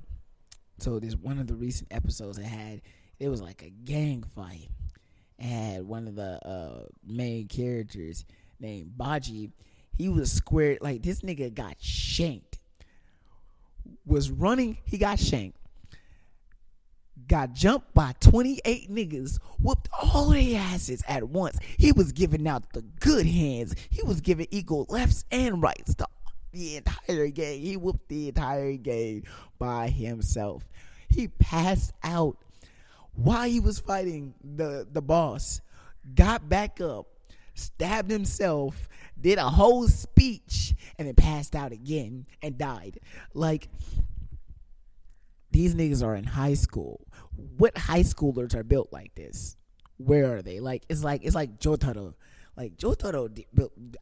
So 0.79 0.99
this 0.99 1.15
one 1.15 1.39
of 1.39 1.47
the 1.47 1.55
recent 1.55 1.93
episodes 1.93 2.39
I 2.39 2.43
had 2.43 2.81
it 3.21 3.29
was 3.29 3.41
like 3.41 3.61
a 3.61 3.69
gang 3.69 4.23
fight. 4.35 4.67
Had 5.37 5.85
one 5.85 6.07
of 6.07 6.15
the 6.15 6.39
uh, 6.43 6.85
main 7.05 7.47
characters 7.47 8.25
named 8.59 8.97
Baji. 8.97 9.51
He 9.95 10.09
was 10.09 10.31
squared 10.31 10.79
like 10.81 11.03
this 11.03 11.21
nigga 11.21 11.53
got 11.53 11.75
shanked. 11.79 12.57
Was 14.07 14.31
running, 14.31 14.79
he 14.85 14.97
got 14.97 15.19
shanked. 15.19 15.59
Got 17.27 17.53
jumped 17.53 17.93
by 17.93 18.15
28 18.21 18.89
niggas, 18.89 19.37
whooped 19.59 19.87
all 20.01 20.29
their 20.29 20.59
asses 20.59 21.03
at 21.07 21.29
once. 21.29 21.59
He 21.77 21.91
was 21.91 22.11
giving 22.11 22.47
out 22.47 22.73
the 22.73 22.81
good 22.81 23.27
hands. 23.27 23.75
He 23.91 24.01
was 24.01 24.19
giving 24.19 24.47
equal 24.49 24.87
lefts 24.89 25.25
and 25.31 25.61
rights 25.61 25.93
to 25.95 26.07
the 26.51 26.77
entire 26.77 27.27
game. 27.27 27.61
He 27.61 27.77
whooped 27.77 28.09
the 28.09 28.29
entire 28.29 28.77
game 28.77 29.23
by 29.59 29.89
himself. 29.89 30.63
He 31.07 31.27
passed 31.27 31.93
out 32.03 32.37
while 33.13 33.47
he 33.47 33.59
was 33.59 33.79
fighting 33.79 34.33
the 34.43 34.87
the 34.91 35.01
boss. 35.01 35.61
Got 36.15 36.49
back 36.49 36.81
up, 36.81 37.07
stabbed 37.53 38.09
himself, 38.09 38.89
did 39.19 39.37
a 39.37 39.49
whole 39.49 39.87
speech, 39.87 40.73
and 40.97 41.07
then 41.07 41.13
passed 41.13 41.55
out 41.55 41.71
again 41.71 42.25
and 42.41 42.57
died. 42.57 42.99
Like 43.33 43.69
these 45.51 45.75
niggas 45.75 46.03
are 46.03 46.15
in 46.15 46.23
high 46.23 46.55
school. 46.55 47.05
What 47.57 47.77
high 47.77 48.01
schoolers 48.01 48.55
are 48.55 48.63
built 48.63 48.91
like 48.91 49.13
this? 49.13 49.57
Where 49.97 50.35
are 50.35 50.41
they? 50.41 50.59
Like 50.59 50.83
it's 50.89 51.03
like 51.03 51.23
it's 51.23 51.35
like 51.35 51.59
Jotaro 51.59 52.15
like 52.57 52.75
Jotaro, 52.77 53.29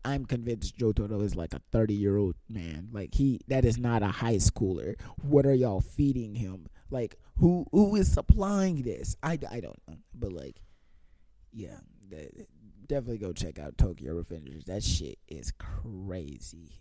I'm 0.03 0.25
convinced 0.25 0.77
Jotaro 0.77 1.23
is 1.23 1.35
like 1.35 1.53
a 1.53 1.61
30 1.71 1.93
year 1.93 2.17
old 2.17 2.35
man. 2.49 2.89
Like 2.91 3.13
he, 3.13 3.41
that 3.47 3.63
is 3.63 3.77
not 3.77 4.01
a 4.01 4.07
high 4.07 4.35
schooler. 4.35 4.95
What 5.21 5.45
are 5.45 5.53
y'all 5.53 5.81
feeding 5.81 6.35
him? 6.35 6.67
Like 6.89 7.17
who 7.37 7.65
who 7.71 7.95
is 7.95 8.11
supplying 8.11 8.81
this? 8.81 9.15
I, 9.21 9.39
I 9.49 9.59
don't 9.59 9.79
know, 9.87 9.97
but 10.13 10.31
like, 10.31 10.61
yeah, 11.51 11.79
definitely 12.87 13.19
go 13.19 13.31
check 13.31 13.59
out 13.59 13.77
Tokyo 13.77 14.13
Revengers. 14.21 14.65
That 14.65 14.83
shit 14.83 15.19
is 15.27 15.53
crazy, 15.57 16.71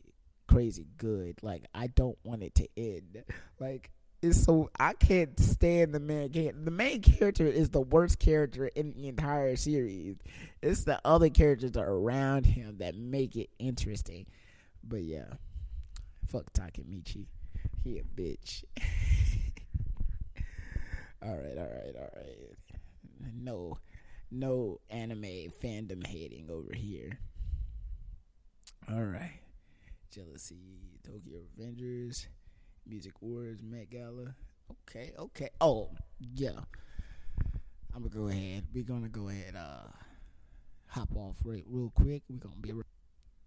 crazy 0.46 0.86
good. 0.96 1.38
Like 1.42 1.64
I 1.74 1.88
don't 1.88 2.18
want 2.24 2.42
it 2.42 2.54
to 2.56 2.68
end. 2.76 3.24
Like 3.60 3.90
it's 4.20 4.42
so 4.42 4.70
I 4.78 4.94
can't 4.94 5.38
stand 5.38 5.92
the 5.92 6.00
main 6.00 6.30
character. 6.30 6.60
The 6.64 6.70
main 6.70 7.02
character 7.02 7.46
is 7.46 7.70
the 7.70 7.80
worst 7.80 8.18
character 8.18 8.66
in 8.66 8.94
the 8.94 9.08
entire 9.08 9.54
series. 9.56 10.16
It's 10.62 10.84
the 10.84 11.00
other 11.04 11.30
characters 11.30 11.76
are 11.76 11.88
around 11.88 12.46
him 12.46 12.78
that 12.78 12.96
make 12.96 13.36
it 13.36 13.50
interesting. 13.58 14.26
But 14.82 15.02
yeah, 15.02 15.34
fuck 16.26 16.52
Takemichi. 16.52 17.26
He 17.84 17.98
a 17.98 18.02
bitch. 18.02 18.64
all 21.22 21.36
right, 21.36 21.58
all 21.58 21.64
right, 21.64 21.94
all 21.96 22.10
right. 22.16 22.56
No, 23.34 23.78
no 24.30 24.80
anime 24.90 25.50
fandom 25.62 26.06
hating 26.06 26.48
over 26.50 26.74
here. 26.74 27.18
All 28.90 29.02
right, 29.02 29.40
jealousy, 30.10 31.00
Tokyo 31.04 31.40
Revengers, 31.58 32.26
Music 32.86 33.12
Awards, 33.22 33.62
Met 33.62 33.90
Gala. 33.90 34.34
Okay, 34.70 35.12
okay. 35.18 35.50
Oh, 35.60 35.90
yeah. 36.20 36.60
I'm 37.94 38.02
gonna 38.02 38.14
go 38.14 38.28
ahead. 38.28 38.64
We're 38.72 38.84
gonna 38.84 39.08
go 39.08 39.28
ahead. 39.28 39.56
Uh, 39.56 39.88
hop 40.86 41.08
off 41.16 41.36
right 41.44 41.64
real 41.66 41.90
quick. 41.90 42.22
We're 42.28 42.38
gonna 42.38 42.54
be. 42.60 42.72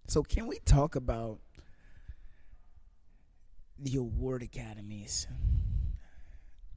So, 0.08 0.24
can 0.24 0.48
we 0.48 0.60
talk 0.66 0.96
about 0.96 1.40
the 3.80 3.96
award 3.96 4.44
academies? 4.44 5.28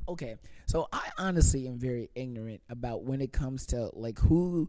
Okay, 0.09 0.37
so 0.67 0.89
I 0.93 1.11
honestly 1.19 1.67
am 1.67 1.79
very 1.79 2.11
ignorant 2.15 2.61
about 2.69 3.05
when 3.05 3.21
it 3.21 3.33
comes 3.33 3.67
to 3.67 3.91
like 3.95 4.19
who 4.19 4.69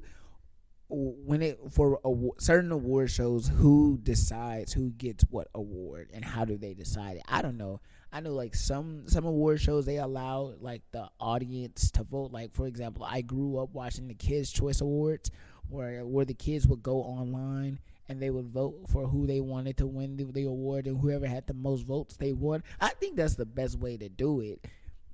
when 0.88 1.42
it 1.42 1.60
for 1.72 2.00
certain 2.38 2.72
award 2.72 3.10
shows 3.10 3.48
who 3.48 4.00
decides 4.04 4.72
who 4.72 4.92
gets 4.92 5.26
what 5.32 5.48
award 5.56 6.10
and 6.14 6.24
how 6.24 6.46
do 6.46 6.58
they 6.58 6.74
decide 6.74 7.18
it. 7.18 7.24
I 7.28 7.42
don't 7.42 7.58
know. 7.58 7.82
I 8.14 8.22
know 8.22 8.34
like 8.34 8.56
some 8.56 9.08
some 9.08 9.26
award 9.26 9.60
shows 9.60 9.86
they 9.86 9.98
allow 9.98 10.54
like 10.62 10.84
the 10.92 11.10
audience 11.20 11.92
to 11.92 12.04
vote. 12.04 12.32
Like 12.32 12.54
for 12.54 12.68
example 12.68 13.04
i 13.04 13.22
grew 13.22 13.58
up 13.58 13.74
watching 13.74 14.08
the 14.08 14.14
kids 14.14 14.52
choice 14.52 14.80
awards 14.80 15.32
where 15.70 16.06
where 16.06 16.26
the 16.26 16.34
kids 16.34 16.68
would 16.68 16.84
go 16.84 16.98
online 17.02 17.80
and 18.08 18.22
they 18.22 18.30
would 18.30 18.46
vote 18.46 18.86
for 18.88 19.08
who 19.08 19.26
they 19.26 19.42
wanted 19.42 19.78
to 19.78 19.88
win 19.88 20.16
the, 20.16 20.26
the 20.26 20.44
award 20.44 20.86
and 20.86 21.02
whoever 21.02 21.26
had 21.26 21.48
the 21.48 21.54
most 21.56 21.86
votes 21.86 22.16
they 22.16 22.32
won. 22.32 22.64
I 22.80 22.90
think 22.90 23.16
that's 23.16 23.34
the 23.34 23.46
best 23.46 23.80
way 23.80 23.98
to 23.98 24.08
do 24.08 24.42
it 24.42 24.64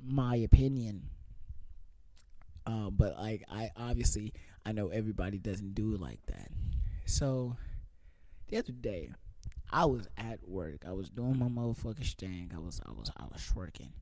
my 0.04 0.36
opinion 0.36 1.10
um, 2.66 2.96
but 2.98 3.18
like 3.18 3.44
I 3.50 3.72
obviously 3.76 4.34
I 4.66 4.72
know 4.72 4.90
everybody 4.90 5.38
doesn't 5.38 5.74
do 5.74 5.96
like 5.98 6.20
that. 6.28 6.50
So 7.06 7.56
the 8.48 8.58
other 8.58 8.72
day, 8.72 9.12
I 9.72 9.86
was 9.86 10.08
at 10.18 10.48
work. 10.48 10.84
I 10.88 10.92
was 10.92 11.10
doing 11.10 11.40
my 11.40 11.48
motherfucking 11.48 12.16
thing. 12.16 12.52
I 12.56 12.60
was 12.60 12.82
I 12.86 12.92
was 12.92 13.12
I 13.18 13.24
was 13.32 13.52
working. 13.56 13.94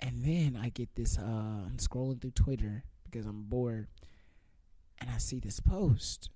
And 0.00 0.22
then 0.22 0.58
I 0.60 0.70
get 0.70 0.94
this 0.94 1.18
uh 1.18 1.22
I'm 1.22 1.76
scrolling 1.76 2.20
through 2.20 2.30
Twitter 2.32 2.84
because 3.04 3.26
I'm 3.26 3.42
bored 3.42 3.88
and 4.98 5.10
I 5.10 5.18
see 5.18 5.40
this 5.40 5.60
post. 5.60 6.30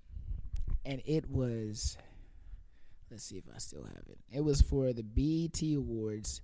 And 0.85 1.01
it 1.05 1.29
was 1.29 1.97
let's 3.09 3.23
see 3.23 3.37
if 3.37 3.45
I 3.53 3.57
still 3.57 3.85
have 3.85 4.03
it. 4.09 4.19
It 4.31 4.43
was 4.43 4.61
for 4.61 4.93
the 4.93 5.03
BET 5.03 5.59
Awards 5.75 6.41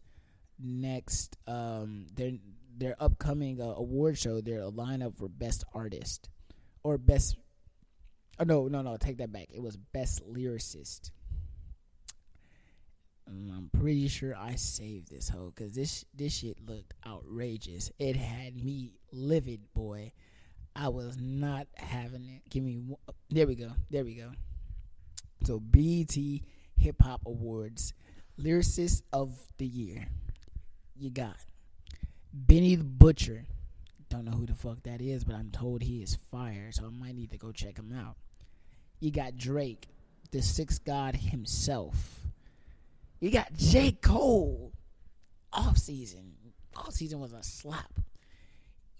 next 0.64 1.38
um 1.48 2.08
their 2.16 2.32
their 2.78 2.96
upcoming 3.00 3.62
uh, 3.62 3.74
award 3.78 4.18
show, 4.18 4.42
their 4.42 4.62
lineup 4.62 5.18
for 5.18 5.28
best 5.28 5.64
artist 5.74 6.30
or 6.84 6.98
best. 6.98 7.38
Oh 8.40 8.44
no, 8.44 8.68
no, 8.68 8.82
no! 8.82 8.98
Take 8.98 9.18
that 9.18 9.32
back. 9.32 9.48
It 9.54 9.62
was 9.62 9.78
best 9.78 10.22
lyricist. 10.28 11.12
I'm 13.28 13.70
pretty 13.80 14.08
sure 14.08 14.36
I 14.36 14.56
saved 14.56 15.10
this 15.10 15.30
hoe 15.30 15.54
because 15.56 15.74
this 15.74 16.04
this 16.14 16.38
shit 16.38 16.58
looked 16.68 16.94
outrageous. 17.06 17.92
It 18.00 18.16
had 18.16 18.56
me 18.56 18.94
livid, 19.12 19.62
boy. 19.74 20.12
I 20.76 20.90
was 20.90 21.18
not 21.20 21.68
having 21.76 22.28
it. 22.28 22.50
Give 22.50 22.64
me. 22.64 22.82
There 23.30 23.48
we 23.48 23.56
go. 23.56 23.72
There 23.90 24.04
we 24.04 24.16
go. 24.16 24.32
So 25.44 25.60
BET 25.60 26.16
Hip 26.78 27.02
Hop 27.02 27.22
Awards, 27.26 27.94
Lyricist 28.40 29.04
of 29.14 29.38
the 29.58 29.66
Year. 29.68 30.08
You 31.02 31.10
got 31.10 31.36
Benny 32.32 32.76
the 32.76 32.84
Butcher. 32.84 33.46
Don't 34.10 34.24
know 34.24 34.34
who 34.34 34.46
the 34.46 34.54
fuck 34.54 34.84
that 34.84 35.02
is, 35.02 35.24
but 35.24 35.34
I'm 35.34 35.50
told 35.50 35.82
he 35.82 36.04
is 36.04 36.14
fire, 36.30 36.68
so 36.72 36.86
I 36.86 36.90
might 36.90 37.16
need 37.16 37.32
to 37.32 37.40
go 37.40 37.52
check 37.52 37.80
him 37.80 37.92
out. 37.92 38.18
You 39.00 39.10
got 39.10 39.36
Drake, 39.36 39.88
the 40.30 40.44
sixth 40.44 40.86
god 40.86 41.16
himself. 41.16 42.28
You 43.20 43.32
got 43.32 43.52
J. 43.54 43.94
Cole. 43.94 44.74
Off 45.52 45.80
season. 45.80 46.34
Off 46.76 46.94
season 46.94 47.20
was 47.20 47.34
a 47.34 47.42
slap. 47.42 48.00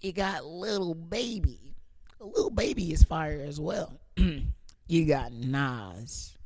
You 0.00 0.12
got 0.12 0.44
Lil 0.44 0.94
Baby. 0.94 1.76
Lil 2.18 2.50
Baby 2.50 2.92
is 2.92 3.04
fire 3.04 3.44
as 3.46 3.60
well. 3.60 4.00
you 4.16 5.06
got 5.06 5.32
Nas. 5.32 6.36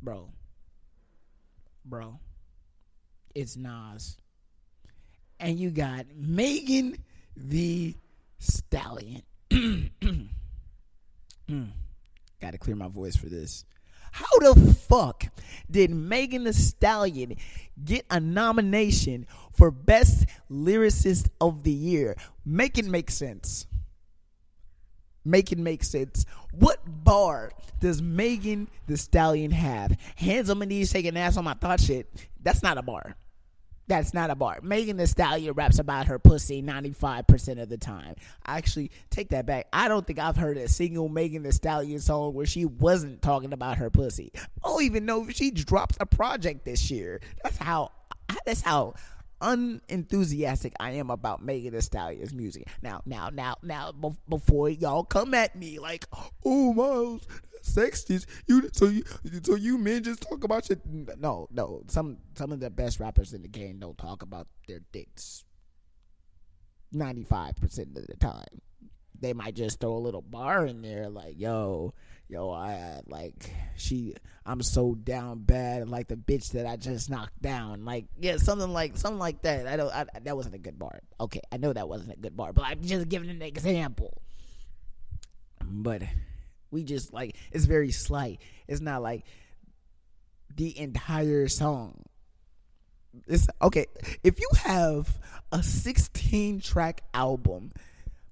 Bro. 0.00 0.30
Bro. 1.84 2.20
It's 3.34 3.56
Nas. 3.56 4.18
And 5.40 5.58
you 5.58 5.70
got 5.70 6.06
Megan 6.16 6.96
Thee 7.36 7.96
Stallion. 8.38 9.22
mm. 9.50 9.88
Got 12.40 12.52
to 12.52 12.58
clear 12.58 12.76
my 12.76 12.88
voice 12.88 13.16
for 13.16 13.26
this. 13.26 13.64
How 14.10 14.38
the 14.38 14.74
fuck 14.88 15.24
did 15.70 15.90
Megan 15.90 16.44
Thee 16.44 16.52
Stallion 16.52 17.36
get 17.84 18.04
a 18.10 18.20
nomination 18.20 19.26
for 19.52 19.70
Best 19.70 20.26
Lyricist 20.50 21.28
of 21.40 21.62
the 21.62 21.72
Year? 21.72 22.16
Make 22.44 22.78
it 22.78 22.84
make 22.84 23.10
sense. 23.10 23.66
Make 25.24 25.52
it 25.52 25.58
make 25.58 25.84
sense. 25.84 26.24
What 26.52 26.80
bar 26.86 27.52
does 27.80 28.00
Megan 28.00 28.68
Thee 28.86 28.96
Stallion 28.96 29.50
have? 29.50 29.96
Hands 30.16 30.48
on 30.48 30.58
my 30.58 30.64
knees, 30.64 30.90
shaking 30.90 31.16
ass 31.16 31.36
on 31.36 31.44
my 31.44 31.54
thot 31.54 31.80
shit. 31.80 32.08
That's 32.42 32.62
not 32.62 32.78
a 32.78 32.82
bar. 32.82 33.14
That's 33.88 34.12
not 34.12 34.28
a 34.30 34.34
bar. 34.34 34.60
Megan 34.62 34.98
Thee 34.98 35.06
Stallion 35.06 35.54
raps 35.54 35.78
about 35.78 36.06
her 36.06 36.18
pussy 36.18 36.62
95% 36.62 37.60
of 37.60 37.70
the 37.70 37.78
time. 37.78 38.14
Actually, 38.46 38.90
take 39.08 39.30
that 39.30 39.46
back. 39.46 39.66
I 39.72 39.88
don't 39.88 40.06
think 40.06 40.18
I've 40.18 40.36
heard 40.36 40.58
a 40.58 40.68
single 40.68 41.08
Megan 41.08 41.42
the 41.42 41.52
Stallion 41.52 41.98
song 41.98 42.34
where 42.34 42.46
she 42.46 42.66
wasn't 42.66 43.22
talking 43.22 43.54
about 43.54 43.78
her 43.78 43.88
pussy. 43.88 44.30
I 44.36 44.68
don't 44.68 44.82
even 44.84 45.06
know 45.06 45.26
if 45.26 45.36
she 45.36 45.50
dropped 45.50 45.96
a 46.00 46.06
project 46.06 46.66
this 46.66 46.90
year. 46.90 47.20
That's 47.42 47.56
how 47.56 47.92
that's 48.44 48.60
how 48.60 48.94
unenthusiastic 49.40 50.74
I 50.80 50.92
am 50.92 51.10
about 51.10 51.42
Megan 51.42 51.72
Thee 51.72 51.80
Stallion's 51.80 52.34
music. 52.34 52.68
Now, 52.82 53.02
now, 53.06 53.30
now, 53.32 53.56
now, 53.62 53.92
before 54.28 54.68
y'all 54.68 55.04
come 55.04 55.32
at 55.34 55.56
me 55.56 55.78
like, 55.78 56.06
oh, 56.44 56.72
Miles, 56.74 57.26
sexist. 57.74 58.26
You 58.46 58.68
so 58.72 58.86
you 58.86 59.04
so 59.42 59.54
you 59.54 59.78
men 59.78 60.02
just 60.02 60.22
talk 60.22 60.44
about 60.44 60.66
shit. 60.66 60.80
No, 60.86 61.48
no. 61.50 61.82
Some 61.88 62.18
some 62.34 62.52
of 62.52 62.60
the 62.60 62.70
best 62.70 63.00
rappers 63.00 63.32
in 63.32 63.42
the 63.42 63.48
game 63.48 63.78
don't 63.78 63.98
talk 63.98 64.22
about 64.22 64.46
their 64.66 64.80
dicks. 64.92 65.44
Ninety 66.92 67.24
five 67.24 67.56
percent 67.56 67.96
of 67.96 68.06
the 68.06 68.16
time, 68.16 68.62
they 69.20 69.32
might 69.32 69.54
just 69.54 69.80
throw 69.80 69.92
a 69.92 69.98
little 69.98 70.22
bar 70.22 70.66
in 70.66 70.80
there, 70.80 71.08
like 71.08 71.34
yo, 71.38 71.92
yo, 72.28 72.50
I 72.50 73.00
like 73.06 73.50
she. 73.76 74.14
I'm 74.46 74.62
so 74.62 74.94
down 74.94 75.40
bad, 75.40 75.90
like 75.90 76.08
the 76.08 76.16
bitch 76.16 76.52
that 76.52 76.66
I 76.66 76.76
just 76.76 77.10
knocked 77.10 77.42
down. 77.42 77.84
Like 77.84 78.06
yeah, 78.18 78.38
something 78.38 78.72
like 78.72 78.96
something 78.96 79.18
like 79.18 79.42
that. 79.42 79.66
I 79.66 79.76
don't. 79.76 79.92
I, 79.92 80.06
that 80.22 80.36
wasn't 80.36 80.54
a 80.54 80.58
good 80.58 80.78
bar. 80.78 81.00
Okay, 81.20 81.42
I 81.52 81.58
know 81.58 81.72
that 81.72 81.88
wasn't 81.88 82.12
a 82.12 82.16
good 82.16 82.36
bar, 82.36 82.52
but 82.52 82.64
I'm 82.64 82.82
just 82.82 83.08
giving 83.08 83.28
an 83.28 83.42
example. 83.42 84.22
But 85.62 86.02
we 86.70 86.84
just 86.84 87.12
like 87.12 87.36
it's 87.52 87.64
very 87.64 87.90
slight. 87.90 88.40
It's 88.66 88.80
not 88.80 89.02
like 89.02 89.24
the 90.54 90.78
entire 90.78 91.48
song. 91.48 92.02
It's 93.26 93.48
okay. 93.62 93.86
If 94.22 94.40
you 94.40 94.48
have 94.64 95.18
a 95.50 95.62
16 95.62 96.60
track 96.60 97.02
album, 97.14 97.72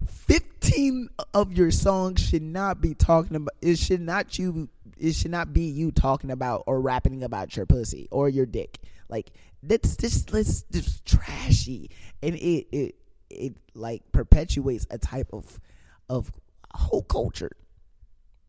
15 0.05 1.09
of 1.35 1.53
your 1.53 1.71
songs 1.71 2.21
should 2.21 2.43
not 2.43 2.81
be 2.81 2.95
talking 2.95 3.37
about 3.37 3.55
it 3.63 3.79
should 3.79 4.01
not 4.01 4.39
you 4.39 4.69
it 4.99 5.15
should 5.15 5.31
not 5.31 5.53
be 5.53 5.63
you 5.63 5.91
talking 5.91 6.31
about 6.31 6.65
or 6.67 6.81
rapping 6.81 7.23
about 7.23 7.57
your 7.57 7.67
pussy 7.67 8.09
or 8.11 8.29
your 8.29 8.47
dick. 8.47 8.79
Like 9.09 9.33
that's 9.63 9.97
just 9.97 10.33
let's 10.33 10.63
just 10.65 11.05
trashy. 11.05 11.91
And 12.23 12.35
it 12.35 12.67
it 12.71 12.95
it 13.31 13.57
like 13.75 14.03
perpetuates 14.13 14.87
a 14.91 14.99
type 14.99 15.33
of 15.33 15.61
of 16.09 16.31
whole 16.73 17.03
culture 17.03 17.53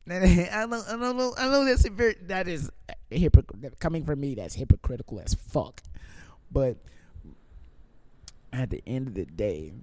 I 0.09 0.65
know, 0.65 0.83
I 0.87 0.95
know, 0.95 1.33
I 1.37 1.47
know 1.47 1.65
that's 1.65 1.85
a 1.85 1.89
very, 1.89 2.15
that 2.27 2.47
is 2.47 2.69
hypocrite 3.09 3.79
coming 3.79 4.05
from 4.05 4.21
me. 4.21 4.35
That's 4.35 4.55
hypocritical 4.55 5.19
as 5.19 5.33
fuck. 5.33 5.81
But 6.49 6.77
at 8.53 8.69
the 8.69 8.81
end 8.87 9.09
of 9.09 9.15
the 9.15 9.25
day, 9.25 9.73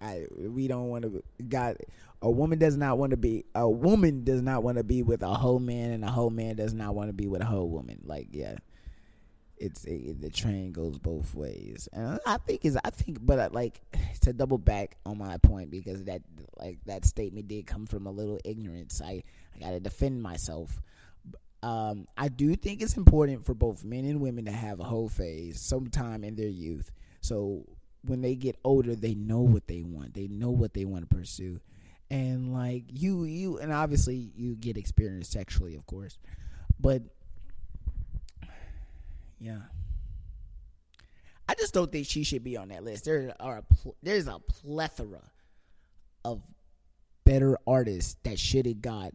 I 0.00 0.26
we 0.38 0.68
don't 0.68 0.88
want 0.88 1.04
to. 1.04 1.22
God, 1.48 1.78
a 2.20 2.30
woman 2.30 2.58
does 2.58 2.76
not 2.76 2.98
want 2.98 3.12
to 3.12 3.16
be 3.16 3.46
a 3.54 3.68
woman 3.68 4.24
does 4.24 4.42
not 4.42 4.62
want 4.62 4.76
to 4.76 4.84
be 4.84 5.02
with 5.02 5.22
a 5.22 5.34
whole 5.34 5.58
man, 5.58 5.92
and 5.92 6.04
a 6.04 6.10
whole 6.10 6.30
man 6.30 6.56
does 6.56 6.74
not 6.74 6.94
want 6.94 7.08
to 7.08 7.14
be 7.14 7.26
with 7.26 7.40
a 7.40 7.46
whole 7.46 7.68
woman. 7.68 8.02
Like, 8.04 8.28
yeah, 8.32 8.56
it's 9.58 9.84
it, 9.84 10.20
the 10.20 10.30
train 10.30 10.72
goes 10.72 10.98
both 10.98 11.34
ways, 11.34 11.88
and 11.92 12.18
I 12.26 12.36
think 12.38 12.64
is 12.64 12.78
I 12.84 12.90
think, 12.90 13.18
but 13.24 13.38
uh, 13.38 13.48
like 13.52 13.80
to 14.22 14.32
double 14.32 14.58
back 14.58 14.96
on 15.06 15.18
my 15.18 15.36
point 15.38 15.70
because 15.70 16.04
that 16.04 16.22
like 16.58 16.78
that 16.86 17.04
statement 17.04 17.48
did 17.48 17.66
come 17.66 17.86
from 17.86 18.06
a 18.06 18.10
little 18.10 18.38
ignorance. 18.44 19.00
I 19.02 19.22
I 19.54 19.58
got 19.60 19.70
to 19.70 19.80
defend 19.80 20.22
myself. 20.22 20.80
Um, 21.62 22.06
I 22.16 22.28
do 22.28 22.54
think 22.54 22.82
it's 22.82 22.96
important 22.96 23.44
for 23.44 23.54
both 23.54 23.82
men 23.82 24.04
and 24.04 24.20
women 24.20 24.44
to 24.44 24.52
have 24.52 24.78
a 24.78 24.84
whole 24.84 25.08
phase 25.08 25.60
sometime 25.60 26.22
in 26.22 26.36
their 26.36 26.48
youth. 26.48 26.92
So 27.22 27.64
when 28.02 28.20
they 28.20 28.36
get 28.36 28.56
older, 28.62 28.94
they 28.94 29.14
know 29.14 29.40
what 29.40 29.66
they 29.66 29.82
want. 29.82 30.14
They 30.14 30.28
know 30.28 30.50
what 30.50 30.74
they 30.74 30.84
want 30.84 31.08
to 31.08 31.16
pursue, 31.16 31.60
and 32.10 32.52
like 32.52 32.84
you, 32.88 33.24
you, 33.24 33.58
and 33.58 33.72
obviously 33.72 34.30
you 34.36 34.54
get 34.54 34.76
experience 34.76 35.28
sexually, 35.28 35.74
of 35.74 35.86
course, 35.86 36.18
but 36.78 37.02
yeah. 39.38 39.60
I 41.48 41.54
just 41.54 41.74
don't 41.74 41.90
think 41.92 42.06
she 42.06 42.24
should 42.24 42.42
be 42.42 42.56
on 42.56 42.68
that 42.68 42.82
list. 42.82 43.04
There 43.04 43.34
are 43.38 43.62
pl- 43.62 43.96
there's 44.02 44.26
a 44.26 44.38
plethora 44.38 45.22
of 46.24 46.42
better 47.24 47.56
artists 47.66 48.16
that 48.24 48.38
should 48.38 48.66
have 48.66 48.82
got 48.82 49.12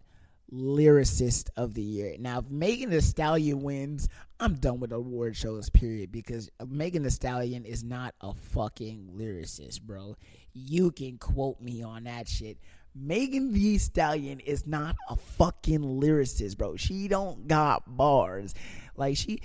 lyricist 0.52 1.50
of 1.56 1.74
the 1.74 1.82
year. 1.82 2.16
Now, 2.20 2.40
if 2.40 2.50
Megan 2.50 2.90
Thee 2.90 3.02
Stallion 3.02 3.62
wins, 3.62 4.10
I'm 4.40 4.56
done 4.56 4.80
with 4.80 4.92
award 4.92 5.36
shows, 5.36 5.70
period. 5.70 6.12
Because 6.12 6.50
Megan 6.66 7.04
Thee 7.04 7.10
Stallion 7.10 7.66
is 7.66 7.84
not 7.84 8.16
a 8.22 8.34
fucking 8.34 9.12
lyricist, 9.16 9.82
bro. 9.82 10.18
You 10.54 10.92
can 10.92 11.18
quote 11.18 11.62
me 11.62 11.84
on 11.84 12.04
that 12.04 12.28
shit. 12.28 12.58
Megan 12.94 13.54
Thee 13.54 13.78
Stallion 13.78 14.42
is 14.42 14.68
not 14.68 14.96
a 15.10 15.16
fucking 15.16 15.82
lyricist, 15.82 16.58
bro. 16.58 16.76
She 16.76 17.08
don't 17.08 17.48
got 17.48 17.84
bars. 17.96 18.54
Like 19.02 19.18
she, 19.18 19.40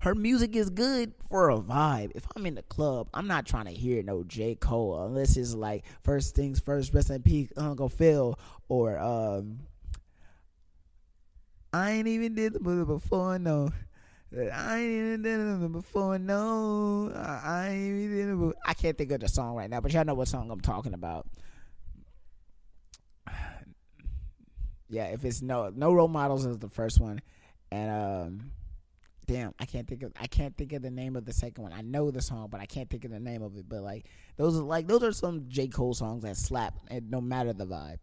her 0.00 0.14
music 0.14 0.56
is 0.56 0.70
good 0.70 1.12
for 1.28 1.50
a 1.50 1.58
vibe. 1.58 2.12
If 2.14 2.26
I'm 2.34 2.46
in 2.46 2.54
the 2.54 2.62
club, 2.62 3.10
I'm 3.12 3.26
not 3.26 3.44
trying 3.44 3.66
to 3.66 3.70
hear 3.70 4.02
no 4.02 4.24
J 4.24 4.54
Cole 4.54 5.04
unless 5.04 5.36
it's 5.36 5.54
like 5.54 5.84
first 6.02 6.34
things 6.34 6.60
first, 6.60 6.94
rest 6.94 7.10
in 7.10 7.22
peace, 7.22 7.52
Uncle 7.58 7.90
Phil, 7.90 8.38
or 8.70 8.98
um, 8.98 9.58
I 11.74 11.90
ain't 11.90 12.08
even 12.08 12.34
did 12.34 12.54
the 12.54 12.60
movie 12.60 12.86
before, 12.86 13.38
no. 13.38 13.70
I 14.34 14.78
ain't 14.78 14.92
even 14.92 15.22
did 15.22 15.40
it 15.40 15.72
before, 15.72 16.18
no. 16.18 17.12
I 17.14 17.68
ain't 17.68 18.12
even. 18.14 18.54
I 18.64 18.72
can't 18.72 18.96
think 18.96 19.10
of 19.10 19.20
the 19.20 19.28
song 19.28 19.56
right 19.56 19.68
now, 19.68 19.82
but 19.82 19.92
y'all 19.92 20.06
know 20.06 20.14
what 20.14 20.28
song 20.28 20.50
I'm 20.50 20.62
talking 20.62 20.94
about. 20.94 21.26
Yeah, 24.88 25.04
if 25.04 25.24
it's 25.24 25.40
no 25.40 25.72
no 25.74 25.90
role 25.94 26.06
models 26.06 26.44
is 26.44 26.58
the 26.58 26.68
first 26.68 27.00
one, 27.00 27.22
and 27.70 27.90
um, 27.90 28.50
damn, 29.32 29.54
I 29.58 29.64
can't 29.64 29.88
think 29.88 30.02
of 30.02 30.12
I 30.20 30.26
can't 30.26 30.56
think 30.56 30.72
of 30.72 30.82
the 30.82 30.90
name 30.90 31.16
of 31.16 31.24
the 31.24 31.32
second 31.32 31.62
one. 31.62 31.72
I 31.72 31.80
know 31.80 32.10
the 32.10 32.20
song, 32.20 32.48
but 32.50 32.60
I 32.60 32.66
can't 32.66 32.90
think 32.90 33.04
of 33.04 33.10
the 33.10 33.20
name 33.20 33.42
of 33.42 33.56
it. 33.56 33.68
But 33.68 33.82
like 33.82 34.06
those 34.36 34.58
are 34.58 34.62
like 34.62 34.86
those 34.86 35.02
are 35.02 35.12
some 35.12 35.46
J 35.48 35.68
Cole 35.68 35.94
songs 35.94 36.22
that 36.22 36.36
slap, 36.36 36.74
and 36.88 37.10
no 37.10 37.20
matter 37.20 37.52
the 37.52 37.66
vibe. 37.66 37.98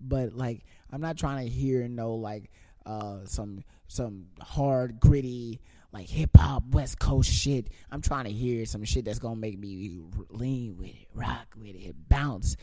But 0.00 0.34
like 0.34 0.64
I'm 0.90 1.00
not 1.00 1.16
trying 1.16 1.46
to 1.46 1.50
hear 1.50 1.88
no 1.88 2.14
like 2.14 2.50
uh 2.84 3.24
some 3.24 3.64
some 3.88 4.26
hard 4.40 5.00
gritty 5.00 5.60
like 5.92 6.08
hip 6.08 6.36
hop 6.36 6.64
West 6.70 6.98
Coast 6.98 7.32
shit. 7.32 7.70
I'm 7.90 8.02
trying 8.02 8.24
to 8.24 8.32
hear 8.32 8.66
some 8.66 8.84
shit 8.84 9.06
that's 9.06 9.18
gonna 9.18 9.36
make 9.36 9.58
me 9.58 10.00
lean 10.28 10.76
with 10.76 10.88
it, 10.88 11.08
rock 11.14 11.46
with 11.56 11.74
it, 11.74 11.96
bounce, 12.08 12.56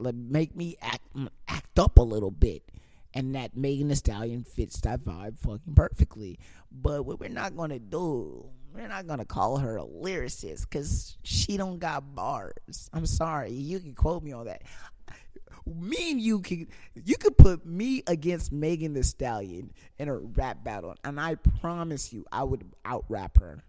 make 0.00 0.56
me 0.56 0.76
act 0.82 1.06
act 1.46 1.78
up 1.78 1.98
a 1.98 2.02
little 2.02 2.32
bit 2.32 2.68
and 3.14 3.34
that 3.34 3.56
Megan 3.56 3.88
Thee 3.88 3.94
Stallion 3.94 4.44
fits 4.44 4.80
that 4.82 5.00
vibe 5.00 5.38
fucking 5.38 5.74
perfectly. 5.74 6.38
But 6.70 7.06
what 7.06 7.20
we're 7.20 7.28
not 7.28 7.56
gonna 7.56 7.78
do, 7.78 8.50
we're 8.74 8.88
not 8.88 9.06
gonna 9.06 9.24
call 9.24 9.58
her 9.58 9.78
a 9.78 9.84
lyricist 9.84 10.62
because 10.68 11.16
she 11.22 11.56
don't 11.56 11.78
got 11.78 12.14
bars. 12.14 12.90
I'm 12.92 13.06
sorry, 13.06 13.52
you 13.52 13.78
can 13.78 13.94
quote 13.94 14.22
me 14.22 14.32
on 14.32 14.46
that. 14.46 14.62
Me 15.66 16.10
and 16.10 16.20
you 16.20 16.40
can 16.40 16.66
you 16.94 17.16
could 17.16 17.38
put 17.38 17.64
me 17.64 18.02
against 18.06 18.52
Megan 18.52 18.92
Thee 18.92 19.02
Stallion 19.02 19.72
in 19.98 20.08
a 20.08 20.16
rap 20.18 20.62
battle, 20.62 20.94
and 21.04 21.18
I 21.18 21.36
promise 21.36 22.12
you, 22.12 22.26
I 22.30 22.42
would 22.44 22.70
out 22.84 23.04
rap 23.08 23.38
her. 23.38 23.62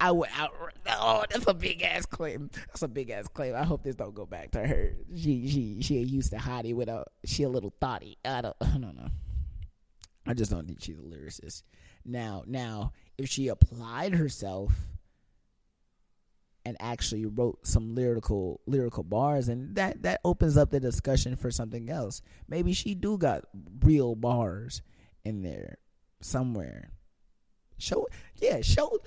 I 0.00 0.12
would 0.12 0.28
out. 0.36 0.52
Oh, 0.86 1.24
that's 1.28 1.46
a 1.46 1.54
big 1.54 1.82
ass 1.82 2.06
claim. 2.06 2.50
That's 2.68 2.82
a 2.82 2.88
big 2.88 3.10
ass 3.10 3.26
claim. 3.28 3.54
I 3.54 3.64
hope 3.64 3.82
this 3.82 3.96
don't 3.96 4.14
go 4.14 4.26
back 4.26 4.52
to 4.52 4.66
her. 4.66 4.92
She 5.14 5.48
she 5.48 5.82
she 5.82 5.98
used 5.98 6.30
to 6.30 6.36
hottie 6.36 6.74
with 6.74 6.88
a 6.88 7.04
she 7.24 7.42
a 7.42 7.48
little 7.48 7.72
thotty. 7.80 8.16
I 8.24 8.42
don't 8.42 8.56
I 8.60 8.78
don't 8.78 8.96
know. 8.96 9.10
I 10.26 10.34
just 10.34 10.50
don't 10.50 10.66
think 10.66 10.80
she's 10.82 10.98
a 10.98 11.02
lyricist. 11.02 11.62
Now 12.04 12.44
now 12.46 12.92
if 13.16 13.28
she 13.28 13.48
applied 13.48 14.14
herself 14.14 14.72
and 16.64 16.76
actually 16.80 17.24
wrote 17.24 17.66
some 17.66 17.94
lyrical 17.94 18.60
lyrical 18.66 19.02
bars 19.02 19.48
and 19.48 19.74
that 19.76 20.02
that 20.02 20.20
opens 20.24 20.56
up 20.56 20.70
the 20.70 20.78
discussion 20.78 21.34
for 21.34 21.50
something 21.50 21.88
else. 21.88 22.22
Maybe 22.46 22.72
she 22.72 22.94
do 22.94 23.16
got 23.18 23.44
real 23.82 24.14
bars 24.14 24.82
in 25.24 25.42
there 25.42 25.78
somewhere. 26.20 26.90
Show 27.78 28.06
yeah, 28.36 28.60
show 28.60 28.98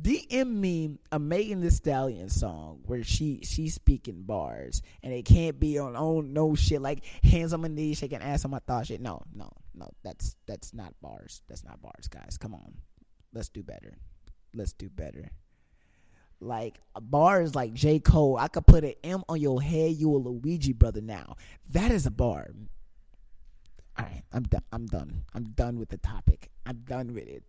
DM 0.00 0.46
me 0.46 0.98
a 1.10 1.18
Megan 1.18 1.60
Thee 1.60 1.70
Stallion 1.70 2.28
song 2.28 2.80
where 2.86 3.02
she 3.02 3.40
she's 3.42 3.74
speaking 3.74 4.22
bars 4.22 4.80
and 5.02 5.12
it 5.12 5.24
can't 5.24 5.58
be 5.60 5.78
on 5.78 5.96
on 5.96 6.32
no 6.32 6.54
shit 6.54 6.80
like 6.80 7.04
hands 7.24 7.52
on 7.52 7.60
my 7.60 7.68
knees 7.68 7.98
shaking 7.98 8.22
ass 8.22 8.44
on 8.44 8.50
my 8.52 8.60
thot 8.60 8.86
shit. 8.86 9.00
No, 9.00 9.22
no, 9.34 9.50
no. 9.74 9.90
That's 10.02 10.36
that's 10.46 10.72
not 10.72 10.94
bars. 11.02 11.42
That's 11.48 11.64
not 11.64 11.82
bars, 11.82 12.08
guys. 12.08 12.38
Come 12.38 12.54
on, 12.54 12.74
let's 13.34 13.48
do 13.48 13.62
better. 13.62 13.98
Let's 14.54 14.72
do 14.72 14.88
better. 14.88 15.30
Like 16.40 16.80
bars 17.00 17.54
like 17.54 17.72
J 17.74 17.98
Cole, 18.00 18.36
I 18.36 18.48
could 18.48 18.66
put 18.66 18.84
an 18.84 18.94
M 19.04 19.22
on 19.28 19.40
your 19.40 19.60
head. 19.60 19.92
You 19.92 20.14
a 20.14 20.18
Luigi 20.18 20.72
brother 20.72 21.00
now. 21.00 21.36
That 21.70 21.90
is 21.90 22.06
a 22.06 22.10
bar. 22.10 22.48
All 23.98 24.04
right, 24.04 24.22
I'm 24.32 24.44
done. 24.44 24.62
I'm 24.72 24.86
done. 24.86 25.24
I'm 25.34 25.44
done 25.44 25.78
with 25.78 25.90
the 25.90 25.98
topic. 25.98 26.50
I'm 26.64 26.78
done 26.78 27.14
with 27.14 27.28
it. 27.28 27.44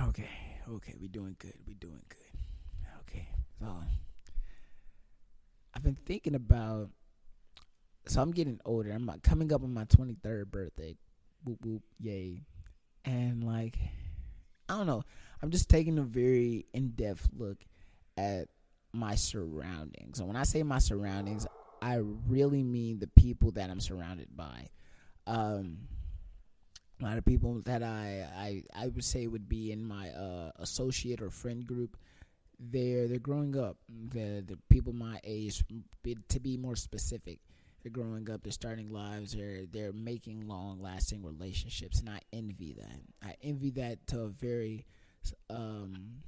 Okay, 0.00 0.28
okay, 0.70 0.94
we 1.00 1.08
doing 1.08 1.36
good. 1.38 1.54
We 1.66 1.74
doing 1.74 2.02
good. 2.08 2.38
Okay, 3.00 3.28
so 3.60 3.66
I've 5.74 5.82
been 5.82 5.98
thinking 6.06 6.34
about. 6.34 6.90
So 8.06 8.20
I'm 8.20 8.32
getting 8.32 8.58
older. 8.64 8.90
I'm 8.90 9.08
coming 9.22 9.52
up 9.52 9.62
on 9.62 9.72
my 9.72 9.84
23rd 9.84 10.50
birthday. 10.50 10.96
Boop 11.46 11.58
boop, 11.60 11.82
yay! 12.00 12.42
And 13.04 13.44
like, 13.44 13.76
I 14.68 14.76
don't 14.76 14.86
know. 14.86 15.02
I'm 15.42 15.50
just 15.50 15.68
taking 15.68 15.98
a 15.98 16.02
very 16.02 16.66
in-depth 16.72 17.28
look 17.36 17.58
at 18.16 18.48
my 18.92 19.14
surroundings. 19.14 20.18
And 20.18 20.28
when 20.28 20.36
I 20.36 20.44
say 20.44 20.62
my 20.62 20.78
surroundings, 20.78 21.46
I 21.80 22.00
really 22.28 22.62
mean 22.62 22.98
the 22.98 23.08
people 23.08 23.50
that 23.52 23.70
I'm 23.70 23.80
surrounded 23.80 24.36
by. 24.36 24.68
Um, 25.26 25.78
a 27.02 27.04
lot 27.04 27.18
of 27.18 27.24
people 27.24 27.60
that 27.64 27.82
I, 27.82 28.26
I 28.36 28.62
I 28.74 28.88
would 28.88 29.04
say 29.04 29.26
would 29.26 29.48
be 29.48 29.72
in 29.72 29.84
my 29.84 30.10
uh, 30.10 30.50
associate 30.56 31.20
or 31.20 31.30
friend 31.30 31.66
group. 31.66 31.96
They're 32.58 33.08
they're 33.08 33.18
growing 33.18 33.56
up. 33.58 33.76
The 33.88 34.44
the 34.46 34.58
people 34.68 34.92
my 34.92 35.20
age, 35.24 35.64
to 36.28 36.40
be 36.40 36.56
more 36.56 36.76
specific, 36.76 37.40
they're 37.82 37.90
growing 37.90 38.30
up. 38.30 38.42
They're 38.42 38.52
starting 38.52 38.92
lives. 38.92 39.32
They're 39.32 39.66
they're 39.66 39.92
making 39.92 40.46
long 40.46 40.80
lasting 40.80 41.24
relationships, 41.24 41.98
and 41.98 42.08
I 42.08 42.20
envy 42.32 42.74
that. 42.74 43.00
I 43.28 43.34
envy 43.42 43.70
that 43.70 44.06
to 44.08 44.20
a 44.20 44.28
very 44.28 44.86
um, 45.50 46.22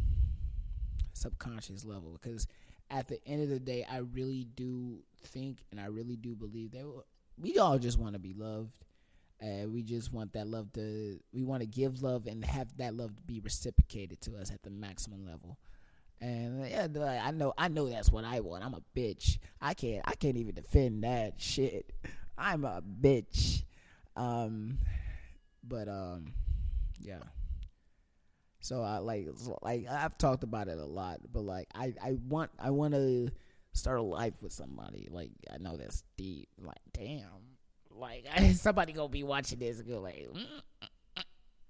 subconscious 1.13 1.85
level 1.85 2.19
because 2.21 2.49
at 2.91 3.07
the 3.07 3.25
end 3.27 3.43
of 3.43 3.49
the 3.49 3.61
day, 3.61 3.87
I 3.89 3.99
really 3.99 4.47
do 4.57 4.99
think 5.23 5.65
and 5.71 5.81
I 5.81 5.87
really 5.87 6.17
do 6.17 6.35
believe 6.35 6.73
that 6.73 6.85
we 7.41 7.59
all 7.59 7.79
just 7.79 7.99
want 7.99 8.13
to 8.15 8.19
be 8.19 8.35
loved 8.35 8.73
we 9.43 9.83
just 9.83 10.13
want 10.13 10.33
that 10.33 10.47
love 10.47 10.73
to, 10.73 11.19
we 11.33 11.43
want 11.43 11.61
to 11.61 11.67
give 11.67 12.03
love 12.03 12.27
and 12.27 12.45
have 12.45 12.77
that 12.79 12.95
love 12.95 13.15
to 13.17 13.23
be 13.23 13.41
reciprocated 13.41 14.21
to 14.23 14.37
us 14.37 14.51
at 14.51 14.63
the 14.63 14.71
maximum 14.71 15.27
level. 15.27 15.59
And 16.21 16.67
yeah, 16.69 17.23
I 17.23 17.31
know, 17.33 17.53
I 17.59 17.69
know 17.69 17.89
that's 17.89 18.11
what 18.11 18.25
I 18.25 18.41
want. 18.41 18.65
I'm 18.65 18.75
a 18.75 18.83
bitch. 18.97 19.39
I 19.61 19.75
can't, 19.75 20.03
I 20.07 20.15
can't 20.15 20.37
even 20.37 20.55
defend 20.55 21.05
that 21.05 21.35
shit. 21.39 21.93
I'm 22.39 22.65
a 22.65 22.83
bitch. 22.83 23.65
Um, 24.17 24.79
but 25.63 25.89
um, 25.89 26.33
yeah. 27.01 27.23
So 28.61 28.83
I 28.83 28.99
like, 28.99 29.29
like 29.61 29.87
I've 29.91 30.17
talked 30.17 30.43
about 30.43 30.69
it 30.69 30.79
a 30.79 30.87
lot, 30.87 31.21
but 31.31 31.43
like 31.43 31.69
I, 31.75 31.93
I 32.03 32.13
want, 32.27 32.51
I 32.59 32.71
want 32.71 32.95
to 32.95 33.29
start 33.75 33.99
a 33.99 34.03
life 34.03 34.35
with 34.41 34.53
somebody. 34.53 35.09
Like 35.11 35.33
I 35.53 35.59
know 35.59 35.77
that's 35.77 36.03
deep. 36.17 36.49
Like 36.59 36.79
damn 36.95 37.54
like 37.95 38.27
somebody 38.55 38.93
gonna 38.93 39.09
be 39.09 39.23
watching 39.23 39.59
this 39.59 39.79
and 39.79 39.89
go 39.89 40.01
like, 40.01 40.29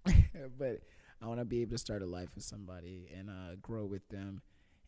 but 0.58 0.80
I 1.22 1.26
want 1.26 1.40
to 1.40 1.44
be 1.44 1.62
able 1.62 1.72
to 1.72 1.78
start 1.78 2.02
a 2.02 2.06
life 2.06 2.34
with 2.34 2.44
somebody 2.44 3.08
and 3.16 3.30
uh, 3.30 3.56
grow 3.62 3.84
with 3.84 4.06
them, 4.08 4.42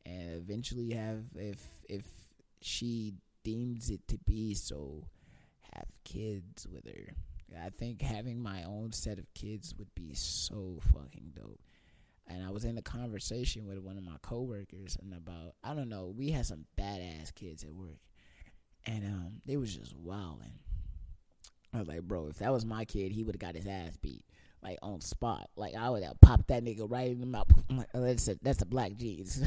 and 0.04 0.30
eventually 0.34 0.90
have 0.92 1.24
if 1.34 1.60
if 1.88 2.04
she 2.60 3.14
deems 3.44 3.90
it 3.90 4.06
to 4.08 4.18
be 4.18 4.54
so, 4.54 5.04
have 5.74 5.86
kids 6.04 6.66
with 6.66 6.86
her. 6.86 7.14
I 7.64 7.70
think 7.70 8.02
having 8.02 8.42
my 8.42 8.64
own 8.64 8.92
set 8.92 9.18
of 9.18 9.32
kids 9.34 9.74
would 9.78 9.94
be 9.94 10.14
so 10.14 10.80
fucking 10.92 11.32
dope. 11.34 11.60
And 12.26 12.44
I 12.44 12.50
was 12.50 12.64
in 12.64 12.76
a 12.76 12.82
conversation 12.82 13.66
with 13.66 13.78
one 13.78 13.96
of 13.96 14.02
my 14.02 14.16
coworkers 14.20 14.96
and 15.00 15.14
about 15.14 15.54
I 15.62 15.74
don't 15.74 15.88
know, 15.88 16.12
we 16.16 16.30
had 16.30 16.46
some 16.46 16.66
badass 16.76 17.32
kids 17.34 17.62
at 17.62 17.72
work. 17.72 18.00
And 18.84 19.04
um 19.04 19.32
they 19.46 19.56
was 19.56 19.74
just 19.74 19.94
wilding. 19.94 20.58
I 21.76 21.80
was 21.80 21.88
like, 21.88 22.02
bro, 22.02 22.28
if 22.28 22.38
that 22.38 22.52
was 22.52 22.64
my 22.64 22.84
kid, 22.84 23.12
he 23.12 23.22
would 23.22 23.34
have 23.34 23.40
got 23.40 23.54
his 23.54 23.66
ass 23.66 23.96
beat 23.96 24.24
like 24.62 24.78
on 24.82 25.00
spot. 25.00 25.48
Like 25.56 25.74
I 25.74 25.90
would 25.90 26.02
have 26.02 26.20
popped 26.20 26.48
that 26.48 26.64
nigga 26.64 26.90
right 26.90 27.10
in 27.10 27.20
the 27.20 27.26
mouth. 27.26 27.46
Like, 27.70 27.88
oh, 27.94 28.02
that's 28.02 28.28
a 28.28 28.36
that's 28.42 28.62
a 28.62 28.66
black 28.66 28.96
jeans. 28.96 29.42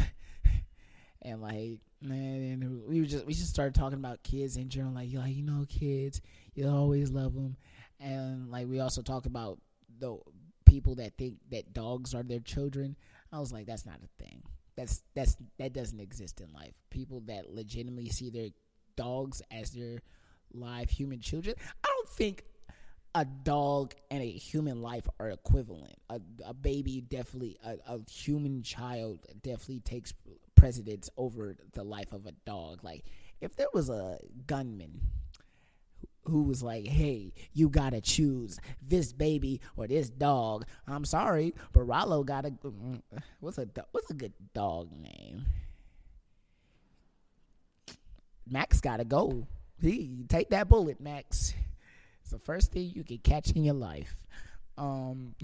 and 1.21 1.41
like 1.41 1.79
man, 2.01 2.61
and 2.61 2.87
we 2.87 3.01
just 3.05 3.25
we 3.25 3.33
just 3.33 3.49
started 3.49 3.75
talking 3.75 3.97
about 3.97 4.23
kids 4.23 4.57
in 4.57 4.69
general. 4.69 4.93
Like 4.93 5.09
you 5.09 5.19
like 5.19 5.35
you 5.35 5.43
know 5.43 5.65
kids, 5.67 6.21
you 6.53 6.67
always 6.69 7.11
love 7.11 7.33
them, 7.33 7.55
and 7.99 8.51
like 8.51 8.67
we 8.67 8.79
also 8.79 9.01
talked 9.01 9.25
about 9.25 9.57
the 9.99 10.17
people 10.65 10.95
that 10.95 11.17
think 11.17 11.37
that 11.51 11.73
dogs 11.73 12.13
are 12.13 12.23
their 12.23 12.39
children. 12.39 12.95
I 13.31 13.39
was 13.39 13.51
like, 13.51 13.65
that's 13.65 13.85
not 13.85 13.99
a 14.03 14.23
thing. 14.23 14.43
That's 14.75 15.01
that's 15.15 15.37
that 15.57 15.73
doesn't 15.73 15.99
exist 15.99 16.41
in 16.41 16.53
life. 16.53 16.73
People 16.89 17.21
that 17.27 17.49
legitimately 17.49 18.09
see 18.09 18.29
their 18.29 18.49
dogs 18.95 19.41
as 19.49 19.71
their 19.71 20.01
live 20.53 20.89
human 20.89 21.19
children. 21.19 21.55
I 21.83 21.87
don't 21.87 22.09
think 22.09 22.43
a 23.15 23.25
dog 23.25 23.95
and 24.11 24.21
a 24.21 24.31
human 24.31 24.81
life 24.81 25.07
are 25.19 25.29
equivalent. 25.29 25.95
A, 26.09 26.21
a 26.45 26.53
baby 26.53 27.01
definitely, 27.01 27.57
a, 27.63 27.77
a, 27.87 27.99
human 28.09 28.61
child 28.61 29.25
definitely 29.41 29.79
takes 29.79 30.13
precedence 30.55 31.09
over 31.17 31.55
the 31.73 31.83
life 31.83 32.13
of 32.13 32.25
a 32.27 32.31
dog. 32.45 32.83
Like, 32.83 33.05
if 33.41 33.55
there 33.55 33.67
was 33.73 33.89
a 33.89 34.19
gunman 34.45 35.01
who 36.25 36.43
was 36.43 36.61
like, 36.61 36.85
hey, 36.85 37.33
you 37.53 37.69
gotta 37.69 38.01
choose 38.01 38.59
this 38.81 39.11
baby 39.11 39.61
or 39.75 39.87
this 39.87 40.09
dog, 40.09 40.65
I'm 40.87 41.05
sorry, 41.05 41.55
but 41.73 41.83
Rollo 41.83 42.23
got 42.23 42.45
a. 42.45 42.51
Mm, 42.51 43.01
what's 43.39 43.57
a, 43.57 43.67
what's 43.91 44.09
a 44.11 44.13
good 44.13 44.33
dog 44.53 44.91
name? 44.91 45.45
Max 48.47 48.81
gotta 48.81 49.05
go. 49.05 49.47
He 49.81 50.25
take 50.27 50.49
that 50.49 50.67
bullet, 50.67 50.99
Max. 50.99 51.53
It's 52.21 52.31
the 52.31 52.39
first 52.39 52.71
thing 52.71 52.91
you 52.93 53.03
can 53.03 53.19
catch 53.19 53.51
in 53.51 53.63
your 53.63 53.75
life. 53.75 54.15
Um, 54.77 55.35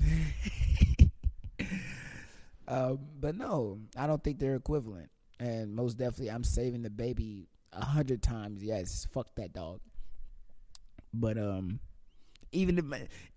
uh, 2.68 2.94
but 3.20 3.36
no, 3.36 3.80
I 3.98 4.08
don't 4.08 4.24
think 4.24 4.40
they're 4.40 4.56
equivalent. 4.56 5.10
And 5.40 5.76
most 5.76 5.98
definitely, 5.98 6.32
I'm 6.32 6.44
saving 6.44 6.84
the 6.84 6.90
baby 6.90 7.48
a 7.74 7.84
hundred 7.84 8.22
times. 8.22 8.64
Yes, 8.64 9.08
fuck 9.12 9.28
that 9.36 9.54
dog. 9.54 9.80
But 11.14 11.38
um, 11.38 11.80
even 12.52 12.78
if 12.78 12.86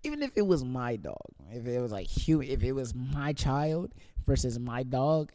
even 0.03 0.23
if 0.23 0.31
it 0.35 0.45
was 0.45 0.63
my 0.63 0.95
dog, 0.95 1.17
if 1.51 1.67
it 1.67 1.79
was 1.79 1.91
like 1.91 2.07
human, 2.07 2.47
if 2.47 2.63
it 2.63 2.71
was 2.71 2.93
my 2.95 3.33
child 3.33 3.93
versus 4.25 4.57
my 4.59 4.83
dog, 4.83 5.31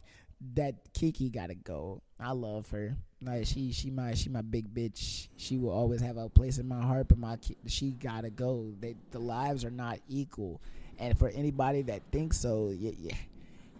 that 0.53 0.93
Kiki 0.93 1.29
gotta 1.29 1.55
go. 1.55 2.01
I 2.19 2.31
love 2.31 2.69
her. 2.71 2.95
Like 3.21 3.45
she, 3.45 3.71
she 3.71 3.89
my, 3.89 4.13
she 4.13 4.29
my 4.29 4.41
big 4.41 4.73
bitch. 4.73 5.29
She 5.37 5.57
will 5.57 5.71
always 5.71 6.01
have 6.01 6.17
a 6.17 6.29
place 6.29 6.57
in 6.57 6.67
my 6.67 6.81
heart. 6.81 7.07
But 7.07 7.17
my, 7.17 7.37
she 7.67 7.91
gotta 7.91 8.29
go. 8.29 8.73
They, 8.79 8.95
the 9.11 9.19
lives 9.19 9.65
are 9.65 9.71
not 9.71 9.99
equal. 10.07 10.61
And 10.99 11.17
for 11.17 11.29
anybody 11.29 11.81
that 11.83 12.01
thinks 12.11 12.37
so, 12.37 12.71
yeah, 12.77 12.91
yeah, 12.97 13.15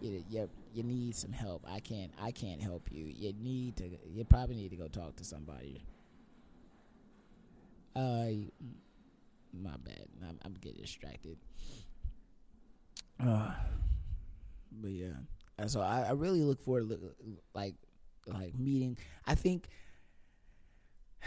you, 0.00 0.24
you, 0.28 0.50
you 0.74 0.82
need 0.82 1.14
some 1.14 1.32
help. 1.32 1.64
I 1.66 1.80
can't, 1.80 2.12
I 2.20 2.30
can't 2.30 2.60
help 2.60 2.88
you. 2.90 3.04
You 3.04 3.32
need 3.40 3.76
to, 3.76 3.84
you 4.12 4.24
probably 4.24 4.56
need 4.56 4.70
to 4.70 4.76
go 4.76 4.88
talk 4.88 5.16
to 5.16 5.24
somebody. 5.24 5.82
Uh, 7.94 8.50
my 9.52 9.76
bad. 9.84 10.06
I'm, 10.28 10.38
I'm 10.44 10.54
getting 10.60 10.82
distracted. 10.82 11.38
Uh, 13.18 13.52
but 14.72 14.90
yeah. 14.90 15.14
And 15.58 15.70
so 15.70 15.80
I, 15.80 16.02
I 16.02 16.10
really 16.10 16.42
look 16.42 16.62
forward 16.62 16.80
to 16.80 16.86
look, 16.86 17.00
like 17.54 17.74
like 18.26 18.58
meeting. 18.58 18.98
I 19.26 19.34
think 19.34 19.68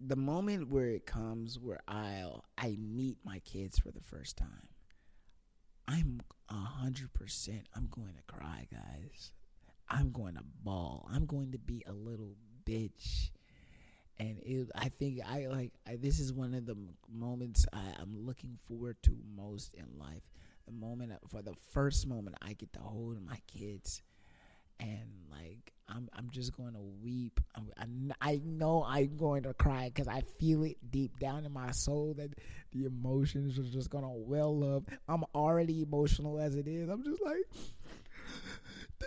the 0.00 0.16
moment 0.16 0.68
where 0.68 0.88
it 0.88 1.06
comes 1.06 1.58
where 1.58 1.80
I'll 1.88 2.44
I 2.58 2.76
meet 2.78 3.18
my 3.24 3.40
kids 3.40 3.78
for 3.78 3.90
the 3.90 4.00
first 4.00 4.36
time, 4.36 4.68
I'm 5.86 6.20
a 6.48 6.54
hundred 6.54 7.12
percent. 7.12 7.68
I'm 7.74 7.88
going 7.90 8.14
to 8.14 8.32
cry, 8.34 8.66
guys. 8.70 9.32
I'm 9.88 10.12
going 10.12 10.34
to 10.34 10.44
bawl. 10.62 11.08
I'm 11.12 11.26
going 11.26 11.52
to 11.52 11.58
be 11.58 11.82
a 11.86 11.92
little 11.92 12.36
bitch. 12.64 13.30
And 14.18 14.38
it, 14.42 14.70
I 14.74 14.88
think 14.90 15.20
I 15.26 15.46
like 15.46 15.72
I, 15.88 15.96
this 15.96 16.20
is 16.20 16.32
one 16.32 16.54
of 16.54 16.66
the 16.66 16.76
moments 17.10 17.66
I, 17.72 17.80
I'm 18.00 18.26
looking 18.26 18.58
forward 18.68 18.96
to 19.04 19.16
most 19.34 19.74
in 19.74 19.86
life. 19.98 20.22
The 20.66 20.72
moment 20.72 21.12
for 21.28 21.42
the 21.42 21.54
first 21.72 22.06
moment 22.06 22.36
I 22.42 22.52
get 22.52 22.72
to 22.74 22.80
hold 22.80 23.16
my 23.24 23.38
kids, 23.46 24.02
and 24.78 25.08
like 25.30 25.72
I'm 25.90 26.08
I'm 26.16 26.30
just 26.30 26.56
going 26.56 26.72
to 26.74 26.80
weep. 27.02 27.40
I'm, 27.54 28.12
I, 28.20 28.32
I 28.32 28.40
know 28.44 28.84
I'm 28.86 29.16
going 29.16 29.42
to 29.44 29.54
cry 29.54 29.90
because 29.92 30.08
I 30.08 30.22
feel 30.38 30.64
it 30.64 30.76
deep 30.90 31.18
down 31.18 31.44
in 31.44 31.52
my 31.52 31.70
soul 31.72 32.14
that 32.18 32.30
the 32.72 32.86
emotions 32.86 33.58
are 33.58 33.64
just 33.64 33.90
gonna 33.90 34.10
well 34.10 34.76
up. 34.76 34.84
I'm 35.08 35.24
already 35.34 35.82
emotional 35.82 36.38
as 36.38 36.54
it 36.54 36.68
is. 36.68 36.88
I'm 36.88 37.02
just 37.02 37.22
like 37.22 37.42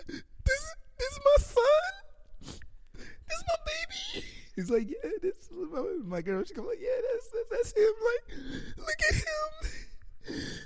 this 0.04 0.22
this 0.44 1.12
is 1.12 1.20
my 1.24 1.42
son. 1.42 2.54
This 2.94 3.36
is 3.36 3.44
my 3.48 3.56
baby. 3.66 4.26
He's 4.56 4.70
like, 4.70 4.88
yeah, 4.88 5.10
this 5.20 5.36
is 5.36 6.04
my, 6.04 6.22
girl. 6.22 6.44
She 6.44 6.54
come 6.54 6.66
like, 6.66 6.78
yeah, 6.80 6.88
that's, 7.12 7.28
that's 7.28 7.48
that's 7.50 7.72
him. 7.72 7.92
Like, 8.04 8.38
look 8.78 9.02
at 9.08 9.14
him. 9.14 9.70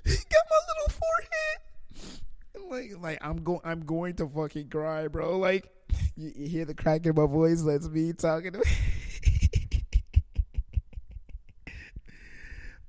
He 0.04 0.16
got 0.16 0.44
my 0.50 0.60
little 0.68 0.92
forehead. 1.00 2.20
And 2.54 2.64
like, 2.70 3.02
like 3.02 3.18
I'm 3.22 3.42
going, 3.42 3.60
I'm 3.64 3.80
going 3.80 4.14
to 4.16 4.28
fucking 4.28 4.68
cry, 4.68 5.08
bro. 5.08 5.38
Like, 5.38 5.70
you, 6.18 6.32
you 6.34 6.48
hear 6.48 6.64
the 6.64 6.74
crack 6.74 7.06
in 7.06 7.14
my 7.14 7.26
voice. 7.26 7.62
That's 7.62 7.88
me 7.88 8.12
talking 8.12 8.52
to. 8.52 8.64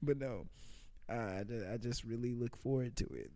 but 0.01 0.17
no, 0.17 0.47
I 1.07 1.43
ju- 1.47 1.67
I 1.71 1.77
just 1.77 2.03
really 2.03 2.33
look 2.33 2.57
forward 2.57 2.95
to 2.97 3.05
it. 3.05 3.31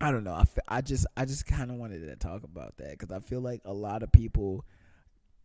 I 0.00 0.10
don't 0.10 0.24
know. 0.24 0.34
I, 0.34 0.44
I 0.68 0.80
just 0.82 1.06
I 1.16 1.24
just 1.24 1.46
kind 1.46 1.70
of 1.70 1.78
wanted 1.78 2.06
to 2.06 2.16
talk 2.16 2.44
about 2.44 2.76
that 2.78 2.98
because 2.98 3.10
I 3.10 3.20
feel 3.20 3.40
like 3.40 3.62
a 3.64 3.72
lot 3.72 4.02
of 4.02 4.12
people 4.12 4.66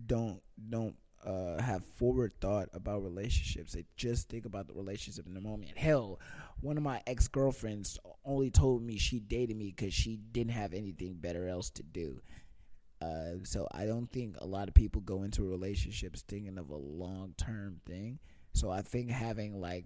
don't 0.06 0.42
don't 0.70 0.96
uh, 1.26 1.62
have 1.62 1.86
forward 1.96 2.34
thought 2.42 2.68
about 2.74 3.04
relationships. 3.04 3.74
They 3.74 3.86
just 3.96 4.28
think 4.30 4.46
about 4.46 4.68
the 4.68 4.74
relationship 4.74 5.26
in 5.26 5.34
the 5.34 5.42
moment. 5.42 5.78
Hell, 5.78 6.20
one 6.60 6.76
of 6.76 6.84
my 6.84 7.02
ex 7.08 7.30
girlfriends 7.30 7.98
only 8.26 8.52
told 8.52 8.84
me 8.84 8.98
she 8.98 9.20
dated 9.20 9.56
me 9.56 9.74
because 9.76 9.94
she 9.94 10.18
didn't 10.18 10.52
have 10.52 10.74
anything 10.74 11.14
better 11.14 11.48
else 11.48 11.70
to 11.72 11.84
do. 11.84 12.22
Uh, 13.02 13.44
so 13.44 13.68
I 13.72 13.86
don't 13.86 14.12
think 14.12 14.36
a 14.40 14.46
lot 14.46 14.68
of 14.68 14.74
people 14.74 15.02
go 15.02 15.24
into 15.24 15.44
relationships 15.44 16.24
thinking 16.28 16.58
of 16.58 16.70
a 16.70 16.76
long 16.76 17.34
term 17.38 17.80
thing. 17.86 18.20
So 18.54 18.72
I 18.72 18.82
think 18.82 19.12
having 19.12 19.62
like, 19.62 19.86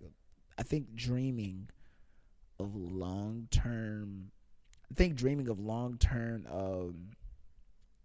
I 0.57 0.63
think 0.63 0.95
dreaming 0.95 1.69
of 2.59 2.75
long 2.75 3.47
term, 3.51 4.31
I 4.89 4.95
think 4.95 5.15
dreaming 5.15 5.49
of 5.49 5.59
long 5.59 5.97
term 5.97 6.47
um, 6.49 7.07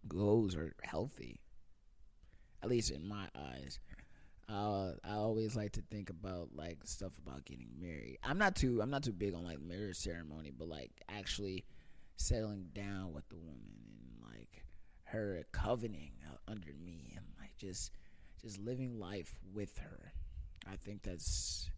goals 0.08 0.56
are 0.56 0.74
healthy 0.82 1.40
at 2.66 2.70
least 2.70 2.90
in 2.90 3.06
my 3.06 3.28
eyes. 3.36 3.78
Uh, 4.48 4.92
I 5.04 5.14
always 5.14 5.56
like 5.56 5.72
to 5.72 5.82
think 5.82 6.10
about 6.10 6.48
like 6.54 6.78
stuff 6.84 7.12
about 7.24 7.44
getting 7.44 7.68
married. 7.80 8.18
I'm 8.24 8.38
not 8.38 8.56
too 8.56 8.80
I'm 8.80 8.90
not 8.90 9.02
too 9.04 9.12
big 9.12 9.34
on 9.34 9.44
like 9.44 9.60
marriage 9.60 9.96
ceremony, 9.96 10.52
but 10.56 10.68
like 10.68 10.90
actually 11.08 11.64
settling 12.16 12.66
down 12.74 13.12
with 13.12 13.28
the 13.28 13.36
woman 13.36 13.70
her 15.06 15.44
covenanting 15.52 16.12
under 16.48 16.72
me 16.84 17.14
and 17.16 17.24
like 17.40 17.56
just 17.56 17.92
just 18.42 18.58
living 18.58 18.98
life 18.98 19.38
with 19.54 19.78
her. 19.78 20.12
I 20.70 20.76
think 20.76 21.02
that's 21.02 21.70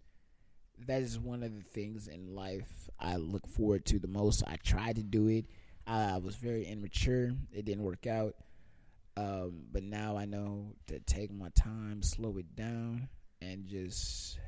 that 0.87 1.03
is 1.03 1.19
one 1.19 1.43
of 1.43 1.55
the 1.57 1.63
things 1.63 2.09
in 2.09 2.35
life 2.35 2.89
I 3.01 3.17
look 3.17 3.47
forward 3.47 3.85
to 3.87 3.99
the 3.99 4.09
most. 4.09 4.43
I 4.47 4.57
tried 4.57 4.97
to 4.97 5.03
do 5.03 5.29
it. 5.29 5.47
I 5.87 6.19
was 6.19 6.37
very 6.37 6.67
immature. 6.67 7.33
It 7.53 7.65
didn't 7.65 7.83
work 7.85 8.07
out. 8.07 8.35
Um, 9.17 9.65
but 9.73 9.83
now 9.83 10.17
I 10.17 10.27
know 10.27 10.75
to 10.87 11.01
take 11.01 11.33
my 11.33 11.49
time, 11.57 12.03
slow 12.03 12.37
it 12.37 12.55
down, 12.55 13.09
and 13.41 13.67
just 13.67 14.39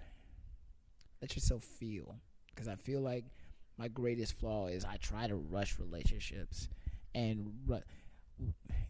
let 1.20 1.34
yourself 1.34 1.64
feel. 1.64 2.16
Because 2.54 2.68
I 2.68 2.76
feel 2.76 3.00
like 3.00 3.24
my 3.76 3.88
greatest 3.88 4.34
flaw 4.38 4.68
is 4.68 4.84
I 4.84 4.96
try 4.98 5.26
to 5.26 5.34
rush 5.34 5.78
relationships, 5.78 6.68
and 7.14 7.52
ru- 7.66 7.82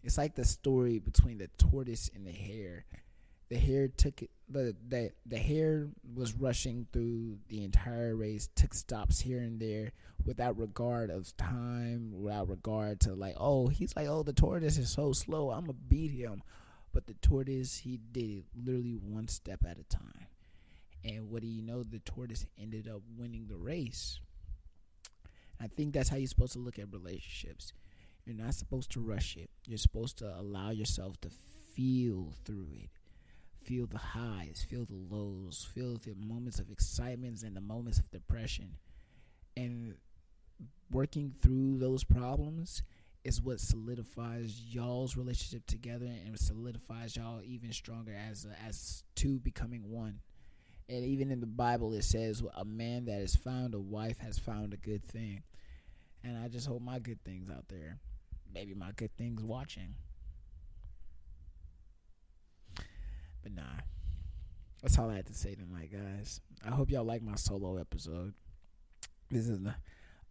it's 0.03 0.17
like 0.17 0.35
the 0.35 0.45
story 0.45 0.99
between 0.99 1.37
the 1.37 1.49
tortoise 1.57 2.09
and 2.15 2.25
the 2.25 2.31
hare. 2.31 2.85
The 3.49 3.57
hare 3.57 3.89
took 3.89 4.21
it. 4.21 4.29
The, 4.47 4.75
the 4.87 5.11
the 5.25 5.37
hare 5.37 5.89
was 6.13 6.33
rushing 6.33 6.87
through 6.91 7.37
the 7.49 7.63
entire 7.63 8.15
race, 8.15 8.49
took 8.55 8.73
stops 8.73 9.19
here 9.19 9.39
and 9.39 9.59
there 9.59 9.91
without 10.25 10.57
regard 10.57 11.09
of 11.09 11.35
time, 11.37 12.11
without 12.21 12.49
regard 12.49 12.99
to 13.01 13.13
like, 13.13 13.35
oh, 13.37 13.67
he's 13.67 13.95
like, 13.95 14.07
oh, 14.07 14.23
the 14.23 14.33
tortoise 14.33 14.77
is 14.77 14.89
so 14.89 15.13
slow, 15.13 15.51
I'm 15.51 15.61
gonna 15.61 15.73
beat 15.87 16.11
him. 16.11 16.43
But 16.93 17.07
the 17.07 17.13
tortoise, 17.15 17.77
he 17.77 17.99
did 18.11 18.29
it 18.29 18.45
literally 18.55 18.97
one 19.01 19.27
step 19.27 19.63
at 19.65 19.79
a 19.79 19.83
time. 19.83 20.27
And 21.03 21.29
what 21.29 21.41
do 21.41 21.47
you 21.47 21.61
know? 21.61 21.83
The 21.83 21.99
tortoise 21.99 22.45
ended 22.59 22.87
up 22.87 23.01
winning 23.17 23.47
the 23.47 23.55
race. 23.55 24.19
I 25.59 25.67
think 25.67 25.93
that's 25.93 26.09
how 26.09 26.17
you're 26.17 26.27
supposed 26.27 26.53
to 26.53 26.59
look 26.59 26.79
at 26.79 26.91
relationships. 26.91 27.73
You're 28.25 28.35
not 28.35 28.53
supposed 28.53 28.91
to 28.91 29.01
rush 29.01 29.35
it. 29.35 29.49
You're 29.65 29.77
supposed 29.77 30.17
to 30.19 30.37
allow 30.37 30.69
yourself 30.69 31.19
to 31.21 31.29
feel 31.29 32.33
through 32.45 32.69
it. 32.73 32.89
Feel 33.63 33.85
the 33.85 33.97
highs, 33.97 34.65
feel 34.67 34.85
the 34.85 34.95
lows, 34.95 35.67
feel 35.73 35.97
the 35.97 36.15
moments 36.15 36.59
of 36.59 36.71
excitement 36.71 37.43
and 37.43 37.55
the 37.55 37.61
moments 37.61 37.99
of 37.99 38.09
depression. 38.09 38.77
And 39.55 39.95
working 40.91 41.33
through 41.41 41.77
those 41.77 42.03
problems 42.03 42.83
is 43.23 43.41
what 43.41 43.59
solidifies 43.59 44.61
y'all's 44.73 45.15
relationship 45.15 45.65
together 45.67 46.07
and 46.07 46.39
solidifies 46.39 47.15
y'all 47.15 47.41
even 47.43 47.71
stronger 47.71 48.15
as 48.15 48.47
as 48.67 49.03
two 49.15 49.39
becoming 49.39 49.91
one. 49.91 50.21
And 50.89 51.05
even 51.05 51.31
in 51.31 51.39
the 51.39 51.45
Bible, 51.45 51.93
it 51.93 52.03
says, 52.03 52.41
"A 52.55 52.65
man 52.65 53.05
that 53.05 53.19
has 53.19 53.35
found 53.35 53.75
a 53.75 53.79
wife 53.79 54.17
has 54.17 54.39
found 54.39 54.73
a 54.73 54.77
good 54.77 55.03
thing." 55.03 55.43
And 56.23 56.37
I 56.37 56.47
just 56.47 56.67
hope 56.67 56.81
my 56.81 56.99
good 56.99 57.23
things 57.23 57.49
out 57.49 57.67
there, 57.67 57.99
maybe 58.53 58.73
my 58.73 58.91
good 58.95 59.15
things 59.17 59.43
watching. 59.43 59.95
But 63.43 63.55
nah, 63.55 63.81
that's 64.81 64.97
all 64.97 65.09
I 65.09 65.15
had 65.15 65.27
to 65.27 65.33
say 65.33 65.55
tonight, 65.55 65.91
guys. 65.91 66.41
I 66.65 66.69
hope 66.69 66.91
y'all 66.91 67.03
like 67.03 67.23
my 67.23 67.35
solo 67.35 67.77
episode. 67.77 68.33
This 69.29 69.47
is 69.47 69.59
the 69.61 69.73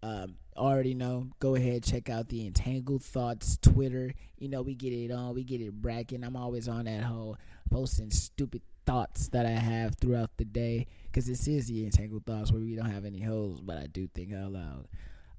um, 0.02 0.36
already 0.56 0.94
know. 0.94 1.28
Go 1.40 1.54
ahead, 1.54 1.84
check 1.84 2.08
out 2.08 2.28
the 2.28 2.46
Entangled 2.46 3.02
Thoughts 3.02 3.58
Twitter. 3.60 4.14
You 4.38 4.48
know 4.48 4.62
we 4.62 4.74
get 4.74 4.92
it 4.92 5.10
on, 5.10 5.34
we 5.34 5.44
get 5.44 5.60
it 5.60 5.72
bracking. 5.72 6.24
I'm 6.24 6.36
always 6.36 6.68
on 6.68 6.86
that 6.86 7.02
whole 7.02 7.36
posting 7.70 8.10
stupid 8.10 8.62
thoughts 8.86 9.28
that 9.28 9.46
I 9.46 9.50
have 9.50 9.96
throughout 9.96 10.30
the 10.36 10.44
day 10.44 10.86
because 11.04 11.26
this 11.26 11.46
is 11.46 11.66
the 11.66 11.84
Entangled 11.84 12.24
Thoughts 12.24 12.50
where 12.50 12.62
we 12.62 12.74
don't 12.74 12.90
have 12.90 13.04
any 13.04 13.20
holes, 13.20 13.60
but 13.60 13.76
I 13.76 13.86
do 13.86 14.08
think 14.08 14.32
out 14.32 14.52
loud. 14.52 14.88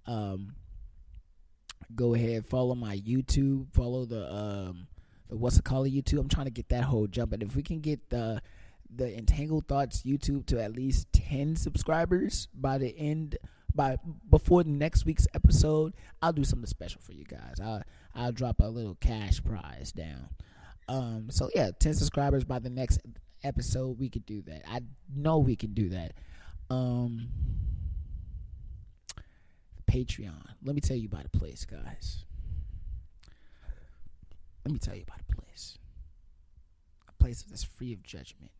Um, 0.06 0.56
go 1.96 2.14
ahead, 2.14 2.46
follow 2.46 2.76
my 2.76 2.98
YouTube, 2.98 3.72
follow 3.74 4.06
the 4.06 4.32
um, 4.34 4.88
the 5.30 5.38
what's 5.38 5.58
it 5.58 5.64
called 5.64 5.88
YouTube. 5.88 6.20
I'm 6.20 6.30
trying 6.30 6.46
to 6.46 6.52
get 6.52 6.70
that 6.70 6.84
whole 6.84 7.08
jumping. 7.08 7.42
If 7.42 7.56
we 7.56 7.64
can 7.64 7.80
get 7.80 8.10
the 8.10 8.42
the 8.94 9.18
Entangled 9.18 9.68
Thoughts 9.68 10.04
YouTube 10.04 10.46
to 10.48 10.62
at 10.62 10.74
least 10.74 11.12
10 11.14 11.56
subscribers 11.56 12.48
by 12.54 12.78
the 12.78 12.94
end 12.98 13.38
by 13.74 13.98
before 14.30 14.64
next 14.64 15.06
week's 15.06 15.28
episode, 15.34 15.94
I'll 16.22 16.34
do 16.34 16.44
something 16.44 16.68
special 16.68 17.02
for 17.02 17.14
you 17.14 17.24
guys. 17.24 17.56
I'll 17.64 17.82
I'll 18.14 18.34
drop 18.34 18.60
a 18.60 18.66
little 18.66 18.96
cash 18.96 19.42
prize 19.44 19.92
down. 19.92 20.30
Um 20.90 21.30
so 21.30 21.50
yeah, 21.56 21.72
10 21.80 21.94
subscribers 21.94 22.44
by 22.44 22.60
the 22.60 22.70
next 22.70 23.00
episode 23.44 23.98
we 23.98 24.10
could 24.10 24.26
do 24.26 24.42
that. 24.44 24.64
I 24.68 24.82
know 25.16 25.40
we 25.40 25.56
can 25.56 25.74
do 25.74 25.90
that. 25.90 26.14
Um 26.70 27.30
Patreon. 29.92 30.56
Let 30.64 30.74
me 30.74 30.82
tell 30.82 30.96
you 30.96 31.08
about 31.08 31.26
a 31.26 31.38
place, 31.38 31.66
guys. 31.66 32.24
Let 34.66 34.72
me 34.72 34.80
tell 34.80 34.96
you 34.96 35.04
about 35.04 35.20
a 35.20 35.36
place. 35.36 35.78
A 37.10 37.14
place 37.22 37.42
that's 37.42 37.64
free 37.64 37.92
of 37.92 38.02
judgment 38.04 38.52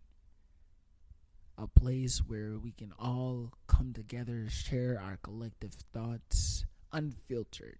a 1.62 1.68
place 1.68 2.20
where 2.20 2.58
we 2.58 2.72
can 2.72 2.92
all 2.98 3.52
come 3.68 3.94
together, 3.94 4.48
share 4.50 5.00
our 5.00 5.18
collective 5.22 5.74
thoughts, 5.94 6.66
unfiltered. 6.92 7.78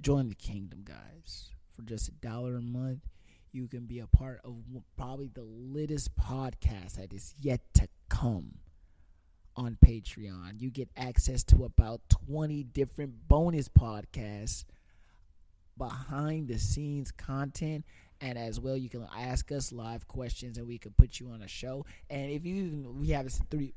Join 0.00 0.28
the 0.28 0.34
kingdom, 0.34 0.82
guys. 0.84 1.48
For 1.70 1.82
just 1.82 2.08
a 2.08 2.12
dollar 2.12 2.56
a 2.56 2.60
month, 2.60 3.08
you 3.50 3.66
can 3.66 3.86
be 3.86 3.98
a 3.98 4.06
part 4.06 4.40
of 4.44 4.56
probably 4.96 5.30
the 5.32 5.44
littest 5.44 6.16
podcast 6.16 6.96
that 6.96 7.14
is 7.14 7.34
yet 7.40 7.60
to 7.74 7.88
come 8.10 8.58
on 9.56 9.76
Patreon. 9.84 10.60
You 10.60 10.70
get 10.70 10.88
access 10.96 11.42
to 11.44 11.64
about 11.64 12.00
20 12.08 12.64
different 12.64 13.28
bonus 13.28 13.68
podcasts, 13.68 14.64
behind 15.76 16.48
the 16.48 16.58
scenes 16.58 17.10
content, 17.10 17.84
And 18.20 18.38
as 18.38 18.60
well, 18.60 18.76
you 18.76 18.88
can 18.88 19.06
ask 19.18 19.50
us 19.50 19.72
live 19.72 20.06
questions, 20.06 20.56
and 20.56 20.68
we 20.68 20.78
can 20.78 20.92
put 20.92 21.18
you 21.18 21.30
on 21.30 21.42
a 21.42 21.48
show. 21.48 21.84
And 22.08 22.30
if 22.30 22.44
you 22.44 22.54
even 22.54 23.00
we 23.00 23.08
have 23.08 23.28
three 23.50 23.74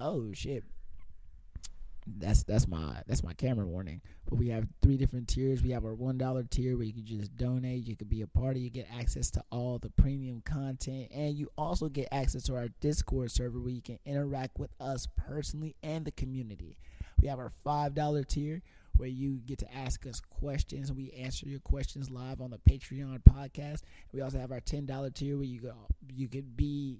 oh 0.00 0.32
shit 0.32 0.64
that's 2.06 2.42
that's 2.44 2.68
my 2.68 3.02
that's 3.06 3.22
my 3.22 3.32
camera 3.32 3.66
warning. 3.66 4.00
But 4.28 4.38
we 4.38 4.48
have 4.48 4.66
three 4.82 4.96
different 4.96 5.28
tiers. 5.28 5.62
We 5.62 5.70
have 5.70 5.84
our 5.84 5.94
one 5.94 6.18
dollar 6.18 6.42
tier 6.44 6.76
where 6.76 6.86
you 6.86 6.92
can 6.92 7.06
just 7.06 7.36
donate 7.36 7.86
you 7.86 7.96
can 7.96 8.08
be 8.08 8.22
a 8.22 8.26
part 8.26 8.56
of. 8.56 8.62
you 8.62 8.70
get 8.70 8.88
access 8.98 9.30
to 9.32 9.44
all 9.50 9.78
the 9.78 9.90
premium 9.90 10.42
content 10.44 11.08
and 11.14 11.34
you 11.34 11.50
also 11.56 11.88
get 11.88 12.08
access 12.12 12.42
to 12.44 12.56
our 12.56 12.68
discord 12.80 13.30
server 13.30 13.58
where 13.58 13.70
you 13.70 13.82
can 13.82 13.98
interact 14.04 14.58
with 14.58 14.70
us 14.80 15.08
personally 15.16 15.74
and 15.82 16.04
the 16.04 16.12
community. 16.12 16.76
We 17.20 17.28
have 17.28 17.38
our 17.38 17.52
five 17.64 17.94
dollar 17.94 18.22
tier 18.22 18.62
where 18.96 19.08
you 19.08 19.40
get 19.44 19.58
to 19.58 19.74
ask 19.74 20.06
us 20.06 20.20
questions 20.20 20.90
and 20.90 20.96
we 20.96 21.10
answer 21.12 21.48
your 21.48 21.58
questions 21.60 22.10
live 22.10 22.40
on 22.40 22.50
the 22.50 22.58
patreon 22.58 23.22
podcast. 23.24 23.80
We 24.12 24.20
also 24.20 24.38
have 24.38 24.52
our 24.52 24.60
ten 24.60 24.86
dollar 24.86 25.10
tier 25.10 25.36
where 25.36 25.46
you 25.46 25.60
go 25.60 25.74
you 26.14 26.28
could 26.28 26.56
be 26.56 26.98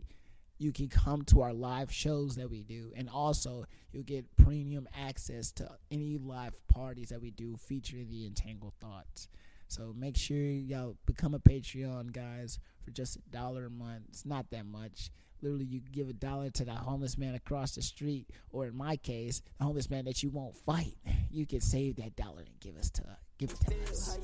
you 0.59 0.73
can 0.73 0.89
come 0.89 1.23
to 1.23 1.41
our 1.43 1.53
live 1.53 1.91
shows 1.93 2.37
that 2.37 2.49
we 2.51 2.63
do 2.63 2.93
and 2.97 3.09
also 3.11 3.65
you'll 3.93 4.03
get 4.05 4.25
premium 4.37 4.89
access 4.97 5.51
to 5.53 5.69
any 5.91 6.17
live 6.19 6.55
parties 6.69 7.09
that 7.09 7.21
we 7.21 7.31
do 7.31 7.57
featuring 7.57 8.09
the 8.09 8.25
entangled 8.27 8.75
thoughts. 8.81 9.29
So 9.69 9.93
make 9.97 10.17
sure 10.17 10.37
y'all 10.37 10.97
become 11.07 11.35
a 11.35 11.39
patreon 11.41 12.13
guys 12.13 12.59
for 12.85 12.91
just 12.93 13.17
a 13.17 13.21
dollar 13.31 13.67
a 13.67 13.71
month. 13.71 14.05
It's 14.09 14.25
not 14.27 14.51
that 14.51 14.67
much. 14.67 15.11
Literally 15.43 15.65
you 15.65 15.81
give 15.93 16.09
a 16.09 16.13
dollar 16.13 16.51
to 16.51 16.65
the 16.65 16.73
homeless 16.73 17.19
man 17.19 17.35
across 17.35 17.75
the 17.75 17.83
street 17.83 18.31
or 18.51 18.67
in 18.67 18.77
my 18.77 18.97
case 18.97 19.43
the 19.59 19.65
homeless 19.65 19.91
man 19.91 20.05
that 20.05 20.23
you 20.23 20.31
won't 20.31 20.57
fight. 20.57 20.95
You 21.35 21.47
can 21.47 21.61
save 21.61 21.97
that 21.97 22.15
dollar 22.15 22.43
and 22.43 22.61
give 22.61 22.77
us 22.77 22.91
to 22.91 23.03
give 23.39 23.51
it 23.51 23.59
to 23.63 23.91
us. 23.91 24.19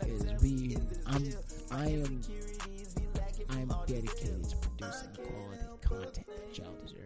because 0.00 0.42
we 0.42 0.76
i'm 1.06 1.24
i 1.70 1.86
am 1.86 2.20
i'm 3.50 3.68
dedicated 3.86 4.42
to 4.50 4.56
producing 4.56 5.08
quality 5.14 5.67
content 5.88 6.26
that 6.26 6.58
y'all 6.58 6.74
deserve. 6.82 6.98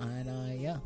And 0.00 0.28
uh, 0.28 0.54
yeah, 0.54 0.78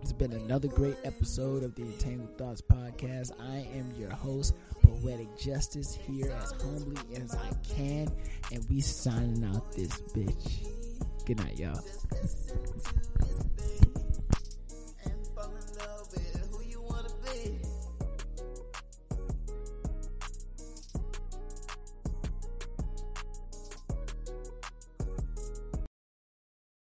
it's 0.00 0.12
been 0.12 0.32
another 0.32 0.68
great 0.68 0.96
episode 1.04 1.62
of 1.62 1.74
the 1.74 1.82
Entangled 1.82 2.38
Thoughts 2.38 2.62
podcast. 2.62 3.32
I 3.38 3.66
am 3.76 3.92
your 3.98 4.10
host, 4.10 4.54
Poetic 4.82 5.36
Justice, 5.38 5.94
here 5.94 6.32
as 6.42 6.52
humbly 6.52 7.00
as 7.16 7.34
I 7.34 7.50
can, 7.74 8.10
and 8.50 8.66
we 8.70 8.80
signing 8.80 9.44
out 9.44 9.72
this 9.72 10.00
bitch. 10.14 10.66
Good 11.26 11.38
night, 11.38 11.58
y'all. 11.58 11.80